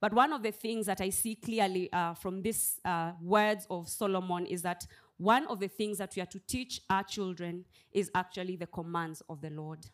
But 0.00 0.12
one 0.12 0.32
of 0.32 0.42
the 0.42 0.52
things 0.52 0.86
that 0.86 1.00
I 1.00 1.10
see 1.10 1.34
clearly 1.34 1.92
uh, 1.92 2.14
from 2.14 2.42
these 2.42 2.80
uh, 2.84 3.12
words 3.20 3.66
of 3.68 3.88
Solomon 3.88 4.46
is 4.46 4.62
that 4.62 4.86
one 5.16 5.46
of 5.48 5.58
the 5.58 5.68
things 5.68 5.98
that 5.98 6.14
we 6.14 6.22
are 6.22 6.26
to 6.26 6.38
teach 6.38 6.80
our 6.88 7.02
children 7.02 7.64
is 7.92 8.10
actually 8.14 8.56
the 8.56 8.66
commands 8.66 9.22
of 9.28 9.40
the 9.40 9.50
Lord. 9.50 9.86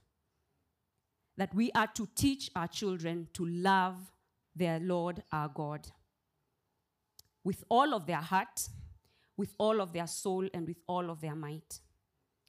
That 1.37 1.55
we 1.55 1.73
are 1.73 1.89
to 1.95 2.07
teach 2.15 2.51
our 2.55 2.69
children 2.69 3.29
to 3.33 3.47
love 3.47 3.97
their 4.55 4.79
Lord 4.79 5.23
our 5.33 5.49
God 5.49 5.89
with 7.45 7.63
all 7.69 7.95
of 7.95 8.07
their 8.07 8.17
heart, 8.17 8.69
with 9.37 9.55
all 9.59 9.81
of 9.81 9.93
their 9.93 10.07
soul, 10.07 10.49
and 10.55 10.67
with 10.67 10.81
all 10.89 11.11
of 11.11 11.21
their 11.21 11.35
might. 11.37 11.81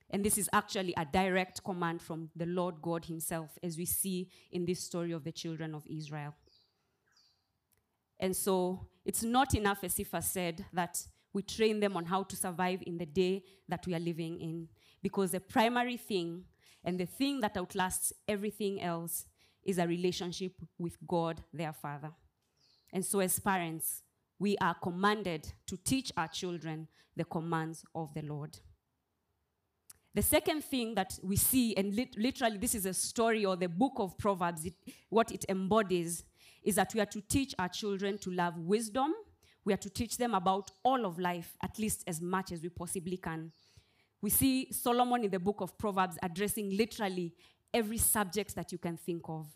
And 0.10 0.24
this 0.24 0.38
is 0.38 0.50
actually 0.54 0.94
a 0.98 1.06
direct 1.06 1.64
command 1.64 2.02
from 2.02 2.30
the 2.36 2.46
Lord 2.46 2.82
God 2.82 3.06
Himself, 3.06 3.58
as 3.62 3.78
we 3.78 3.86
see 3.86 4.30
in 4.52 4.66
this 4.66 4.80
story 4.80 5.12
of 5.12 5.24
the 5.24 5.32
children 5.32 5.76
of 5.76 5.86
Israel. 5.88 6.34
And 8.20 8.36
so 8.36 8.88
it's 9.06 9.24
not 9.24 9.54
enough, 9.54 9.84
as 9.84 9.96
Cephas 9.96 10.26
said, 10.26 10.66
that 10.74 11.02
we 11.34 11.42
train 11.42 11.80
them 11.80 11.98
on 11.98 12.06
how 12.06 12.24
to 12.24 12.36
survive 12.36 12.82
in 12.86 12.98
the 12.98 13.06
day 13.06 13.44
that 13.68 13.86
we 13.86 13.94
are 13.94 14.00
living 14.00 14.40
in. 14.40 14.70
Because 15.04 15.32
the 15.32 15.40
primary 15.40 15.98
thing 15.98 16.46
and 16.84 17.00
the 17.00 17.06
thing 17.06 17.42
that 17.42 17.58
outlasts 17.58 18.14
everything 18.28 18.82
else 18.82 19.26
is 19.64 19.78
a 19.78 19.88
relationship 19.88 20.54
with 20.78 20.98
God, 21.06 21.44
their 21.54 21.74
Father. 21.74 22.12
And 22.94 23.04
so, 23.04 23.20
as 23.20 23.40
parents, 23.40 24.04
we 24.40 24.58
are 24.58 24.76
commanded 24.76 25.52
to 25.68 25.78
teach 25.78 26.12
our 26.16 26.28
children 26.28 26.88
the 27.16 27.26
commands 27.26 27.84
of 27.94 28.14
the 28.14 28.22
Lord. 28.22 28.58
The 30.14 30.22
second 30.22 30.64
thing 30.64 30.96
that 30.96 31.20
we 31.22 31.36
see, 31.36 31.76
and 31.76 31.94
lit- 31.94 32.18
literally 32.18 32.58
this 32.58 32.76
is 32.76 32.86
a 32.86 32.94
story 32.94 33.46
or 33.46 33.58
the 33.58 33.68
book 33.68 33.94
of 33.98 34.18
Proverbs, 34.18 34.66
it, 34.66 34.74
what 35.10 35.32
it 35.32 35.44
embodies 35.50 36.24
is 36.66 36.76
that 36.76 36.94
we 36.94 37.00
are 37.00 37.06
to 37.06 37.22
teach 37.22 37.56
our 37.58 37.70
children 37.70 38.18
to 38.18 38.32
love 38.32 38.58
wisdom. 38.58 39.14
We 39.64 39.74
are 39.74 39.78
to 39.78 39.90
teach 39.90 40.18
them 40.18 40.34
about 40.34 40.72
all 40.84 41.06
of 41.06 41.18
life, 41.18 41.56
at 41.64 41.80
least 41.80 42.04
as 42.08 42.20
much 42.20 42.52
as 42.52 42.62
we 42.62 42.70
possibly 42.70 43.16
can. 43.18 43.52
We 44.22 44.30
see 44.30 44.72
Solomon 44.72 45.24
in 45.24 45.32
the 45.32 45.40
book 45.40 45.62
of 45.62 45.78
Proverbs 45.78 46.18
addressing 46.22 46.76
literally 46.76 47.34
every 47.74 47.98
subject 47.98 48.56
that 48.56 48.72
you 48.72 48.78
can 48.78 48.98
think 48.98 49.24
of. 49.30 49.48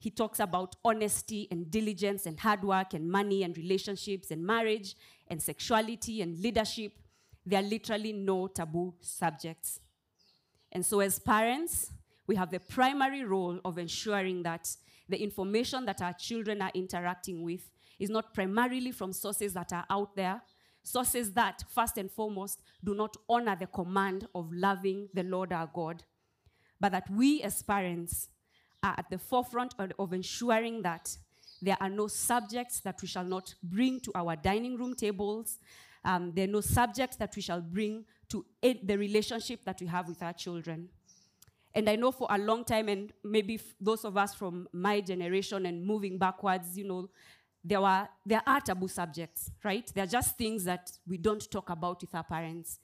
He 0.00 0.10
talks 0.10 0.40
about 0.40 0.76
honesty 0.84 1.46
and 1.50 1.70
diligence 1.70 2.26
and 2.26 2.40
hard 2.40 2.64
work 2.64 2.94
and 2.94 3.08
money 3.08 3.42
and 3.42 3.56
relationships 3.56 4.30
and 4.30 4.44
marriage 4.44 4.96
and 5.28 5.40
sexuality 5.40 6.22
and 6.22 6.40
leadership 6.40 6.92
there 7.46 7.60
are 7.60 7.66
literally 7.66 8.12
no 8.12 8.46
taboo 8.46 8.94
subjects. 9.00 9.80
And 10.72 10.84
so, 10.84 11.00
as 11.00 11.18
parents, 11.18 11.90
we 12.26 12.36
have 12.36 12.50
the 12.50 12.60
primary 12.60 13.24
role 13.24 13.58
of 13.64 13.78
ensuring 13.78 14.42
that 14.44 14.68
the 15.10 15.22
information 15.22 15.84
that 15.86 16.00
our 16.00 16.12
children 16.12 16.62
are 16.62 16.70
interacting 16.74 17.42
with 17.42 17.70
is 17.98 18.10
not 18.10 18.32
primarily 18.32 18.92
from 18.92 19.12
sources 19.12 19.52
that 19.54 19.72
are 19.72 19.84
out 19.90 20.16
there, 20.16 20.40
sources 20.82 21.32
that, 21.32 21.62
first 21.68 21.98
and 21.98 22.10
foremost, 22.10 22.62
do 22.82 22.94
not 22.94 23.16
honor 23.28 23.56
the 23.58 23.66
command 23.66 24.26
of 24.34 24.50
loving 24.52 25.08
the 25.12 25.22
Lord 25.22 25.52
our 25.52 25.68
God, 25.72 26.02
but 26.80 26.92
that 26.92 27.10
we 27.10 27.42
as 27.42 27.62
parents 27.62 28.28
are 28.82 28.94
at 28.96 29.10
the 29.10 29.18
forefront 29.18 29.74
of, 29.98 30.12
ensuring 30.12 30.82
that 30.82 31.16
there 31.60 31.76
are 31.80 31.90
no 31.90 32.06
subjects 32.06 32.80
that 32.80 33.02
we 33.02 33.08
shall 33.08 33.24
not 33.24 33.54
bring 33.62 34.00
to 34.00 34.12
our 34.14 34.34
dining 34.36 34.78
room 34.78 34.94
tables, 34.94 35.58
um, 36.04 36.32
there 36.34 36.44
are 36.44 36.52
no 36.52 36.62
subjects 36.62 37.16
that 37.16 37.36
we 37.36 37.42
shall 37.42 37.60
bring 37.60 38.04
to 38.30 38.46
aid 38.62 38.86
the 38.88 38.96
relationship 38.96 39.62
that 39.64 39.78
we 39.80 39.86
have 39.86 40.08
with 40.08 40.22
our 40.22 40.32
children. 40.32 40.88
And 41.74 41.88
I 41.88 41.96
know 41.96 42.10
for 42.10 42.26
a 42.30 42.38
long 42.38 42.64
time, 42.64 42.88
and 42.88 43.12
maybe 43.22 43.54
f- 43.54 43.74
those 43.80 44.04
of 44.04 44.16
us 44.16 44.34
from 44.34 44.68
my 44.72 45.00
generation 45.00 45.66
and 45.66 45.84
moving 45.84 46.18
backwards, 46.18 46.76
you 46.76 46.84
know, 46.84 47.08
there 47.62 47.80
were 47.80 48.08
there 48.24 48.42
are 48.46 48.60
taboo 48.60 48.88
subjects, 48.88 49.50
right? 49.62 49.90
They're 49.94 50.06
just 50.06 50.36
things 50.36 50.64
that 50.64 50.90
we 51.06 51.16
don't 51.18 51.48
talk 51.50 51.70
about 51.70 52.00
with 52.00 52.14
our 52.14 52.24
parents. 52.24 52.78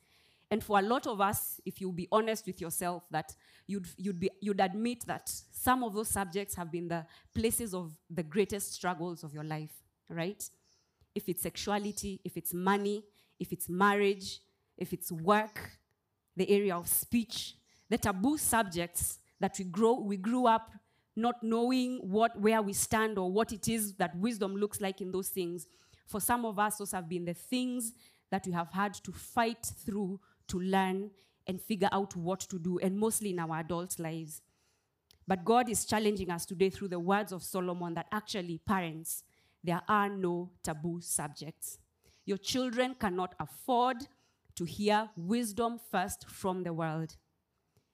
And 0.51 0.63
for 0.63 0.79
a 0.79 0.83
lot 0.83 1.07
of 1.09 1.21
us, 1.21 1.61
if 1.65 1.81
you 1.81 1.91
be 1.91 2.07
honest 2.13 2.47
with 2.47 2.61
yourself, 2.61 3.05
that 3.11 3.35
you'd 3.67 3.89
you'd 3.97 4.21
be 4.21 4.31
you'd 4.41 4.61
admit 4.61 5.05
that 5.07 5.33
some 5.51 5.83
of 5.83 5.95
those 5.95 6.09
subjects 6.09 6.55
have 6.55 6.71
been 6.71 6.89
the 6.89 7.05
places 7.35 7.75
of 7.75 7.93
the 8.09 8.23
greatest 8.23 8.73
struggles 8.73 9.25
of 9.25 9.33
your 9.33 9.45
life, 9.45 9.73
right? 10.09 10.49
if 11.17 11.31
it's 11.31 11.43
sexuality, 11.43 12.21
if 12.25 12.37
it's 12.37 12.53
money, 12.53 13.03
if 13.41 13.51
it's 13.51 13.69
marriage, 13.69 14.41
if 14.77 14.93
it's 14.93 15.11
work, 15.11 15.79
the 16.37 16.49
area 16.51 16.77
of 16.77 16.87
speech, 16.87 17.55
the 17.89 17.99
taboo 17.99 18.37
subjects 18.37 19.19
that 19.41 19.57
we 19.59 19.65
grow 19.65 20.01
we 20.01 20.17
grew 20.17 20.47
up 20.47 20.71
not 21.17 21.43
knowing 21.43 21.99
what 22.03 22.39
where 22.39 22.61
we 22.61 22.75
stand 22.75 23.19
or 23.19 23.33
what 23.33 23.51
it 23.53 23.69
is 23.69 23.95
that 23.95 24.15
wisdom 24.17 24.55
looks 24.55 24.81
like 24.81 25.01
in 25.01 25.11
those 25.11 25.29
things. 25.29 25.67
For 26.07 26.21
some 26.21 26.45
of 26.45 26.59
us, 26.59 26.77
those 26.77 26.93
have 26.93 27.09
been 27.09 27.25
the 27.25 27.35
things 27.35 27.95
that 28.31 28.47
we 28.47 28.53
have 28.53 28.71
had 28.71 28.95
to 28.95 29.13
fight 29.13 29.65
through 29.65 30.21
to 30.49 30.61
learn 30.61 31.11
and 31.47 31.61
figure 31.61 31.89
out 31.91 32.15
what 32.15 32.41
to 32.41 32.59
do, 32.59 32.79
and 32.79 32.99
mostly 32.99 33.31
in 33.31 33.39
our 33.39 33.59
adult 33.59 33.99
lives. 33.99 34.43
But 35.27 35.45
God 35.45 35.69
is 35.69 35.85
challenging 35.85 36.31
us 36.31 36.45
today 36.45 36.71
through 36.71 36.89
the 36.89 37.01
words 37.01 37.33
of 37.33 37.43
Solomon 37.43 37.95
that 37.95 38.07
actually, 38.13 38.59
parents, 38.59 39.25
there 39.65 39.81
are 39.89 40.09
no 40.09 40.51
taboo 40.63 41.01
subjects. 41.01 41.79
Your 42.25 42.39
children 42.39 42.95
cannot 42.99 43.35
afford 43.41 43.97
to 44.57 44.65
hear 44.65 45.09
wisdom 45.17 45.81
first 45.91 46.29
from 46.29 46.63
the 46.63 46.73
world. 46.73 47.17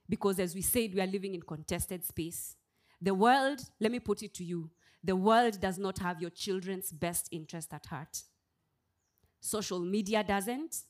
Because 0.09 0.39
as 0.39 0.55
we 0.55 0.63
said, 0.63 0.95
we 0.95 1.01
are 1.01 1.07
living 1.07 1.35
in 1.35 1.43
contested 1.43 2.05
space. 2.05 2.57
The 3.01 3.15
world, 3.15 3.61
let 3.81 3.91
me 3.91 3.99
put 3.99 4.23
it 4.23 4.35
to 4.35 4.45
you, 4.45 4.71
the 5.03 5.17
world 5.17 5.61
does 5.61 5.79
not 5.79 5.99
have 5.99 6.21
your 6.21 6.31
children's 6.31 6.93
best 6.93 7.29
interest 7.33 7.73
at 7.75 7.87
heart. 7.87 8.23
Social 9.41 9.81
media 9.81 10.23
doesn't. 10.23 10.83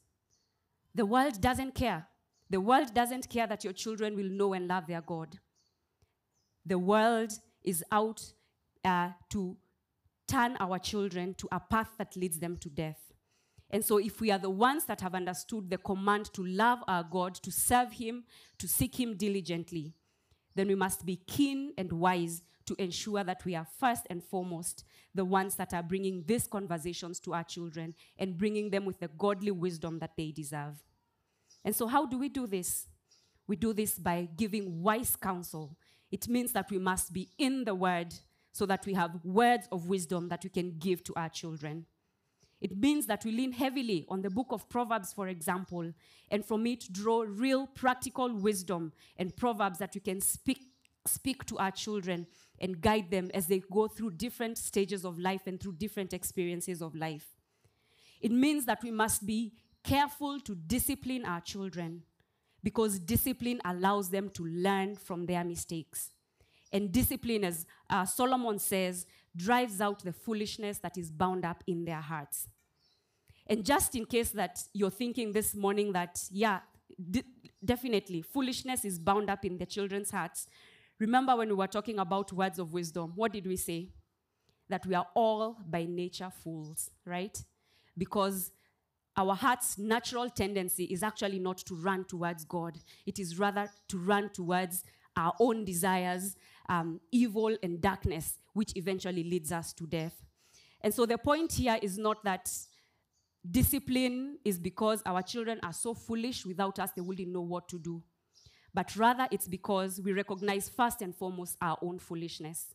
The 0.94 1.06
world 1.06 1.40
doesn't 1.40 1.74
care. 1.74 2.06
The 2.50 2.60
world 2.60 2.92
doesn't 2.92 3.30
care 3.30 3.46
that 3.46 3.64
your 3.64 3.72
children 3.72 4.14
will 4.14 4.28
know 4.28 4.52
and 4.52 4.68
love 4.68 4.86
their 4.86 5.00
God. 5.00 5.38
The 6.66 6.78
world 6.78 7.32
is 7.64 7.82
out 7.90 8.22
uh, 8.84 9.10
to 9.30 9.56
turn 10.28 10.56
our 10.60 10.78
children 10.78 11.34
to 11.34 11.48
a 11.50 11.60
path 11.60 11.90
that 11.98 12.14
leads 12.16 12.38
them 12.38 12.58
to 12.58 12.68
death. 12.68 13.11
And 13.72 13.82
so, 13.82 13.96
if 13.96 14.20
we 14.20 14.30
are 14.30 14.38
the 14.38 14.50
ones 14.50 14.84
that 14.84 15.00
have 15.00 15.14
understood 15.14 15.70
the 15.70 15.78
command 15.78 16.32
to 16.34 16.44
love 16.44 16.80
our 16.86 17.02
God, 17.02 17.34
to 17.36 17.50
serve 17.50 17.92
Him, 17.92 18.24
to 18.58 18.68
seek 18.68 19.00
Him 19.00 19.16
diligently, 19.16 19.94
then 20.54 20.68
we 20.68 20.74
must 20.74 21.06
be 21.06 21.16
keen 21.16 21.72
and 21.78 21.90
wise 21.90 22.42
to 22.66 22.74
ensure 22.78 23.24
that 23.24 23.44
we 23.44 23.56
are 23.56 23.66
first 23.78 24.06
and 24.10 24.22
foremost 24.22 24.84
the 25.14 25.24
ones 25.24 25.56
that 25.56 25.72
are 25.74 25.82
bringing 25.82 26.22
these 26.26 26.46
conversations 26.46 27.18
to 27.20 27.32
our 27.34 27.44
children 27.44 27.94
and 28.18 28.38
bringing 28.38 28.70
them 28.70 28.84
with 28.84 29.00
the 29.00 29.08
godly 29.18 29.50
wisdom 29.50 29.98
that 29.98 30.12
they 30.16 30.30
deserve. 30.30 30.76
And 31.64 31.74
so, 31.74 31.86
how 31.86 32.06
do 32.06 32.18
we 32.18 32.28
do 32.28 32.46
this? 32.46 32.88
We 33.46 33.56
do 33.56 33.72
this 33.72 33.98
by 33.98 34.28
giving 34.36 34.82
wise 34.82 35.16
counsel. 35.16 35.76
It 36.10 36.28
means 36.28 36.52
that 36.52 36.70
we 36.70 36.78
must 36.78 37.12
be 37.12 37.30
in 37.38 37.64
the 37.64 37.74
word 37.74 38.14
so 38.52 38.66
that 38.66 38.84
we 38.84 38.92
have 38.94 39.18
words 39.24 39.66
of 39.72 39.86
wisdom 39.86 40.28
that 40.28 40.44
we 40.44 40.50
can 40.50 40.78
give 40.78 41.02
to 41.04 41.14
our 41.14 41.30
children. 41.30 41.86
It 42.62 42.76
means 42.76 43.06
that 43.06 43.24
we 43.24 43.32
lean 43.32 43.50
heavily 43.50 44.06
on 44.08 44.22
the 44.22 44.30
book 44.30 44.46
of 44.50 44.68
Proverbs, 44.68 45.12
for 45.12 45.26
example, 45.26 45.92
and 46.30 46.44
from 46.44 46.64
it 46.64 46.84
draw 46.92 47.24
real 47.26 47.66
practical 47.66 48.32
wisdom 48.32 48.92
and 49.16 49.36
proverbs 49.36 49.80
that 49.80 49.96
we 49.96 50.00
can 50.00 50.20
speak, 50.20 50.60
speak 51.04 51.44
to 51.46 51.58
our 51.58 51.72
children 51.72 52.24
and 52.60 52.80
guide 52.80 53.10
them 53.10 53.32
as 53.34 53.48
they 53.48 53.64
go 53.72 53.88
through 53.88 54.12
different 54.12 54.58
stages 54.58 55.04
of 55.04 55.18
life 55.18 55.48
and 55.48 55.60
through 55.60 55.72
different 55.72 56.12
experiences 56.12 56.82
of 56.82 56.94
life. 56.94 57.26
It 58.20 58.30
means 58.30 58.64
that 58.66 58.80
we 58.84 58.92
must 58.92 59.26
be 59.26 59.54
careful 59.82 60.38
to 60.38 60.54
discipline 60.54 61.24
our 61.24 61.40
children 61.40 62.04
because 62.62 63.00
discipline 63.00 63.60
allows 63.64 64.08
them 64.08 64.30
to 64.30 64.46
learn 64.46 64.94
from 64.94 65.26
their 65.26 65.42
mistakes. 65.42 66.10
And 66.72 66.92
discipline, 66.92 67.42
as 67.42 67.66
uh, 67.90 68.06
Solomon 68.06 68.60
says, 68.60 69.04
drives 69.36 69.80
out 69.80 70.02
the 70.02 70.12
foolishness 70.12 70.78
that 70.78 70.98
is 70.98 71.10
bound 71.10 71.44
up 71.44 71.62
in 71.66 71.84
their 71.84 72.00
hearts. 72.00 72.48
And 73.46 73.64
just 73.64 73.94
in 73.94 74.04
case 74.04 74.30
that 74.30 74.62
you're 74.72 74.90
thinking 74.90 75.32
this 75.32 75.54
morning 75.54 75.92
that, 75.92 76.22
yeah, 76.30 76.60
definitely, 77.64 78.22
foolishness 78.22 78.84
is 78.84 78.98
bound 78.98 79.30
up 79.30 79.44
in 79.44 79.58
the 79.58 79.66
children's 79.66 80.10
hearts. 80.10 80.46
Remember 80.98 81.36
when 81.36 81.48
we 81.48 81.54
were 81.54 81.66
talking 81.66 81.98
about 81.98 82.32
words 82.32 82.58
of 82.58 82.72
wisdom, 82.72 83.12
what 83.16 83.32
did 83.32 83.46
we 83.46 83.56
say? 83.56 83.88
That 84.68 84.86
we 84.86 84.94
are 84.94 85.06
all 85.14 85.56
by 85.68 85.84
nature 85.84 86.30
fools, 86.30 86.90
right? 87.04 87.36
Because 87.98 88.52
our 89.16 89.34
heart's 89.34 89.76
natural 89.76 90.30
tendency 90.30 90.84
is 90.84 91.02
actually 91.02 91.38
not 91.38 91.58
to 91.58 91.74
run 91.74 92.04
towards 92.04 92.44
God, 92.44 92.78
it 93.04 93.18
is 93.18 93.38
rather 93.38 93.68
to 93.88 93.98
run 93.98 94.30
towards 94.30 94.84
our 95.16 95.34
own 95.40 95.64
desires, 95.64 96.36
um, 96.68 97.00
evil, 97.10 97.56
and 97.62 97.80
darkness, 97.80 98.38
which 98.52 98.72
eventually 98.76 99.24
leads 99.24 99.52
us 99.52 99.72
to 99.74 99.86
death. 99.86 100.14
And 100.80 100.92
so 100.92 101.06
the 101.06 101.18
point 101.18 101.52
here 101.52 101.78
is 101.80 101.98
not 101.98 102.24
that 102.24 102.50
discipline 103.48 104.38
is 104.44 104.58
because 104.58 105.02
our 105.04 105.22
children 105.22 105.60
are 105.62 105.72
so 105.72 105.94
foolish 105.94 106.44
without 106.46 106.78
us, 106.78 106.90
they 106.94 107.02
wouldn't 107.02 107.28
know 107.28 107.42
what 107.42 107.68
to 107.68 107.78
do. 107.78 108.02
But 108.74 108.94
rather, 108.96 109.28
it's 109.30 109.48
because 109.48 110.00
we 110.00 110.12
recognize 110.12 110.68
first 110.68 111.02
and 111.02 111.14
foremost 111.14 111.56
our 111.60 111.76
own 111.82 111.98
foolishness. 111.98 112.66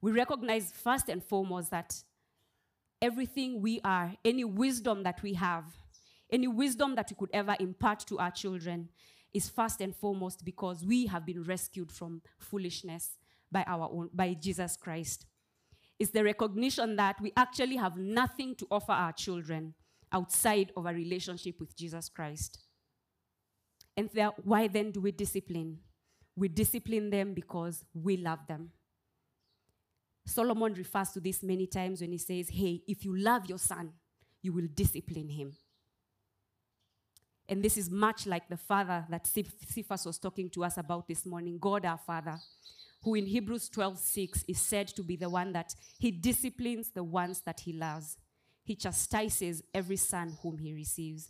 We 0.00 0.12
recognize 0.12 0.72
first 0.72 1.08
and 1.08 1.22
foremost 1.22 1.70
that 1.70 1.94
everything 3.00 3.60
we 3.60 3.80
are, 3.84 4.12
any 4.24 4.44
wisdom 4.44 5.02
that 5.02 5.22
we 5.22 5.34
have, 5.34 5.64
any 6.30 6.46
wisdom 6.46 6.94
that 6.94 7.10
we 7.10 7.16
could 7.16 7.30
ever 7.32 7.56
impart 7.58 8.00
to 8.06 8.18
our 8.18 8.30
children, 8.30 8.88
is 9.34 9.48
first 9.48 9.80
and 9.80 9.94
foremost 9.94 10.44
because 10.44 10.84
we 10.84 11.06
have 11.06 11.24
been 11.24 11.42
rescued 11.42 11.90
from 11.90 12.22
foolishness 12.38 13.16
by 13.50 13.62
our 13.66 13.88
own 13.90 14.10
by 14.12 14.34
Jesus 14.34 14.76
Christ. 14.76 15.26
It's 15.98 16.10
the 16.10 16.24
recognition 16.24 16.96
that 16.96 17.20
we 17.20 17.32
actually 17.36 17.76
have 17.76 17.96
nothing 17.96 18.54
to 18.56 18.66
offer 18.70 18.92
our 18.92 19.12
children 19.12 19.74
outside 20.10 20.72
of 20.76 20.86
a 20.86 20.92
relationship 20.92 21.60
with 21.60 21.76
Jesus 21.76 22.08
Christ. 22.08 22.58
And 23.96 24.10
there, 24.12 24.30
why 24.42 24.68
then 24.68 24.90
do 24.90 25.00
we 25.00 25.12
discipline? 25.12 25.78
We 26.34 26.48
discipline 26.48 27.10
them 27.10 27.34
because 27.34 27.84
we 27.94 28.16
love 28.16 28.40
them. 28.48 28.70
Solomon 30.26 30.72
refers 30.74 31.10
to 31.10 31.20
this 31.20 31.42
many 31.42 31.66
times 31.66 32.00
when 32.00 32.12
he 32.12 32.18
says, 32.18 32.48
Hey, 32.48 32.82
if 32.86 33.04
you 33.04 33.16
love 33.16 33.46
your 33.46 33.58
son, 33.58 33.92
you 34.40 34.52
will 34.52 34.68
discipline 34.74 35.28
him. 35.28 35.52
And 37.52 37.62
this 37.62 37.76
is 37.76 37.90
much 37.90 38.26
like 38.26 38.48
the 38.48 38.56
Father 38.56 39.04
that 39.10 39.26
Cephas 39.26 40.06
was 40.06 40.16
talking 40.16 40.48
to 40.48 40.64
us 40.64 40.78
about 40.78 41.06
this 41.06 41.26
morning, 41.26 41.58
God 41.60 41.84
our 41.84 41.98
Father, 41.98 42.38
who 43.02 43.14
in 43.14 43.26
Hebrews 43.26 43.68
12 43.68 43.98
6 43.98 44.44
is 44.48 44.58
said 44.58 44.88
to 44.88 45.02
be 45.02 45.16
the 45.16 45.28
one 45.28 45.52
that 45.52 45.74
he 45.98 46.10
disciplines 46.10 46.88
the 46.88 47.04
ones 47.04 47.42
that 47.42 47.60
he 47.60 47.74
loves. 47.74 48.16
He 48.64 48.74
chastises 48.74 49.62
every 49.74 49.98
son 49.98 50.38
whom 50.40 50.56
he 50.56 50.72
receives. 50.72 51.28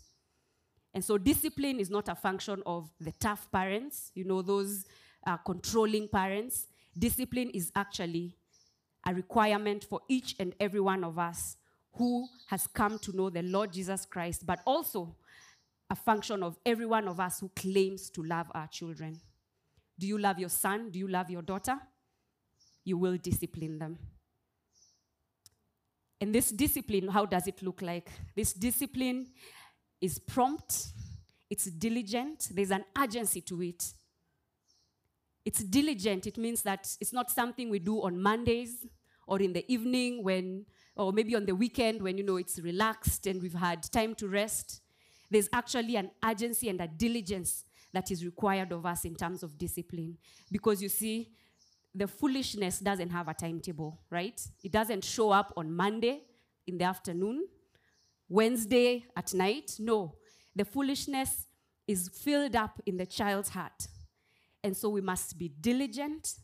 And 0.94 1.04
so 1.04 1.18
discipline 1.18 1.80
is 1.80 1.90
not 1.90 2.08
a 2.08 2.14
function 2.14 2.62
of 2.66 2.88
the 3.00 3.10
tough 3.18 3.50
parents, 3.50 4.12
you 4.14 4.22
know, 4.22 4.42
those 4.42 4.84
uh, 5.26 5.38
controlling 5.38 6.06
parents. 6.06 6.68
Discipline 6.96 7.50
is 7.50 7.72
actually 7.74 8.36
a 9.04 9.12
requirement 9.12 9.86
for 9.90 9.98
each 10.08 10.36
and 10.38 10.54
every 10.60 10.78
one 10.78 11.02
of 11.02 11.18
us 11.18 11.56
who 11.94 12.28
has 12.46 12.68
come 12.68 13.00
to 13.00 13.16
know 13.16 13.28
the 13.28 13.42
Lord 13.42 13.72
Jesus 13.72 14.06
Christ, 14.06 14.46
but 14.46 14.60
also 14.64 15.16
a 15.92 15.94
function 15.94 16.42
of 16.42 16.58
every 16.64 16.86
one 16.86 17.06
of 17.06 17.20
us 17.20 17.40
who 17.40 17.50
claims 17.54 18.08
to 18.08 18.22
love 18.22 18.46
our 18.54 18.66
children. 18.66 19.20
Do 19.98 20.06
you 20.06 20.16
love 20.16 20.38
your 20.38 20.48
son? 20.48 20.90
Do 20.90 20.98
you 20.98 21.06
love 21.06 21.28
your 21.28 21.42
daughter? 21.42 21.76
You 22.82 22.96
will 22.96 23.18
discipline 23.18 23.78
them. 23.78 23.98
And 26.18 26.34
this 26.34 26.48
discipline, 26.48 27.08
how 27.08 27.26
does 27.26 27.46
it 27.46 27.62
look 27.62 27.82
like? 27.82 28.10
This 28.34 28.54
discipline 28.54 29.26
is 30.00 30.18
prompt, 30.18 30.86
it's 31.50 31.66
diligent, 31.66 32.48
there's 32.52 32.70
an 32.70 32.84
urgency 32.96 33.42
to 33.42 33.62
it. 33.62 33.92
It's 35.44 35.62
diligent, 35.62 36.26
it 36.26 36.38
means 36.38 36.62
that 36.62 36.88
it's 37.02 37.12
not 37.12 37.30
something 37.30 37.68
we 37.68 37.80
do 37.80 38.02
on 38.02 38.18
Mondays 38.18 38.86
or 39.26 39.42
in 39.42 39.52
the 39.52 39.70
evening 39.70 40.24
when, 40.24 40.64
or 40.96 41.12
maybe 41.12 41.34
on 41.34 41.44
the 41.44 41.54
weekend 41.54 42.00
when, 42.00 42.16
you 42.16 42.24
know, 42.24 42.36
it's 42.36 42.58
relaxed 42.60 43.26
and 43.26 43.42
we've 43.42 43.52
had 43.52 43.82
time 43.92 44.14
to 44.14 44.28
rest 44.28 44.81
there's 45.32 45.48
actually 45.52 45.96
an 45.96 46.10
urgency 46.24 46.68
and 46.68 46.80
a 46.80 46.86
diligence 46.86 47.64
that 47.92 48.10
is 48.10 48.24
required 48.24 48.72
of 48.72 48.84
us 48.84 49.04
in 49.04 49.14
terms 49.14 49.42
of 49.42 49.56
discipline. 49.58 50.16
Because 50.50 50.82
you 50.82 50.88
see, 50.88 51.30
the 51.94 52.06
foolishness 52.06 52.78
doesn't 52.78 53.10
have 53.10 53.28
a 53.28 53.34
timetable, 53.34 54.00
right? 54.10 54.40
It 54.62 54.72
doesn't 54.72 55.04
show 55.04 55.30
up 55.30 55.52
on 55.56 55.72
Monday 55.72 56.22
in 56.66 56.78
the 56.78 56.84
afternoon, 56.84 57.46
Wednesday 58.28 59.04
at 59.16 59.32
night. 59.34 59.76
No, 59.78 60.14
the 60.54 60.64
foolishness 60.64 61.46
is 61.86 62.08
filled 62.08 62.56
up 62.56 62.80
in 62.86 62.96
the 62.96 63.06
child's 63.06 63.50
heart. 63.50 63.88
And 64.62 64.76
so 64.76 64.88
we 64.90 65.00
must 65.00 65.38
be 65.38 65.48
diligent 65.48 66.36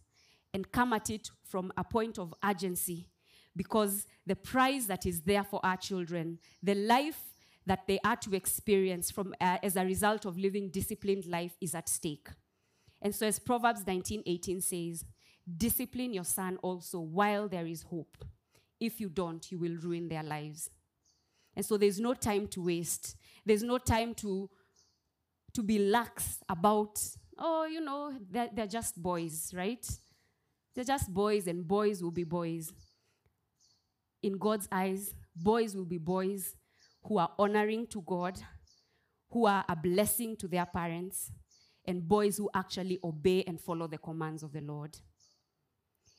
and 0.52 0.70
come 0.70 0.92
at 0.92 1.08
it 1.08 1.30
from 1.44 1.72
a 1.76 1.84
point 1.84 2.18
of 2.18 2.34
urgency 2.44 3.08
because 3.54 4.06
the 4.26 4.36
prize 4.36 4.86
that 4.86 5.06
is 5.06 5.20
there 5.22 5.44
for 5.44 5.60
our 5.64 5.76
children, 5.76 6.38
the 6.62 6.74
life 6.74 7.20
that 7.68 7.86
they 7.86 7.98
are 8.04 8.16
to 8.16 8.34
experience 8.34 9.10
from, 9.10 9.34
uh, 9.40 9.58
as 9.62 9.76
a 9.76 9.84
result 9.84 10.24
of 10.24 10.38
living 10.38 10.70
disciplined 10.70 11.26
life 11.26 11.56
is 11.60 11.74
at 11.74 11.88
stake. 11.88 12.28
And 13.00 13.14
so, 13.14 13.26
as 13.26 13.38
Proverbs 13.38 13.84
19:18 13.84 14.60
says, 14.60 15.04
discipline 15.56 16.12
your 16.12 16.24
son 16.24 16.58
also 16.62 17.00
while 17.00 17.48
there 17.48 17.66
is 17.66 17.82
hope. 17.82 18.24
If 18.80 19.00
you 19.00 19.08
don't, 19.08 19.50
you 19.50 19.58
will 19.58 19.76
ruin 19.76 20.08
their 20.08 20.22
lives. 20.22 20.70
And 21.56 21.64
so 21.64 21.76
there's 21.76 21.98
no 21.98 22.14
time 22.14 22.46
to 22.48 22.64
waste. 22.64 23.16
There's 23.44 23.62
no 23.62 23.78
time 23.78 24.14
to, 24.16 24.48
to 25.54 25.62
be 25.62 25.78
lax 25.78 26.38
about, 26.48 27.00
oh, 27.38 27.64
you 27.64 27.80
know, 27.80 28.14
they're, 28.30 28.50
they're 28.52 28.66
just 28.66 29.00
boys, 29.02 29.52
right? 29.54 29.84
They're 30.74 30.84
just 30.84 31.12
boys, 31.12 31.48
and 31.48 31.66
boys 31.66 32.02
will 32.02 32.12
be 32.12 32.24
boys. 32.24 32.72
In 34.22 34.38
God's 34.38 34.68
eyes, 34.70 35.12
boys 35.34 35.74
will 35.74 35.84
be 35.84 35.98
boys, 35.98 36.54
who 37.02 37.18
are 37.18 37.30
honoring 37.38 37.86
to 37.88 38.02
God, 38.02 38.38
who 39.30 39.46
are 39.46 39.64
a 39.68 39.76
blessing 39.76 40.36
to 40.36 40.48
their 40.48 40.66
parents, 40.66 41.30
and 41.84 42.06
boys 42.06 42.36
who 42.36 42.50
actually 42.54 42.98
obey 43.02 43.44
and 43.46 43.60
follow 43.60 43.86
the 43.86 43.98
commands 43.98 44.42
of 44.42 44.52
the 44.52 44.60
Lord. 44.60 44.96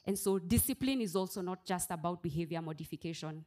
And 0.06 0.18
so, 0.18 0.40
discipline 0.40 1.02
is 1.02 1.16
also 1.16 1.42
not 1.42 1.66
just 1.66 1.92
about 1.92 2.24
behavior 2.24 2.62
modification. 2.62 3.46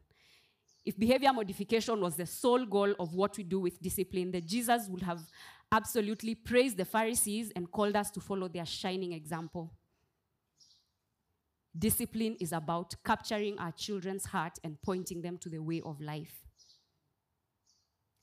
If 0.85 0.99
behavior 0.99 1.33
modification 1.33 2.01
was 2.01 2.17
the 2.17 2.27
sole 2.27 2.67
goal 2.67 2.95
of 2.99 3.15
what 3.15 3.37
we 3.37 3.45
do 3.45 3.61
with 3.61 3.81
discipline, 3.81 4.31
then 4.33 4.43
Jesus 4.47 4.89
would 4.89 5.03
have 5.03 5.21
absolutely 5.71 6.35
praised 6.35 6.77
the 6.77 6.85
Pharisees 6.85 7.53
and 7.55 7.71
called 7.71 7.97
us 7.97 8.11
to 8.13 8.21
follow 8.21 8.49
their 8.49 8.67
shining 8.67 9.13
example. 9.13 9.73
Discipline 11.77 12.37
is 12.39 12.53
about 12.53 12.95
capturing 13.05 13.59
our 13.59 13.73
children's 13.73 14.27
heart 14.27 14.59
and 14.63 14.81
pointing 14.83 15.23
them 15.23 15.39
to 15.39 15.49
the 15.49 15.63
way 15.63 15.81
of 15.85 16.01
life. 16.01 16.43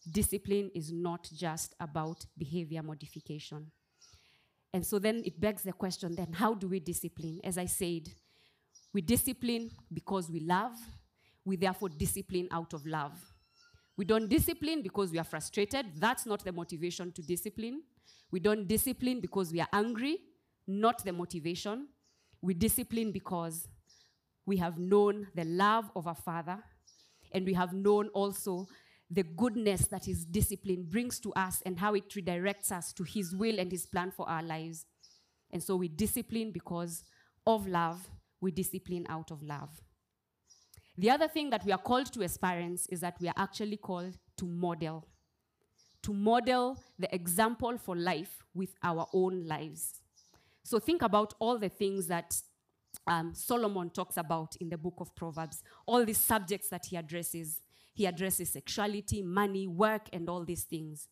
Discipline 0.10 0.72
is 0.74 0.92
not 0.92 1.30
just 1.36 1.76
about 1.80 2.26
behavior 2.38 2.82
modification. 2.84 3.72
And 4.74 4.86
so 4.86 5.00
then 5.00 5.24
it 5.26 5.40
begs 5.40 5.64
the 5.64 5.74
question 5.74 6.16
then, 6.16 6.34
how 6.34 6.54
do 6.54 6.68
we 6.68 6.80
discipline? 6.80 7.40
As 7.44 7.58
I 7.58 7.66
said, 7.66 8.08
we 8.94 9.02
discipline 9.02 9.72
because 9.92 10.30
we 10.30 10.40
love, 10.42 10.74
we 11.44 11.56
therefore 11.56 11.90
discipline 11.90 12.48
out 12.52 12.74
of 12.74 12.86
love. 12.86 13.14
We 13.98 14.06
don't 14.06 14.30
discipline 14.30 14.82
because 14.82 15.12
we 15.12 15.20
are 15.20 15.26
frustrated. 15.26 15.88
That's 15.98 16.26
not 16.26 16.44
the 16.44 16.52
motivation 16.52 17.12
to 17.14 17.22
discipline. 17.22 17.82
We 18.32 18.40
don't 18.40 18.68
discipline 18.68 19.20
because 19.20 19.52
we 19.52 19.60
are 19.60 19.68
angry, 19.74 20.20
not 20.68 21.04
the 21.04 21.12
motivation. 21.12 21.88
We 22.42 22.54
discipline 22.54 23.12
because 23.12 23.68
we 24.46 24.58
have 24.58 24.78
known 24.78 25.28
the 25.36 25.44
love 25.44 25.92
of 25.96 26.08
our 26.08 26.16
Father 26.16 26.58
and 27.34 27.46
we 27.46 27.54
have 27.54 27.74
known 27.74 28.08
also 28.10 28.68
the 29.10 29.24
goodness 29.24 29.88
that 29.88 30.06
His 30.06 30.26
discipline 30.26 30.86
brings 30.88 31.20
to 31.22 31.34
us 31.34 31.62
and 31.66 31.80
how 31.80 31.96
it 31.96 32.10
redirects 32.10 32.72
us 32.72 32.94
to 32.94 33.04
His 33.04 33.36
will 33.36 33.60
and 33.60 33.72
His 33.72 33.86
plan 33.86 34.12
for 34.12 34.30
our 34.30 34.44
lives. 34.44 34.86
And 35.52 35.64
so 35.64 35.76
we 35.76 35.88
discipline 35.88 36.52
because 36.52 37.04
of 37.48 37.68
love, 37.68 38.08
we 38.40 38.52
discipline 38.52 39.06
out 39.10 39.32
of 39.32 39.42
love. 39.42 39.70
The 40.98 41.10
other 41.10 41.28
thing 41.28 41.50
that 41.52 41.66
we 41.66 41.72
are 41.72 41.78
called 41.78 42.12
to 42.14 42.24
as 42.24 42.38
parents 42.38 42.86
is 42.88 43.00
that 43.00 43.16
we 43.20 43.30
are 43.30 43.34
actually 43.38 43.78
called 43.78 44.18
to 44.38 44.46
model, 44.46 45.08
to 46.04 46.14
model 46.14 46.78
the 47.00 47.14
example 47.16 47.78
for 47.78 47.96
life 47.96 48.44
with 48.54 48.76
our 48.84 49.08
own 49.14 49.48
lives. 49.48 50.02
So 50.64 50.78
think 50.78 51.02
about 51.02 51.34
all 51.40 51.58
the 51.58 51.70
things 51.70 52.08
that 52.08 52.36
um, 53.08 53.34
Solomon 53.34 53.90
talks 53.90 54.18
about 54.18 54.56
in 54.60 54.70
the 54.70 54.78
book 54.78 54.96
of 54.98 55.16
Proverbs, 55.16 55.64
all 55.86 56.04
these 56.06 56.18
subjects 56.18 56.70
that 56.70 56.86
he 56.86 56.98
addresses. 56.98 57.62
He 58.00 58.06
addresses 58.06 58.52
sexuality, 58.52 59.22
money, 59.22 59.68
work, 59.68 60.08
and 60.14 60.30
all 60.30 60.46
these 60.46 60.64
things. 60.64 61.10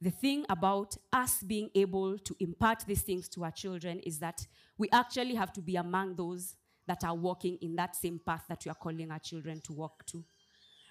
The 0.00 0.10
thing 0.10 0.44
about 0.48 0.96
us 1.12 1.40
being 1.44 1.70
able 1.72 2.18
to 2.18 2.36
impart 2.40 2.82
these 2.84 3.02
things 3.02 3.28
to 3.28 3.44
our 3.44 3.52
children 3.52 4.00
is 4.00 4.18
that 4.18 4.44
we 4.76 4.88
actually 4.90 5.36
have 5.36 5.52
to 5.52 5.60
be 5.60 5.76
among 5.76 6.16
those 6.16 6.56
that 6.88 7.04
are 7.04 7.14
walking 7.14 7.58
in 7.62 7.76
that 7.76 7.94
same 7.94 8.18
path 8.18 8.42
that 8.48 8.64
we 8.64 8.72
are 8.72 8.74
calling 8.74 9.12
our 9.12 9.20
children 9.20 9.60
to 9.66 9.72
walk 9.72 10.04
to. 10.06 10.24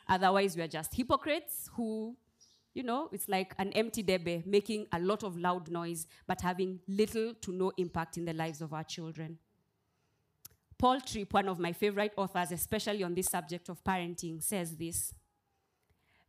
Otherwise, 0.07 0.55
we 0.55 0.61
are 0.61 0.69
just 0.69 0.95
hypocrites 0.95 1.69
who 1.75 2.15
you 2.73 2.83
know, 2.83 3.09
it's 3.11 3.27
like 3.27 3.53
an 3.57 3.73
empty 3.73 4.03
debe 4.03 4.45
making 4.45 4.85
a 4.93 4.99
lot 4.99 5.23
of 5.23 5.35
loud 5.35 5.69
noise, 5.69 6.07
but 6.27 6.39
having 6.39 6.79
little 6.87 7.33
to 7.41 7.51
no 7.51 7.73
impact 7.75 8.15
in 8.15 8.23
the 8.23 8.31
lives 8.31 8.61
of 8.61 8.71
our 8.71 8.85
children. 8.85 9.37
Paul 10.79 11.01
Tripp, 11.01 11.33
one 11.33 11.49
of 11.49 11.59
my 11.59 11.73
favorite 11.73 12.13
authors, 12.15 12.53
especially 12.53 13.03
on 13.03 13.13
this 13.13 13.27
subject 13.27 13.67
of 13.67 13.83
parenting, 13.83 14.41
says 14.41 14.77
this 14.77 15.13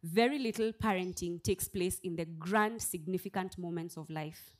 Very 0.02 0.40
little 0.40 0.72
parenting 0.72 1.40
takes 1.40 1.68
place 1.68 2.00
in 2.00 2.16
the 2.16 2.24
grand, 2.24 2.82
significant 2.82 3.56
moments 3.56 3.96
of 3.96 4.10
life. 4.10 4.56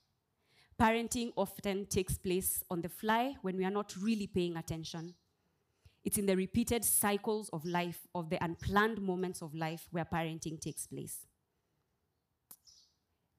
Parenting 0.81 1.33
often 1.37 1.87
takes 1.87 2.17
place 2.17 2.63
on 2.71 2.81
the 2.81 2.89
fly 2.89 3.35
when 3.43 3.57
we 3.57 3.65
are 3.65 3.71
not 3.71 3.93
really 4.01 4.29
paying 4.29 4.57
attention. 4.57 5.15
It's 6.05 6.19
in 6.19 6.25
the 6.25 6.37
repeated 6.37 6.85
cycles 6.85 7.51
of 7.53 7.65
life, 7.65 8.07
of 8.15 8.31
the 8.31 8.43
unplanned 8.43 9.03
moments 9.03 9.43
of 9.43 9.55
life, 9.57 9.89
where 9.91 10.05
parenting 10.05 10.61
takes 10.61 10.87
place 10.87 11.27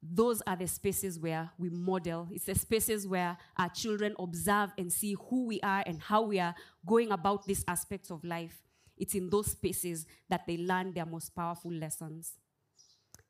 those 0.04 0.42
are 0.48 0.56
the 0.56 0.68
spaces 0.68 1.20
where 1.20 1.52
we 1.60 1.70
model. 1.70 2.28
It's 2.32 2.46
the 2.46 2.56
spaces 2.56 3.08
where 3.08 3.38
our 3.58 3.70
children 3.70 4.16
observe 4.18 4.72
and 4.78 4.92
see 4.92 5.16
who 5.30 5.46
we 5.46 5.62
are 5.62 5.84
and 5.86 6.02
how 6.02 6.24
we 6.24 6.40
are 6.40 6.56
going 6.86 7.12
about 7.12 7.46
these 7.46 7.64
aspects 7.68 8.10
of 8.10 8.24
life. 8.24 8.64
It's 8.98 9.14
in 9.14 9.30
those 9.30 9.52
spaces 9.52 10.08
that 10.30 10.48
they 10.48 10.58
learn 10.58 10.94
their 10.94 11.06
most 11.06 11.36
powerful 11.36 11.72
lessons. 11.72 12.34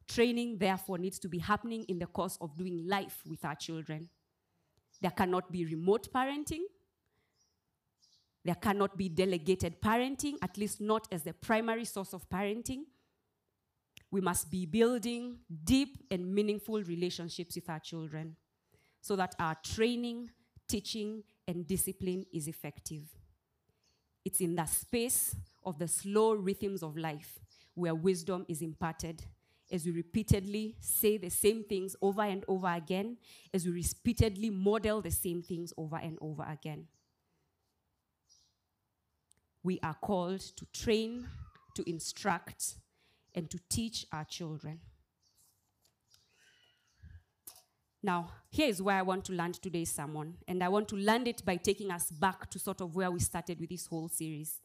Training, 0.08 0.58
therefore, 0.60 0.98
needs 0.98 1.20
to 1.20 1.30
be 1.30 1.40
happening 1.40 1.84
in 1.88 2.00
the 2.00 2.06
course 2.06 2.38
of 2.40 2.58
doing 2.58 2.88
life 2.88 3.22
with 3.28 3.44
our 3.44 3.56
children. 3.56 4.10
There 5.02 5.12
cannot 5.12 5.52
be 5.52 5.66
remote 5.66 6.12
parenting. 6.14 6.64
There 8.44 8.56
cannot 8.56 8.98
be 8.98 9.10
delegated 9.10 9.82
parenting, 9.82 10.36
at 10.42 10.58
least 10.58 10.80
not 10.82 11.08
as 11.12 11.24
the 11.24 11.34
primary 11.34 11.86
source 11.86 12.14
of 12.14 12.28
parenting 12.30 12.84
we 14.12 14.20
must 14.22 14.52
be 14.52 14.66
building 14.66 15.38
deep 15.64 15.98
and 16.12 16.34
meaningful 16.34 16.84
relationships 16.84 17.56
with 17.56 17.70
our 17.70 17.80
children 17.80 18.36
so 19.00 19.16
that 19.16 19.34
our 19.40 19.56
training, 19.64 20.30
teaching, 20.68 21.24
and 21.48 21.66
discipline 21.66 22.26
is 22.34 22.48
effective. 22.48 23.04
It's 24.24 24.42
in 24.42 24.56
the 24.56 24.66
space 24.66 25.36
of 25.66 25.80
the 25.80 25.88
slow 25.88 26.34
rhythms 26.34 26.84
of 26.84 26.98
life 26.98 27.40
where 27.74 27.96
wisdom 27.96 28.46
is 28.48 28.62
imparted 28.62 29.24
as 29.72 29.86
we 29.86 29.92
repeatedly 29.92 30.76
say 30.82 31.18
the 31.18 31.30
same 31.30 31.64
things 31.64 31.96
over 32.02 32.24
and 32.24 32.44
over 32.48 32.68
again, 32.68 33.18
as 33.54 33.66
we 33.66 33.72
repeatedly 33.72 34.50
model 34.50 35.02
the 35.02 35.12
same 35.12 35.42
things 35.42 35.72
over 35.78 35.96
and 35.96 36.18
over 36.20 36.44
again. 36.44 36.88
We 39.64 39.80
are 39.82 39.94
called 39.94 40.42
to 40.42 40.66
train, 40.74 41.28
to 41.76 41.90
instruct, 41.90 42.76
and 43.34 43.50
to 43.50 43.60
teach 43.70 44.06
our 44.12 44.26
children. 44.26 44.80
Now, 48.04 48.32
here 48.50 48.68
is 48.68 48.82
where 48.82 48.98
I 48.98 49.04
want 49.04 49.26
to 49.26 49.34
land 49.34 49.62
today's 49.62 49.94
sermon, 49.94 50.36
and 50.48 50.64
I 50.64 50.70
want 50.70 50.88
to 50.90 50.96
land 50.96 51.28
it 51.28 51.46
by 51.46 51.58
taking 51.58 51.92
us 51.92 52.10
back 52.10 52.50
to 52.50 52.60
sort 52.60 52.82
of 52.82 52.96
where 52.96 53.12
we 53.12 53.20
started 53.20 53.60
with 53.60 53.70
this 53.70 53.86
whole 53.86 54.10
series. 54.10 54.60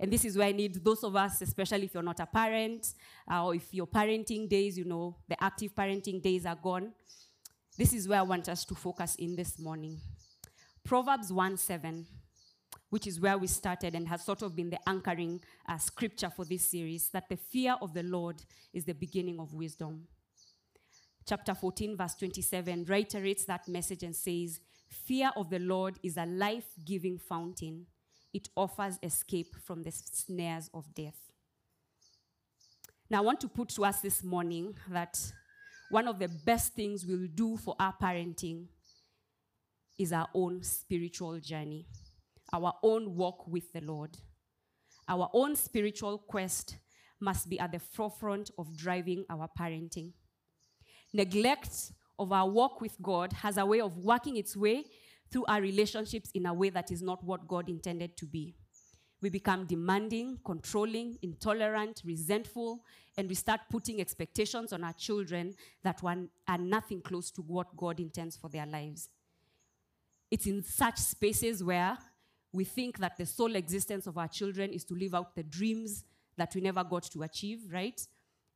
And 0.00 0.10
this 0.10 0.24
is 0.24 0.36
where 0.36 0.48
I 0.48 0.52
need 0.52 0.82
those 0.82 1.04
of 1.04 1.14
us, 1.14 1.42
especially 1.42 1.84
if 1.84 1.94
you're 1.94 2.02
not 2.02 2.18
a 2.18 2.26
parent, 2.26 2.94
uh, 3.30 3.44
or 3.44 3.54
if 3.54 3.72
your 3.74 3.86
parenting 3.86 4.48
days, 4.48 4.78
you 4.78 4.84
know, 4.84 5.16
the 5.28 5.42
active 5.42 5.74
parenting 5.74 6.22
days 6.22 6.46
are 6.46 6.56
gone. 6.56 6.92
This 7.76 7.92
is 7.92 8.08
where 8.08 8.18
I 8.18 8.22
want 8.22 8.48
us 8.48 8.64
to 8.64 8.74
focus 8.74 9.16
in 9.16 9.36
this 9.36 9.58
morning. 9.58 10.00
Proverbs 10.82 11.32
1 11.32 11.56
7 11.58 12.06
which 12.92 13.06
is 13.06 13.18
where 13.18 13.38
we 13.38 13.46
started 13.46 13.94
and 13.94 14.06
has 14.06 14.22
sort 14.22 14.42
of 14.42 14.54
been 14.54 14.68
the 14.68 14.78
anchoring 14.86 15.40
uh, 15.66 15.78
scripture 15.78 16.28
for 16.28 16.44
this 16.44 16.70
series, 16.70 17.08
that 17.08 17.26
the 17.26 17.38
fear 17.38 17.74
of 17.80 17.94
the 17.94 18.02
Lord 18.02 18.36
is 18.74 18.84
the 18.84 18.92
beginning 18.92 19.40
of 19.40 19.54
wisdom. 19.54 20.06
Chapter 21.26 21.54
14, 21.54 21.96
verse 21.96 22.14
27 22.16 22.84
reiterates 22.84 23.46
that 23.46 23.66
message 23.66 24.02
and 24.02 24.14
says, 24.14 24.60
Fear 24.90 25.30
of 25.38 25.48
the 25.48 25.58
Lord 25.58 25.98
is 26.02 26.18
a 26.18 26.26
life 26.26 26.66
giving 26.84 27.16
fountain. 27.16 27.86
It 28.34 28.50
offers 28.54 28.98
escape 29.02 29.56
from 29.64 29.84
the 29.84 29.90
snares 29.90 30.68
of 30.74 30.84
death. 30.94 31.32
Now, 33.08 33.20
I 33.20 33.22
want 33.22 33.40
to 33.40 33.48
put 33.48 33.70
to 33.70 33.86
us 33.86 34.02
this 34.02 34.22
morning 34.22 34.74
that 34.90 35.18
one 35.88 36.06
of 36.06 36.18
the 36.18 36.28
best 36.28 36.74
things 36.74 37.06
we'll 37.06 37.28
do 37.34 37.56
for 37.56 37.74
our 37.80 37.94
parenting 37.94 38.66
is 39.98 40.12
our 40.12 40.28
own 40.34 40.62
spiritual 40.62 41.40
journey 41.40 41.86
our 42.52 42.74
own 42.82 43.14
walk 43.14 43.46
with 43.46 43.72
the 43.72 43.80
Lord. 43.80 44.16
Our 45.08 45.30
own 45.32 45.56
spiritual 45.56 46.18
quest 46.18 46.76
must 47.20 47.48
be 47.48 47.58
at 47.58 47.72
the 47.72 47.78
forefront 47.78 48.50
of 48.58 48.76
driving 48.76 49.24
our 49.30 49.48
parenting. 49.58 50.12
Neglect 51.12 51.92
of 52.18 52.32
our 52.32 52.48
walk 52.48 52.80
with 52.80 52.96
God 53.00 53.32
has 53.32 53.56
a 53.56 53.66
way 53.66 53.80
of 53.80 53.98
working 53.98 54.36
its 54.36 54.56
way 54.56 54.84
through 55.30 55.44
our 55.46 55.60
relationships 55.60 56.30
in 56.34 56.46
a 56.46 56.54
way 56.54 56.70
that 56.70 56.90
is 56.90 57.02
not 57.02 57.24
what 57.24 57.48
God 57.48 57.68
intended 57.68 58.16
to 58.18 58.26
be. 58.26 58.54
We 59.20 59.30
become 59.30 59.66
demanding, 59.66 60.38
controlling, 60.44 61.16
intolerant, 61.22 62.02
resentful, 62.04 62.82
and 63.16 63.28
we 63.28 63.36
start 63.36 63.60
putting 63.70 64.00
expectations 64.00 64.72
on 64.72 64.82
our 64.82 64.92
children 64.94 65.54
that 65.84 66.02
are 66.02 66.58
nothing 66.58 67.00
close 67.00 67.30
to 67.32 67.42
what 67.42 67.76
God 67.76 68.00
intends 68.00 68.36
for 68.36 68.50
their 68.50 68.66
lives. 68.66 69.08
It's 70.30 70.46
in 70.46 70.64
such 70.64 70.98
spaces 70.98 71.62
where 71.62 71.96
we 72.52 72.64
think 72.64 72.98
that 72.98 73.16
the 73.16 73.26
sole 73.26 73.54
existence 73.56 74.06
of 74.06 74.18
our 74.18 74.28
children 74.28 74.72
is 74.72 74.84
to 74.84 74.94
live 74.94 75.14
out 75.14 75.34
the 75.34 75.42
dreams 75.42 76.04
that 76.36 76.54
we 76.54 76.60
never 76.60 76.84
got 76.84 77.04
to 77.04 77.22
achieve, 77.22 77.60
right? 77.70 78.06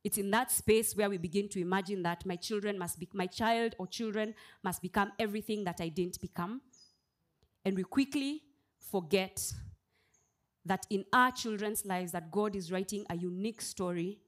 It's 0.03 0.17
in 0.17 0.31
that 0.31 0.51
space 0.51 0.95
where 0.95 1.09
we 1.09 1.17
begin 1.17 1.49
to 1.49 1.59
imagine 1.59 2.03
that 2.03 2.25
my 2.25 2.35
children 2.35 2.77
must 2.77 2.99
be, 2.99 3.09
my 3.13 3.25
child 3.25 3.75
or 3.77 3.87
children 3.87 4.35
must 4.63 4.81
become 4.81 5.11
everything 5.19 5.63
that 5.63 5.81
I 5.81 5.89
didn't 5.89 6.21
become. 6.21 6.61
And 7.65 7.75
we 7.75 7.83
quickly 7.83 8.43
forget 8.79 9.51
that 10.65 10.85
in 10.89 11.05
our 11.11 11.31
children's 11.31 11.85
lives 11.85 12.11
that 12.11 12.31
God 12.31 12.55
is 12.55 12.71
writing 12.71 13.05
a 13.09 13.15
unique 13.15 13.61
story 13.61 14.19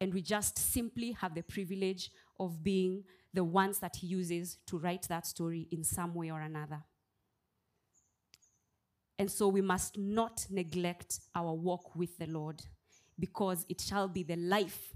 and 0.00 0.14
we 0.14 0.22
just 0.22 0.58
simply 0.58 1.12
have 1.12 1.34
the 1.34 1.42
privilege 1.42 2.10
of 2.38 2.62
being 2.62 3.04
the 3.34 3.44
ones 3.44 3.78
that 3.80 3.96
he 3.96 4.06
uses 4.06 4.58
to 4.66 4.78
write 4.78 5.06
that 5.08 5.26
story 5.26 5.68
in 5.70 5.84
some 5.84 6.14
way 6.14 6.30
or 6.30 6.40
another. 6.40 6.82
And 9.20 9.30
so 9.30 9.48
we 9.48 9.60
must 9.60 9.98
not 9.98 10.46
neglect 10.48 11.20
our 11.34 11.52
walk 11.52 11.94
with 11.94 12.16
the 12.16 12.26
Lord 12.26 12.62
because 13.18 13.66
it 13.68 13.78
shall 13.78 14.08
be 14.08 14.22
the 14.22 14.36
life 14.36 14.94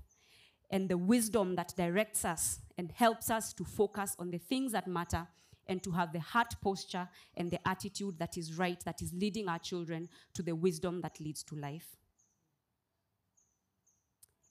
and 0.70 0.88
the 0.88 0.96
wisdom 0.96 1.56
that 1.56 1.74
directs 1.76 2.24
us 2.24 2.60
and 2.78 2.90
helps 2.90 3.28
us 3.28 3.52
to 3.52 3.64
focus 3.64 4.16
on 4.18 4.30
the 4.30 4.38
things 4.38 4.72
that 4.72 4.86
matter 4.86 5.26
and 5.66 5.82
to 5.82 5.90
have 5.90 6.14
the 6.14 6.20
heart 6.20 6.54
posture 6.62 7.06
and 7.36 7.50
the 7.50 7.68
attitude 7.68 8.18
that 8.18 8.38
is 8.38 8.54
right, 8.54 8.82
that 8.86 9.02
is 9.02 9.12
leading 9.12 9.46
our 9.46 9.58
children 9.58 10.08
to 10.32 10.42
the 10.42 10.56
wisdom 10.56 11.02
that 11.02 11.20
leads 11.20 11.42
to 11.42 11.54
life. 11.54 11.98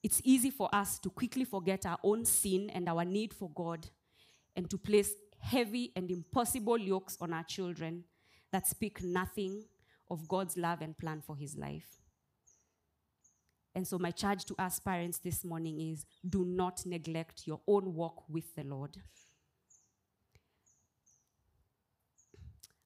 It's 0.03 0.21
easy 0.23 0.51
for 0.51 0.69
us 0.71 0.99
to 0.99 1.09
quickly 1.09 1.45
forget 1.45 1.87
our 1.87 1.97
own 2.03 2.25
sin 2.25 2.69
and 2.69 2.87
our 2.87 3.03
need 3.03 3.33
for 3.33 3.49
God 3.49 3.87
and 4.55 4.69
to 4.69 4.77
place 4.77 5.13
heavy 5.39 5.91
and 5.95 6.11
impossible 6.11 6.77
yokes 6.77 7.17
on 7.19 7.33
our 7.33 7.43
children 7.43 8.03
that 8.53 8.67
speak 8.67 9.03
nothing 9.03 9.65
of 10.09 10.27
God's 10.27 10.55
love 10.55 10.81
and 10.81 10.97
plan 10.97 11.21
for 11.25 11.35
his 11.35 11.57
life. 11.57 11.97
And 13.75 13.87
so, 13.87 13.97
my 13.97 14.11
charge 14.11 14.45
to 14.45 14.55
us 14.59 14.79
parents 14.79 15.17
this 15.17 15.43
morning 15.43 15.81
is 15.81 16.05
do 16.29 16.45
not 16.45 16.85
neglect 16.85 17.47
your 17.47 17.59
own 17.67 17.95
walk 17.95 18.23
with 18.29 18.55
the 18.55 18.63
Lord. 18.63 18.97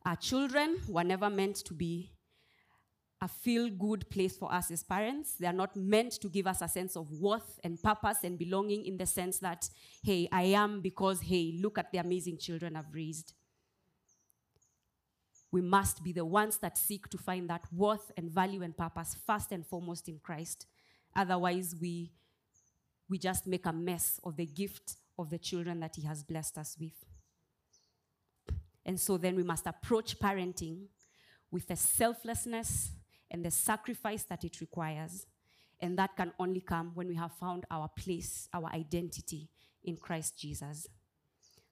Our 0.05 0.15
children 0.15 0.80
were 0.88 1.03
never 1.03 1.30
meant 1.30 1.57
to 1.65 1.74
be 1.74 2.13
a 3.22 3.28
feel 3.28 3.70
good 3.70 4.09
place 4.09 4.38
for 4.38 4.53
us 4.53 4.72
as 4.72 4.84
parents. 4.84 5.34
They 5.34 5.47
are 5.47 5.53
not 5.53 5.76
meant 5.76 6.13
to 6.22 6.30
give 6.30 6.47
us 6.47 6.61
a 6.61 6.70
sense 6.70 6.95
of 6.95 7.11
worth 7.11 7.59
and 7.65 7.82
purpose 7.82 8.20
and 8.24 8.39
belonging 8.39 8.86
in 8.86 8.95
the 8.95 9.05
sense 9.05 9.39
that, 9.39 9.68
hey, 10.03 10.30
I 10.32 10.43
am 10.43 10.80
because, 10.80 11.20
hey, 11.20 11.59
look 11.61 11.78
at 11.78 11.91
the 11.91 11.97
amazing 11.97 12.38
children 12.38 12.78
I've 12.78 12.93
raised. 12.93 13.34
We 15.52 15.62
must 15.62 16.04
be 16.04 16.12
the 16.12 16.26
ones 16.26 16.58
that 16.58 16.78
seek 16.78 17.08
to 17.10 17.18
find 17.18 17.50
that 17.50 17.62
worth 17.72 18.12
and 18.18 18.30
value 18.30 18.64
and 18.64 18.76
purpose 18.76 19.16
first 19.26 19.52
and 19.52 19.66
foremost 19.66 20.10
in 20.10 20.20
Christ. 20.20 20.68
Otherwise, 21.16 21.76
we, 21.80 22.12
we 23.10 23.18
just 23.18 23.48
make 23.48 23.66
a 23.66 23.74
mess 23.74 24.20
of 24.24 24.36
the 24.36 24.45
gift 24.45 24.95
of 25.18 25.30
the 25.30 25.38
children 25.38 25.80
that 25.80 25.95
He 25.95 26.04
has 26.04 26.24
blessed 26.24 26.58
us 26.58 26.76
with. 26.80 26.93
And 28.86 29.00
so 29.00 29.18
then 29.18 29.36
we 29.36 29.43
must 29.43 29.68
approach 29.68 30.20
parenting 30.20 30.86
with 31.52 31.68
the 31.68 31.76
selflessness 31.76 32.91
and 33.32 33.43
the 33.43 33.52
sacrifice 33.52 34.24
that 34.24 34.43
it 34.43 34.62
requires. 34.62 35.26
And 35.80 35.98
that 36.00 36.16
can 36.16 36.32
only 36.39 36.62
come 36.62 36.91
when 36.95 37.08
we 37.08 37.16
have 37.16 37.34
found 37.34 37.66
our 37.70 37.89
place, 37.89 38.50
our 38.54 38.70
identity 38.74 39.50
in 39.84 39.95
Christ 39.98 40.38
Jesus. 40.38 40.88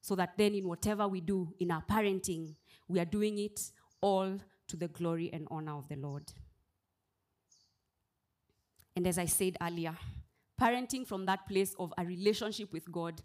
So 0.05 0.13
that 0.17 0.37
then, 0.37 0.53
in 0.53 0.67
whatever 0.67 1.07
we 1.07 1.19
do 1.19 1.51
in 1.59 1.71
our 1.71 1.81
parenting, 1.81 2.53
we 2.87 2.99
are 2.99 3.05
doing 3.05 3.39
it 3.39 3.59
all 4.01 4.37
to 4.67 4.77
the 4.77 4.87
glory 4.87 5.31
and 5.33 5.47
honor 5.49 5.79
of 5.79 5.87
the 5.89 5.95
Lord. 5.95 6.31
And 8.95 9.07
as 9.07 9.17
I 9.17 9.25
said 9.25 9.57
earlier, 9.59 9.97
parenting 10.61 11.07
from 11.07 11.25
that 11.25 11.47
place 11.47 11.73
of 11.79 11.91
a 11.97 12.05
relationship 12.05 12.71
with 12.71 12.91
God 12.91 13.19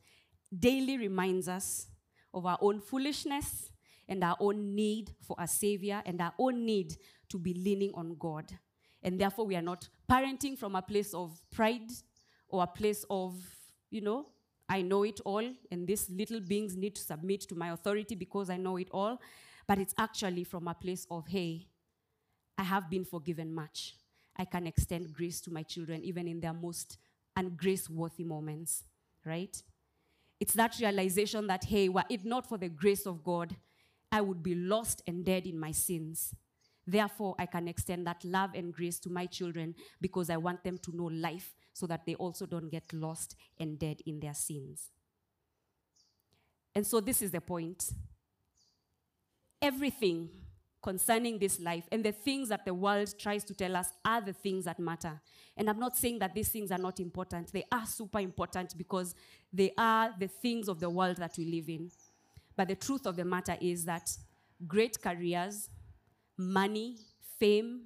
daily 0.58 0.96
reminds 0.96 1.48
us 1.48 1.88
of 2.32 2.46
our 2.46 2.56
own 2.62 2.80
foolishness 2.80 3.70
and 4.08 4.24
our 4.24 4.38
own 4.40 4.74
need 4.74 5.10
for 5.20 5.36
a 5.38 5.46
savior 5.46 6.02
and 6.06 6.18
our 6.22 6.32
own 6.38 6.64
need 6.64 6.96
to 7.28 7.38
be 7.38 7.52
leaning 7.52 7.92
on 7.92 8.16
God. 8.18 8.50
And 9.02 9.20
therefore, 9.20 9.44
we 9.44 9.54
are 9.54 9.60
not 9.60 9.86
parenting 10.10 10.56
from 10.56 10.74
a 10.74 10.80
place 10.80 11.12
of 11.12 11.42
pride 11.50 11.90
or 12.48 12.62
a 12.62 12.66
place 12.66 13.04
of, 13.10 13.34
you 13.90 14.00
know, 14.00 14.24
I 14.70 14.82
know 14.82 15.02
it 15.02 15.20
all, 15.24 15.44
and 15.72 15.86
these 15.86 16.08
little 16.08 16.38
beings 16.40 16.76
need 16.76 16.94
to 16.94 17.02
submit 17.02 17.40
to 17.48 17.56
my 17.56 17.70
authority 17.72 18.14
because 18.14 18.48
I 18.50 18.56
know 18.56 18.76
it 18.76 18.88
all. 18.92 19.20
But 19.66 19.78
it's 19.78 19.94
actually 19.98 20.44
from 20.44 20.68
a 20.68 20.74
place 20.74 21.06
of, 21.10 21.26
hey, 21.26 21.66
I 22.56 22.62
have 22.62 22.88
been 22.88 23.04
forgiven 23.04 23.52
much. 23.52 23.96
I 24.36 24.44
can 24.44 24.66
extend 24.68 25.12
grace 25.12 25.40
to 25.42 25.50
my 25.52 25.64
children 25.64 26.02
even 26.04 26.28
in 26.28 26.40
their 26.40 26.52
most 26.52 26.98
ungrace 27.36 27.90
worthy 27.90 28.22
moments, 28.24 28.84
right? 29.24 29.60
It's 30.38 30.54
that 30.54 30.78
realization 30.80 31.48
that, 31.48 31.64
hey, 31.64 31.88
were 31.88 32.04
it 32.08 32.24
not 32.24 32.48
for 32.48 32.56
the 32.56 32.68
grace 32.68 33.06
of 33.06 33.24
God, 33.24 33.56
I 34.12 34.20
would 34.20 34.42
be 34.42 34.54
lost 34.54 35.02
and 35.06 35.24
dead 35.24 35.46
in 35.46 35.58
my 35.58 35.72
sins. 35.72 36.34
Therefore, 36.86 37.34
I 37.38 37.46
can 37.46 37.68
extend 37.68 38.06
that 38.06 38.24
love 38.24 38.50
and 38.54 38.72
grace 38.72 38.98
to 39.00 39.10
my 39.10 39.26
children 39.26 39.74
because 40.00 40.30
I 40.30 40.36
want 40.36 40.64
them 40.64 40.78
to 40.78 40.96
know 40.96 41.06
life 41.06 41.54
so 41.80 41.86
that 41.86 42.04
they 42.04 42.14
also 42.14 42.44
don't 42.44 42.70
get 42.70 42.92
lost 42.92 43.34
and 43.58 43.78
dead 43.78 44.02
in 44.04 44.20
their 44.20 44.34
sins. 44.34 44.90
And 46.74 46.86
so, 46.86 47.00
this 47.00 47.22
is 47.22 47.30
the 47.30 47.40
point. 47.40 47.90
Everything 49.62 50.28
concerning 50.82 51.38
this 51.38 51.58
life 51.60 51.84
and 51.90 52.04
the 52.04 52.12
things 52.12 52.48
that 52.48 52.64
the 52.64 52.72
world 52.72 53.12
tries 53.18 53.44
to 53.44 53.54
tell 53.54 53.76
us 53.76 53.92
are 54.04 54.20
the 54.20 54.32
things 54.32 54.64
that 54.64 54.78
matter. 54.78 55.20
And 55.56 55.68
I'm 55.68 55.78
not 55.78 55.96
saying 55.96 56.20
that 56.20 56.34
these 56.34 56.48
things 56.48 56.70
are 56.70 56.78
not 56.78 57.00
important, 57.00 57.52
they 57.52 57.64
are 57.72 57.86
super 57.86 58.20
important 58.20 58.76
because 58.76 59.14
they 59.52 59.72
are 59.76 60.14
the 60.18 60.28
things 60.28 60.68
of 60.68 60.80
the 60.80 60.88
world 60.88 61.16
that 61.16 61.34
we 61.36 61.44
live 61.46 61.68
in. 61.68 61.90
But 62.56 62.68
the 62.68 62.76
truth 62.76 63.06
of 63.06 63.16
the 63.16 63.24
matter 63.24 63.56
is 63.60 63.84
that 63.86 64.10
great 64.66 65.00
careers, 65.02 65.68
money, 66.38 66.96
fame, 67.38 67.82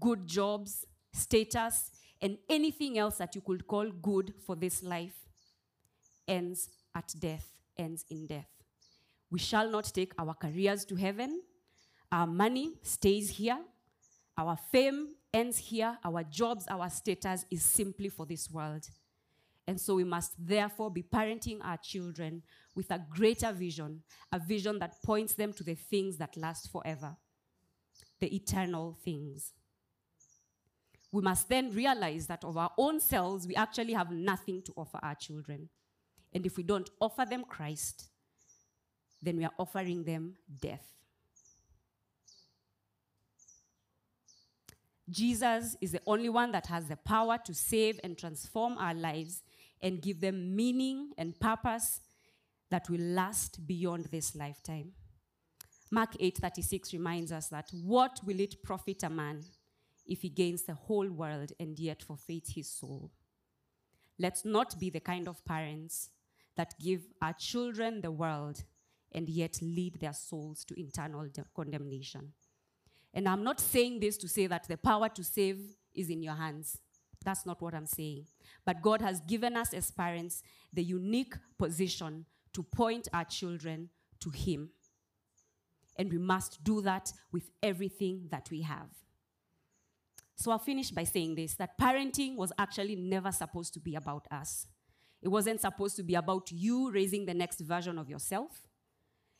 good 0.00 0.26
jobs, 0.26 0.84
status, 1.12 1.90
and 2.20 2.38
anything 2.48 2.98
else 2.98 3.18
that 3.18 3.34
you 3.34 3.40
could 3.40 3.66
call 3.66 3.90
good 3.90 4.32
for 4.44 4.56
this 4.56 4.82
life 4.82 5.14
ends 6.26 6.68
at 6.94 7.12
death, 7.18 7.46
ends 7.76 8.04
in 8.10 8.26
death. 8.26 8.48
We 9.30 9.38
shall 9.38 9.68
not 9.70 9.84
take 9.92 10.12
our 10.18 10.34
careers 10.34 10.84
to 10.86 10.96
heaven. 10.96 11.42
Our 12.10 12.26
money 12.26 12.74
stays 12.82 13.30
here. 13.30 13.58
Our 14.38 14.56
fame 14.72 15.14
ends 15.32 15.58
here. 15.58 15.98
Our 16.04 16.22
jobs, 16.24 16.66
our 16.68 16.88
status 16.88 17.44
is 17.50 17.62
simply 17.62 18.08
for 18.08 18.24
this 18.24 18.50
world. 18.50 18.88
And 19.66 19.80
so 19.80 19.96
we 19.96 20.04
must 20.04 20.34
therefore 20.38 20.90
be 20.90 21.02
parenting 21.02 21.58
our 21.62 21.76
children 21.76 22.42
with 22.74 22.90
a 22.90 23.04
greater 23.10 23.52
vision, 23.52 24.02
a 24.32 24.38
vision 24.38 24.78
that 24.78 25.02
points 25.04 25.34
them 25.34 25.52
to 25.54 25.64
the 25.64 25.74
things 25.74 26.16
that 26.18 26.36
last 26.36 26.70
forever 26.70 27.16
the 28.20 28.34
eternal 28.34 28.96
things. 29.04 29.52
We 31.12 31.22
must 31.22 31.48
then 31.48 31.72
realize 31.72 32.26
that 32.26 32.44
of 32.44 32.56
our 32.56 32.70
own 32.76 33.00
selves, 33.00 33.46
we 33.46 33.54
actually 33.54 33.92
have 33.92 34.10
nothing 34.10 34.62
to 34.62 34.72
offer 34.76 34.98
our 35.02 35.14
children. 35.14 35.68
And 36.32 36.44
if 36.44 36.56
we 36.56 36.62
don't 36.62 36.90
offer 37.00 37.24
them 37.24 37.44
Christ, 37.44 38.08
then 39.22 39.36
we 39.36 39.44
are 39.44 39.52
offering 39.58 40.04
them 40.04 40.34
death. 40.60 40.92
Jesus 45.08 45.76
is 45.80 45.92
the 45.92 46.02
only 46.06 46.28
one 46.28 46.50
that 46.52 46.66
has 46.66 46.88
the 46.88 46.96
power 46.96 47.38
to 47.44 47.54
save 47.54 48.00
and 48.02 48.18
transform 48.18 48.76
our 48.76 48.94
lives 48.94 49.42
and 49.80 50.02
give 50.02 50.20
them 50.20 50.56
meaning 50.56 51.12
and 51.16 51.38
purpose 51.38 52.00
that 52.70 52.90
will 52.90 53.00
last 53.00 53.66
beyond 53.66 54.06
this 54.06 54.34
lifetime. 54.34 54.92
Mark 55.90 56.16
8:36 56.18 56.92
reminds 56.92 57.30
us 57.30 57.48
that 57.48 57.70
what 57.70 58.20
will 58.24 58.40
it 58.40 58.62
profit 58.64 59.04
a 59.04 59.10
man 59.10 59.44
if 60.06 60.22
he 60.22 60.28
gains 60.28 60.62
the 60.62 60.74
whole 60.74 61.08
world 61.08 61.52
and 61.58 61.78
yet 61.78 62.02
forfeits 62.02 62.54
his 62.54 62.70
soul? 62.70 63.10
Let's 64.18 64.44
not 64.44 64.78
be 64.78 64.90
the 64.90 65.00
kind 65.00 65.28
of 65.28 65.44
parents 65.44 66.10
that 66.56 66.74
give 66.80 67.02
our 67.20 67.34
children 67.34 68.00
the 68.00 68.10
world 68.10 68.64
and 69.12 69.28
yet 69.28 69.58
lead 69.60 70.00
their 70.00 70.12
souls 70.12 70.64
to 70.64 70.80
internal 70.80 71.28
de- 71.28 71.44
condemnation. 71.54 72.32
And 73.12 73.28
I'm 73.28 73.44
not 73.44 73.60
saying 73.60 74.00
this 74.00 74.16
to 74.18 74.28
say 74.28 74.46
that 74.46 74.68
the 74.68 74.76
power 74.76 75.08
to 75.10 75.24
save 75.24 75.60
is 75.94 76.10
in 76.10 76.22
your 76.22 76.34
hands. 76.34 76.78
That's 77.24 77.46
not 77.46 77.60
what 77.60 77.74
I'm 77.74 77.86
saying. 77.86 78.26
But 78.64 78.82
God 78.82 79.02
has 79.02 79.20
given 79.20 79.56
us 79.56 79.74
as 79.74 79.90
parents 79.90 80.42
the 80.72 80.82
unique 80.82 81.34
position 81.58 82.26
to 82.52 82.62
point 82.62 83.08
our 83.12 83.24
children 83.24 83.90
to 84.20 84.30
Him 84.30 84.70
and 85.98 86.12
we 86.12 86.18
must 86.18 86.62
do 86.62 86.80
that 86.82 87.12
with 87.32 87.50
everything 87.62 88.28
that 88.30 88.48
we 88.50 88.62
have. 88.62 88.88
So 90.36 90.50
I'll 90.50 90.58
finish 90.58 90.90
by 90.90 91.04
saying 91.04 91.34
this 91.34 91.54
that 91.54 91.78
parenting 91.78 92.36
was 92.36 92.52
actually 92.58 92.96
never 92.96 93.32
supposed 93.32 93.72
to 93.74 93.80
be 93.80 93.94
about 93.94 94.26
us. 94.30 94.66
It 95.22 95.28
wasn't 95.28 95.62
supposed 95.62 95.96
to 95.96 96.02
be 96.02 96.14
about 96.14 96.52
you 96.52 96.90
raising 96.92 97.24
the 97.24 97.34
next 97.34 97.60
version 97.60 97.98
of 97.98 98.08
yourself. 98.08 98.68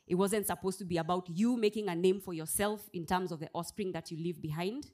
It 0.07 0.15
wasn't 0.15 0.47
supposed 0.47 0.79
to 0.79 0.85
be 0.85 0.97
about 0.97 1.29
you 1.29 1.57
making 1.57 1.89
a 1.89 1.95
name 1.95 2.21
for 2.21 2.33
yourself 2.33 2.89
in 2.93 3.05
terms 3.05 3.31
of 3.31 3.41
the 3.41 3.51
offspring 3.55 3.93
that 3.93 4.11
you 4.11 4.17
leave 4.17 4.41
behind. 4.41 4.91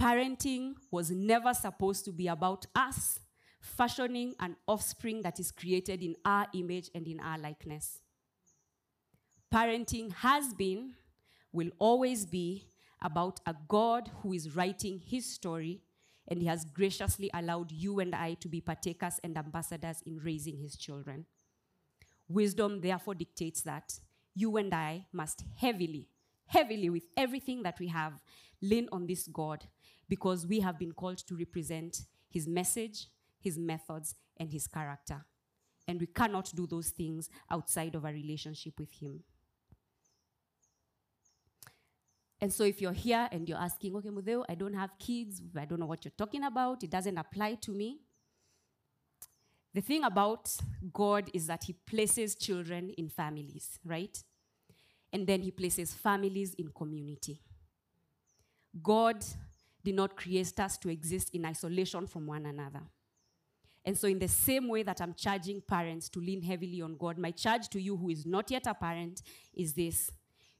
Parenting 0.00 0.74
was 0.90 1.10
never 1.10 1.52
supposed 1.52 2.04
to 2.06 2.12
be 2.12 2.28
about 2.28 2.66
us 2.74 3.20
fashioning 3.60 4.34
an 4.40 4.56
offspring 4.66 5.20
that 5.22 5.38
is 5.38 5.52
created 5.52 6.02
in 6.02 6.14
our 6.24 6.46
image 6.54 6.90
and 6.94 7.06
in 7.06 7.20
our 7.20 7.38
likeness. 7.38 8.00
Parenting 9.52 10.12
has 10.14 10.54
been, 10.54 10.94
will 11.52 11.70
always 11.78 12.24
be, 12.24 12.69
about 13.02 13.40
a 13.46 13.54
God 13.68 14.10
who 14.22 14.32
is 14.32 14.54
writing 14.54 14.98
his 14.98 15.26
story, 15.26 15.82
and 16.28 16.40
he 16.40 16.46
has 16.46 16.64
graciously 16.64 17.30
allowed 17.34 17.72
you 17.72 18.00
and 18.00 18.14
I 18.14 18.34
to 18.34 18.48
be 18.48 18.60
partakers 18.60 19.20
and 19.24 19.36
ambassadors 19.36 20.02
in 20.06 20.18
raising 20.18 20.58
his 20.58 20.76
children. 20.76 21.26
Wisdom 22.28 22.80
therefore 22.80 23.14
dictates 23.14 23.62
that 23.62 23.98
you 24.34 24.56
and 24.56 24.72
I 24.72 25.06
must 25.12 25.44
heavily, 25.56 26.06
heavily, 26.46 26.90
with 26.90 27.04
everything 27.16 27.62
that 27.64 27.80
we 27.80 27.88
have, 27.88 28.20
lean 28.62 28.88
on 28.92 29.06
this 29.06 29.26
God 29.26 29.66
because 30.08 30.46
we 30.46 30.60
have 30.60 30.78
been 30.78 30.92
called 30.92 31.18
to 31.18 31.36
represent 31.36 32.02
his 32.28 32.46
message, 32.46 33.08
his 33.40 33.58
methods, 33.58 34.14
and 34.36 34.50
his 34.50 34.66
character. 34.66 35.24
And 35.88 36.00
we 36.00 36.06
cannot 36.06 36.52
do 36.54 36.66
those 36.66 36.90
things 36.90 37.28
outside 37.50 37.96
of 37.96 38.04
a 38.04 38.12
relationship 38.12 38.78
with 38.78 38.92
Him. 38.92 39.24
And 42.40 42.52
so 42.52 42.64
if 42.64 42.80
you're 42.80 42.92
here 42.92 43.28
and 43.30 43.48
you're 43.48 43.58
asking, 43.58 43.94
okay, 43.96 44.08
Mutheu, 44.08 44.44
I 44.48 44.54
don't 44.54 44.74
have 44.74 44.98
kids, 44.98 45.42
I 45.56 45.66
don't 45.66 45.78
know 45.78 45.86
what 45.86 46.04
you're 46.04 46.12
talking 46.16 46.44
about, 46.44 46.82
it 46.82 46.90
doesn't 46.90 47.18
apply 47.18 47.54
to 47.62 47.72
me. 47.72 47.98
The 49.74 49.82
thing 49.82 50.04
about 50.04 50.50
God 50.92 51.30
is 51.34 51.46
that 51.46 51.64
He 51.64 51.74
places 51.74 52.34
children 52.34 52.90
in 52.96 53.08
families, 53.08 53.78
right? 53.84 54.18
And 55.12 55.26
then 55.26 55.42
He 55.42 55.50
places 55.50 55.92
families 55.92 56.54
in 56.54 56.68
community. 56.68 57.40
God 58.82 59.24
did 59.84 59.94
not 59.94 60.16
create 60.16 60.58
us 60.58 60.78
to 60.78 60.88
exist 60.88 61.30
in 61.34 61.44
isolation 61.44 62.06
from 62.06 62.26
one 62.26 62.46
another. 62.46 62.82
And 63.84 63.96
so, 63.96 64.08
in 64.08 64.18
the 64.18 64.28
same 64.28 64.68
way 64.68 64.82
that 64.82 65.00
I'm 65.00 65.14
charging 65.14 65.60
parents 65.60 66.08
to 66.10 66.20
lean 66.20 66.42
heavily 66.42 66.82
on 66.82 66.96
God, 66.96 67.16
my 67.16 67.30
charge 67.30 67.68
to 67.70 67.80
you 67.80 67.96
who 67.96 68.10
is 68.10 68.26
not 68.26 68.50
yet 68.50 68.66
a 68.66 68.74
parent 68.74 69.22
is 69.54 69.72
this 69.72 70.10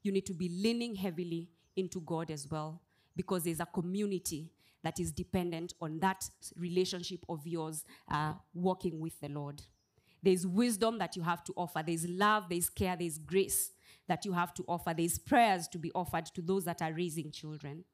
you 0.02 0.12
need 0.12 0.24
to 0.26 0.34
be 0.34 0.48
leaning 0.48 0.94
heavily 0.94 1.48
into 1.80 2.00
God 2.00 2.30
as 2.30 2.48
well, 2.48 2.80
because 3.16 3.44
there's 3.44 3.60
a 3.60 3.66
community 3.66 4.52
that 4.82 4.98
is 4.98 5.12
dependent 5.12 5.74
on 5.80 5.98
that 5.98 6.30
relationship 6.56 7.20
of 7.28 7.46
yours 7.46 7.84
uh, 8.10 8.32
walking 8.54 9.00
with 9.00 9.18
the 9.20 9.28
Lord. 9.28 9.60
There's 10.22 10.46
wisdom 10.46 10.98
that 10.98 11.16
you 11.16 11.22
have 11.22 11.42
to 11.44 11.52
offer, 11.56 11.82
there's 11.84 12.06
love, 12.06 12.44
there's 12.48 12.68
care, 12.68 12.96
there's 12.96 13.18
grace 13.18 13.72
that 14.06 14.24
you 14.24 14.32
have 14.32 14.54
to 14.54 14.64
offer, 14.68 14.94
there's 14.96 15.18
prayers 15.18 15.68
to 15.68 15.78
be 15.78 15.90
offered 15.94 16.26
to 16.26 16.42
those 16.42 16.64
that 16.64 16.82
are 16.82 16.92
raising 16.92 17.30
children. 17.30 17.84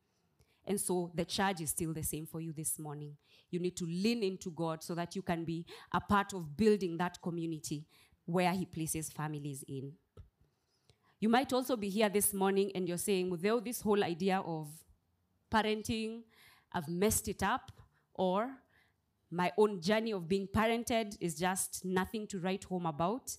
And 0.67 0.81
so 0.81 1.13
the 1.15 1.25
charge 1.25 1.61
is 1.61 1.71
still 1.71 1.93
the 1.93 2.03
same 2.03 2.27
for 2.27 2.41
you 2.41 2.53
this 2.53 2.79
morning. 2.79 3.17
You 3.51 3.61
need 3.61 3.77
to 3.77 3.85
lean 3.85 4.23
into 4.23 4.51
God 4.51 4.83
so 4.83 4.95
that 4.97 5.15
you 5.15 5.23
can 5.23 5.45
be 5.45 5.65
a 5.93 6.01
part 6.01 6.35
of 6.35 6.57
building 6.57 6.97
that 6.99 7.23
community 7.23 7.87
where 8.25 8.53
He 8.53 8.65
places 8.65 9.09
families 9.11 9.65
in. 9.69 9.93
You 11.19 11.31
might 11.31 11.53
also 11.53 11.77
be 11.77 11.89
here 11.89 12.11
this 12.11 12.35
morning 12.35 12.73
and 12.75 12.87
you're 12.87 12.99
saying, 12.99 13.37
well, 13.43 13.61
this 13.61 13.81
whole 13.81 14.05
idea 14.05 14.43
of 14.45 14.69
parenting, 15.51 16.23
I've 16.73 16.89
messed 16.89 17.29
it 17.29 17.43
up, 17.43 17.73
or 18.15 18.51
my 19.31 19.51
own 19.57 19.81
journey 19.81 20.13
of 20.13 20.29
being 20.29 20.47
parented 20.47 21.17
is 21.21 21.37
just 21.37 21.85
nothing 21.85 22.27
to 22.29 22.39
write 22.39 22.65
home 22.65 22.85
about. 22.87 23.35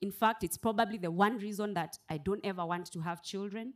In 0.00 0.10
fact, 0.10 0.42
it's 0.42 0.56
probably 0.56 0.98
the 0.98 1.10
one 1.10 1.38
reason 1.38 1.74
that 1.74 1.98
I 2.08 2.18
don't 2.18 2.44
ever 2.44 2.66
want 2.66 2.90
to 2.92 3.00
have 3.00 3.22
children. 3.22 3.74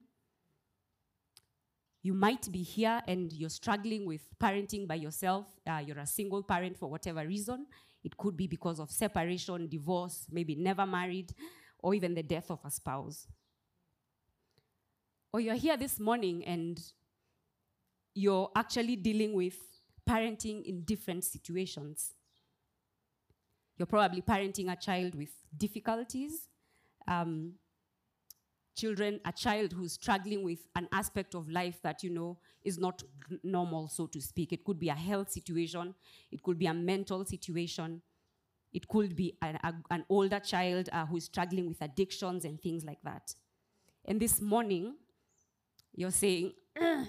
You 2.02 2.12
might 2.12 2.50
be 2.50 2.62
here 2.62 3.02
and 3.06 3.32
you're 3.32 3.48
struggling 3.50 4.04
with 4.04 4.22
parenting 4.38 4.86
by 4.86 4.96
yourself. 4.96 5.46
Uh, 5.66 5.80
you're 5.86 5.98
a 5.98 6.06
single 6.06 6.42
parent 6.42 6.76
for 6.76 6.90
whatever 6.90 7.26
reason. 7.26 7.66
It 8.02 8.16
could 8.16 8.36
be 8.36 8.46
because 8.46 8.80
of 8.80 8.90
separation, 8.90 9.68
divorce, 9.68 10.26
maybe 10.30 10.54
never 10.54 10.84
married, 10.84 11.32
or 11.78 11.94
even 11.94 12.14
the 12.14 12.22
death 12.22 12.50
of 12.50 12.60
a 12.64 12.70
spouse. 12.70 13.26
Or 15.34 15.40
you're 15.40 15.56
here 15.56 15.76
this 15.76 15.98
morning 15.98 16.44
and 16.44 16.80
you're 18.14 18.52
actually 18.54 18.94
dealing 18.94 19.32
with 19.32 19.56
parenting 20.08 20.64
in 20.64 20.82
different 20.82 21.24
situations. 21.24 22.12
You're 23.76 23.86
probably 23.86 24.22
parenting 24.22 24.70
a 24.70 24.76
child 24.76 25.16
with 25.16 25.30
difficulties, 25.56 26.46
um, 27.08 27.54
children, 28.76 29.18
a 29.24 29.32
child 29.32 29.72
who's 29.72 29.94
struggling 29.94 30.44
with 30.44 30.68
an 30.76 30.86
aspect 30.92 31.34
of 31.34 31.48
life 31.48 31.82
that, 31.82 32.04
you 32.04 32.10
know, 32.10 32.38
is 32.62 32.78
not 32.78 33.02
normal, 33.42 33.88
so 33.88 34.06
to 34.06 34.20
speak. 34.20 34.52
It 34.52 34.64
could 34.64 34.78
be 34.78 34.88
a 34.88 34.94
health 34.94 35.32
situation, 35.32 35.96
it 36.30 36.44
could 36.44 36.60
be 36.60 36.66
a 36.66 36.74
mental 36.74 37.24
situation, 37.24 38.02
it 38.72 38.86
could 38.86 39.16
be 39.16 39.36
an, 39.42 39.58
a, 39.64 39.74
an 39.90 40.04
older 40.08 40.38
child 40.38 40.90
uh, 40.92 41.06
who's 41.06 41.24
struggling 41.24 41.66
with 41.66 41.82
addictions 41.82 42.44
and 42.44 42.62
things 42.62 42.84
like 42.84 43.02
that. 43.02 43.34
And 44.04 44.20
this 44.20 44.40
morning, 44.40 44.94
you're 45.94 46.10
saying, 46.10 46.52
I, 46.76 47.06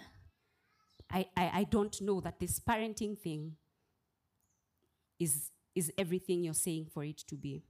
I, 1.12 1.26
I 1.36 1.68
don't 1.70 2.00
know 2.02 2.22
that 2.22 2.40
this 2.40 2.60
parenting 2.60 3.18
thing 3.18 3.56
is, 5.20 5.52
is 5.74 5.92
everything 5.98 6.44
you're 6.44 6.54
saying 6.54 6.88
for 6.94 7.04
it 7.04 7.18
to 7.28 7.36
be. 7.36 7.64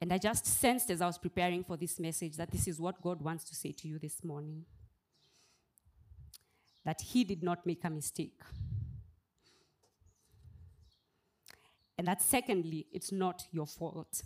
And 0.00 0.12
I 0.12 0.18
just 0.18 0.46
sensed 0.46 0.90
as 0.90 1.00
I 1.00 1.06
was 1.06 1.16
preparing 1.16 1.64
for 1.64 1.76
this 1.76 1.98
message 1.98 2.36
that 2.36 2.50
this 2.50 2.68
is 2.68 2.78
what 2.78 3.00
God 3.00 3.22
wants 3.22 3.44
to 3.44 3.54
say 3.54 3.72
to 3.72 3.88
you 3.88 3.98
this 3.98 4.22
morning. 4.22 4.64
That 6.84 7.00
He 7.00 7.24
did 7.24 7.42
not 7.42 7.64
make 7.64 7.82
a 7.82 7.90
mistake. 7.90 8.38
And 11.98 12.06
that, 12.08 12.20
secondly, 12.20 12.86
it's 12.92 13.10
not 13.10 13.44
your 13.50 13.66
fault. 13.66 14.22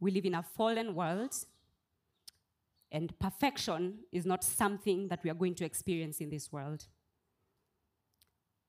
We 0.00 0.10
live 0.10 0.24
in 0.24 0.34
a 0.34 0.42
fallen 0.42 0.94
world, 0.94 1.32
and 2.94 3.18
perfection 3.18 3.98
is 4.12 4.24
not 4.24 4.44
something 4.44 5.08
that 5.08 5.18
we 5.24 5.28
are 5.28 5.34
going 5.34 5.56
to 5.56 5.64
experience 5.64 6.20
in 6.20 6.30
this 6.30 6.52
world. 6.52 6.86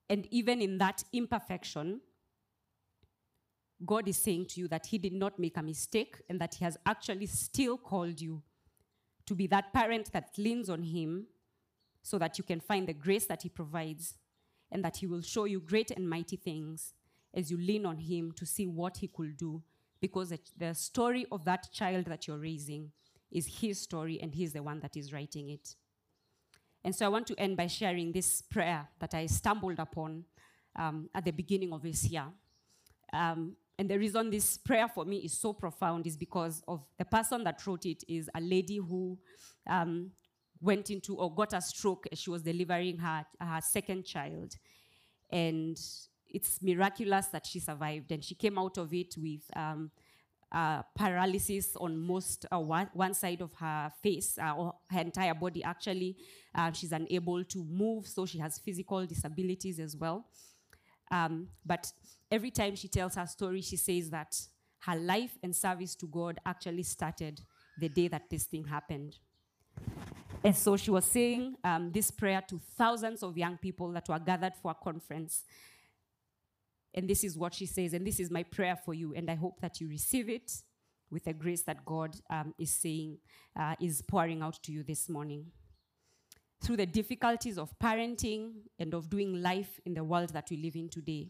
And 0.09 0.27
even 0.31 0.63
in 0.63 0.79
that 0.79 1.03
imperfection, 1.13 2.01
God 3.85 4.07
is 4.07 4.17
saying 4.17 4.47
to 4.47 4.61
you 4.61 4.67
that 4.69 4.87
He 4.87 4.97
did 4.97 5.13
not 5.13 5.37
make 5.37 5.57
a 5.57 5.61
mistake 5.61 6.23
and 6.27 6.41
that 6.41 6.55
He 6.55 6.65
has 6.65 6.75
actually 6.87 7.27
still 7.27 7.77
called 7.77 8.19
you 8.19 8.41
to 9.27 9.35
be 9.35 9.45
that 9.47 9.71
parent 9.73 10.11
that 10.11 10.29
leans 10.39 10.71
on 10.71 10.81
Him 10.81 11.27
so 12.01 12.17
that 12.17 12.39
you 12.39 12.43
can 12.43 12.59
find 12.59 12.87
the 12.87 12.93
grace 12.93 13.27
that 13.27 13.43
He 13.43 13.49
provides 13.49 14.15
and 14.71 14.83
that 14.83 14.97
He 14.97 15.05
will 15.05 15.21
show 15.21 15.45
you 15.45 15.59
great 15.59 15.91
and 15.91 16.09
mighty 16.09 16.35
things 16.35 16.95
as 17.31 17.51
you 17.51 17.57
lean 17.59 17.85
on 17.85 17.99
Him 17.99 18.31
to 18.37 18.45
see 18.47 18.65
what 18.65 18.97
He 18.97 19.07
could 19.07 19.37
do 19.37 19.61
because 20.01 20.33
the 20.57 20.73
story 20.73 21.27
of 21.31 21.45
that 21.45 21.71
child 21.71 22.05
that 22.05 22.27
you're 22.27 22.39
raising 22.39 22.91
is 23.31 23.59
His 23.61 23.81
story 23.81 24.19
and 24.21 24.33
He's 24.33 24.53
the 24.53 24.63
one 24.63 24.79
that 24.81 24.95
is 24.95 25.11
writing 25.11 25.49
it. 25.49 25.75
And 26.83 26.95
so 26.95 27.05
I 27.05 27.09
want 27.09 27.25
to 27.27 27.39
end 27.39 27.57
by 27.57 27.67
sharing 27.67 28.11
this 28.11 28.41
prayer 28.41 28.87
that 28.99 29.13
I 29.15 29.25
stumbled 29.25 29.79
upon 29.79 30.23
um, 30.75 31.09
at 31.15 31.25
the 31.25 31.31
beginning 31.31 31.73
of 31.73 31.81
this 31.81 32.05
year. 32.05 32.25
Um, 33.11 33.55
and 33.77 33.89
the 33.89 33.97
reason 33.97 34.29
this 34.29 34.57
prayer 34.57 34.87
for 34.87 35.03
me 35.03 35.17
is 35.17 35.37
so 35.37 35.53
profound 35.53 36.07
is 36.07 36.15
because 36.15 36.63
of 36.67 36.85
the 36.97 37.05
person 37.05 37.43
that 37.43 37.65
wrote 37.65 37.85
it 37.85 38.03
is 38.07 38.29
a 38.35 38.39
lady 38.39 38.77
who 38.77 39.17
um, 39.67 40.11
went 40.61 40.89
into 40.89 41.15
or 41.15 41.33
got 41.33 41.53
a 41.53 41.61
stroke 41.61 42.07
as 42.11 42.19
she 42.19 42.29
was 42.29 42.43
delivering 42.43 42.97
her, 42.97 43.25
her 43.41 43.59
second 43.61 44.05
child. 44.05 44.53
And 45.31 45.77
it's 46.29 46.61
miraculous 46.61 47.27
that 47.27 47.45
she 47.45 47.59
survived. 47.59 48.11
And 48.11 48.23
she 48.23 48.35
came 48.35 48.57
out 48.57 48.77
of 48.77 48.93
it 48.93 49.15
with 49.17 49.43
um, 49.55 49.91
uh, 50.51 50.81
paralysis 50.95 51.75
on 51.77 51.97
most 51.97 52.45
uh, 52.51 52.59
one, 52.59 52.89
one, 52.93 53.13
side 53.13 53.41
of 53.41 53.53
her 53.53 53.91
face 54.01 54.37
uh, 54.37 54.53
or 54.55 54.75
her 54.89 55.01
entire 55.01 55.33
body 55.33 55.63
actually 55.63 56.15
uh, 56.53 56.71
she's 56.71 56.91
unable 56.91 57.43
to 57.43 57.63
move 57.65 58.07
so 58.07 58.25
she 58.25 58.37
has 58.37 58.59
physical 58.59 59.05
disabilities 59.05 59.79
as 59.79 59.97
well 59.97 60.25
um, 61.11 61.47
but 61.65 61.91
every 62.31 62.51
time 62.51 62.75
she 62.75 62.87
tells 62.87 63.15
her 63.15 63.25
story, 63.25 63.61
she 63.61 63.77
says 63.77 64.09
that 64.09 64.35
her 64.79 64.95
life 64.95 65.37
and 65.43 65.55
service 65.55 65.95
to 65.95 66.07
God 66.07 66.39
actually 66.45 66.83
started 66.83 67.41
the 67.79 67.89
day 67.89 68.07
that 68.07 68.29
this 68.29 68.45
thing 68.45 68.65
happened. 68.65 69.17
And 70.43 70.55
so 70.55 70.77
she 70.77 70.91
was 70.91 71.05
saying 71.05 71.55
um, 71.63 71.91
this 71.91 72.11
prayer 72.11 72.41
to 72.49 72.59
thousands 72.77 73.23
of 73.23 73.37
young 73.37 73.57
people 73.57 73.91
that 73.93 74.07
were 74.07 74.19
gathered 74.19 74.53
for 74.61 74.71
a 74.71 74.75
conference. 74.75 75.43
And 76.95 77.09
this 77.09 77.23
is 77.23 77.37
what 77.37 77.53
she 77.53 77.65
says, 77.65 77.93
and 77.93 78.07
this 78.07 78.19
is 78.19 78.31
my 78.31 78.43
prayer 78.43 78.75
for 78.75 78.93
you, 78.93 79.13
and 79.13 79.29
I 79.29 79.35
hope 79.35 79.59
that 79.59 79.79
you 79.81 79.87
receive 79.89 80.29
it 80.29 80.51
with 81.11 81.25
the 81.25 81.33
grace 81.33 81.61
that 81.63 81.85
God 81.85 82.15
um, 82.29 82.55
is 82.57 82.71
saying, 82.71 83.17
uh, 83.59 83.75
is 83.79 84.01
pouring 84.01 84.41
out 84.41 84.63
to 84.63 84.71
you 84.71 84.81
this 84.81 85.07
morning 85.09 85.47
through 86.63 86.77
the 86.77 86.85
difficulties 86.85 87.57
of 87.57 87.77
parenting 87.79 88.53
and 88.79 88.93
of 88.93 89.09
doing 89.09 89.41
life 89.41 89.79
in 89.85 89.93
the 89.93 90.03
world 90.03 90.29
that 90.29 90.49
we 90.49 90.57
live 90.57 90.75
in 90.75 90.89
today. 90.89 91.27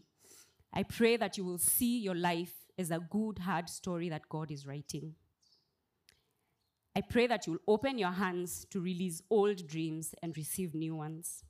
I 0.72 0.82
pray 0.82 1.16
that 1.16 1.36
you 1.36 1.44
will 1.44 1.58
see 1.58 1.98
your 1.98 2.14
life 2.14 2.54
as 2.78 2.90
a 2.90 2.98
good, 2.98 3.40
hard 3.40 3.68
story 3.68 4.08
that 4.08 4.28
God 4.28 4.50
is 4.50 4.66
writing. 4.66 5.14
I 6.94 7.02
pray 7.02 7.26
that 7.26 7.46
you 7.46 7.54
will 7.54 7.74
open 7.74 7.98
your 7.98 8.12
hands 8.12 8.66
to 8.70 8.80
release 8.80 9.20
old 9.28 9.66
dreams 9.66 10.14
and 10.22 10.34
receive 10.36 10.74
new 10.74 10.94
ones. 10.96 11.44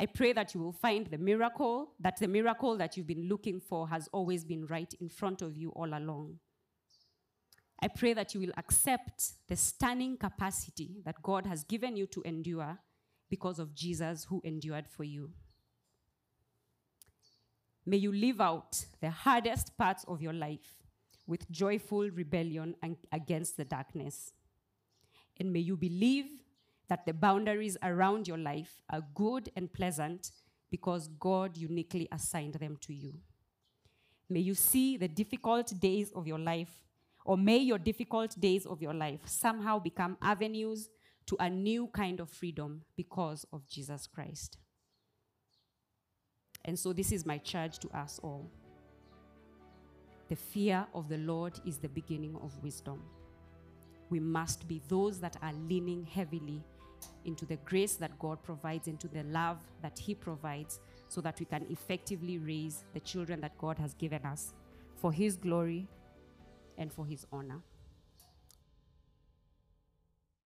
I 0.00 0.06
pray 0.06 0.32
that 0.32 0.54
you 0.54 0.60
will 0.60 0.72
find 0.72 1.06
the 1.06 1.18
miracle, 1.18 1.92
that 2.00 2.18
the 2.18 2.28
miracle 2.28 2.76
that 2.76 2.96
you've 2.96 3.06
been 3.06 3.28
looking 3.28 3.60
for 3.60 3.88
has 3.88 4.08
always 4.12 4.44
been 4.44 4.66
right 4.66 4.92
in 5.00 5.08
front 5.08 5.42
of 5.42 5.56
you 5.56 5.70
all 5.70 5.88
along. 5.94 6.38
I 7.80 7.88
pray 7.88 8.12
that 8.14 8.34
you 8.34 8.40
will 8.40 8.52
accept 8.56 9.32
the 9.48 9.56
stunning 9.56 10.16
capacity 10.16 11.02
that 11.04 11.22
God 11.22 11.46
has 11.46 11.64
given 11.64 11.96
you 11.96 12.06
to 12.08 12.22
endure 12.22 12.78
because 13.28 13.58
of 13.58 13.74
Jesus 13.74 14.24
who 14.24 14.40
endured 14.44 14.86
for 14.88 15.04
you. 15.04 15.30
May 17.84 17.96
you 17.96 18.12
live 18.12 18.40
out 18.40 18.84
the 19.00 19.10
hardest 19.10 19.76
parts 19.76 20.04
of 20.06 20.22
your 20.22 20.32
life 20.32 20.82
with 21.26 21.50
joyful 21.50 22.08
rebellion 22.10 22.76
against 23.10 23.56
the 23.56 23.64
darkness. 23.64 24.32
And 25.40 25.52
may 25.52 25.60
you 25.60 25.76
believe 25.76 26.26
that 26.92 27.06
the 27.06 27.14
boundaries 27.14 27.78
around 27.82 28.28
your 28.28 28.36
life 28.36 28.82
are 28.90 29.00
good 29.14 29.50
and 29.56 29.72
pleasant 29.72 30.30
because 30.70 31.08
God 31.18 31.56
uniquely 31.56 32.06
assigned 32.12 32.52
them 32.56 32.76
to 32.82 32.92
you. 32.92 33.14
May 34.28 34.40
you 34.40 34.54
see 34.54 34.98
the 34.98 35.08
difficult 35.08 35.72
days 35.80 36.12
of 36.14 36.26
your 36.26 36.38
life, 36.38 36.84
or 37.24 37.38
may 37.38 37.56
your 37.56 37.78
difficult 37.78 38.38
days 38.38 38.66
of 38.66 38.82
your 38.82 38.92
life 38.92 39.20
somehow 39.24 39.78
become 39.78 40.18
avenues 40.20 40.90
to 41.28 41.36
a 41.40 41.48
new 41.48 41.86
kind 41.86 42.20
of 42.20 42.28
freedom 42.28 42.82
because 42.94 43.46
of 43.54 43.66
Jesus 43.66 44.06
Christ. 44.06 44.58
And 46.62 46.78
so, 46.78 46.92
this 46.92 47.10
is 47.10 47.24
my 47.24 47.38
charge 47.38 47.78
to 47.78 47.88
us 47.96 48.20
all. 48.22 48.50
The 50.28 50.36
fear 50.36 50.86
of 50.92 51.08
the 51.08 51.16
Lord 51.16 51.58
is 51.64 51.78
the 51.78 51.88
beginning 51.88 52.36
of 52.42 52.62
wisdom. 52.62 53.02
We 54.10 54.20
must 54.20 54.68
be 54.68 54.82
those 54.88 55.20
that 55.20 55.38
are 55.40 55.54
leaning 55.54 56.04
heavily 56.04 56.62
into 57.24 57.46
the 57.46 57.56
grace 57.64 57.96
that 57.96 58.18
God 58.18 58.42
provides, 58.42 58.88
into 58.88 59.08
the 59.08 59.22
love 59.24 59.58
that 59.82 59.98
He 59.98 60.14
provides, 60.14 60.80
so 61.08 61.20
that 61.20 61.38
we 61.38 61.46
can 61.46 61.66
effectively 61.70 62.38
raise 62.38 62.84
the 62.94 63.00
children 63.00 63.40
that 63.40 63.56
God 63.58 63.78
has 63.78 63.94
given 63.94 64.24
us 64.24 64.54
for 64.96 65.12
His 65.12 65.36
glory 65.36 65.88
and 66.78 66.92
for 66.92 67.06
His 67.06 67.26
honor. 67.32 67.60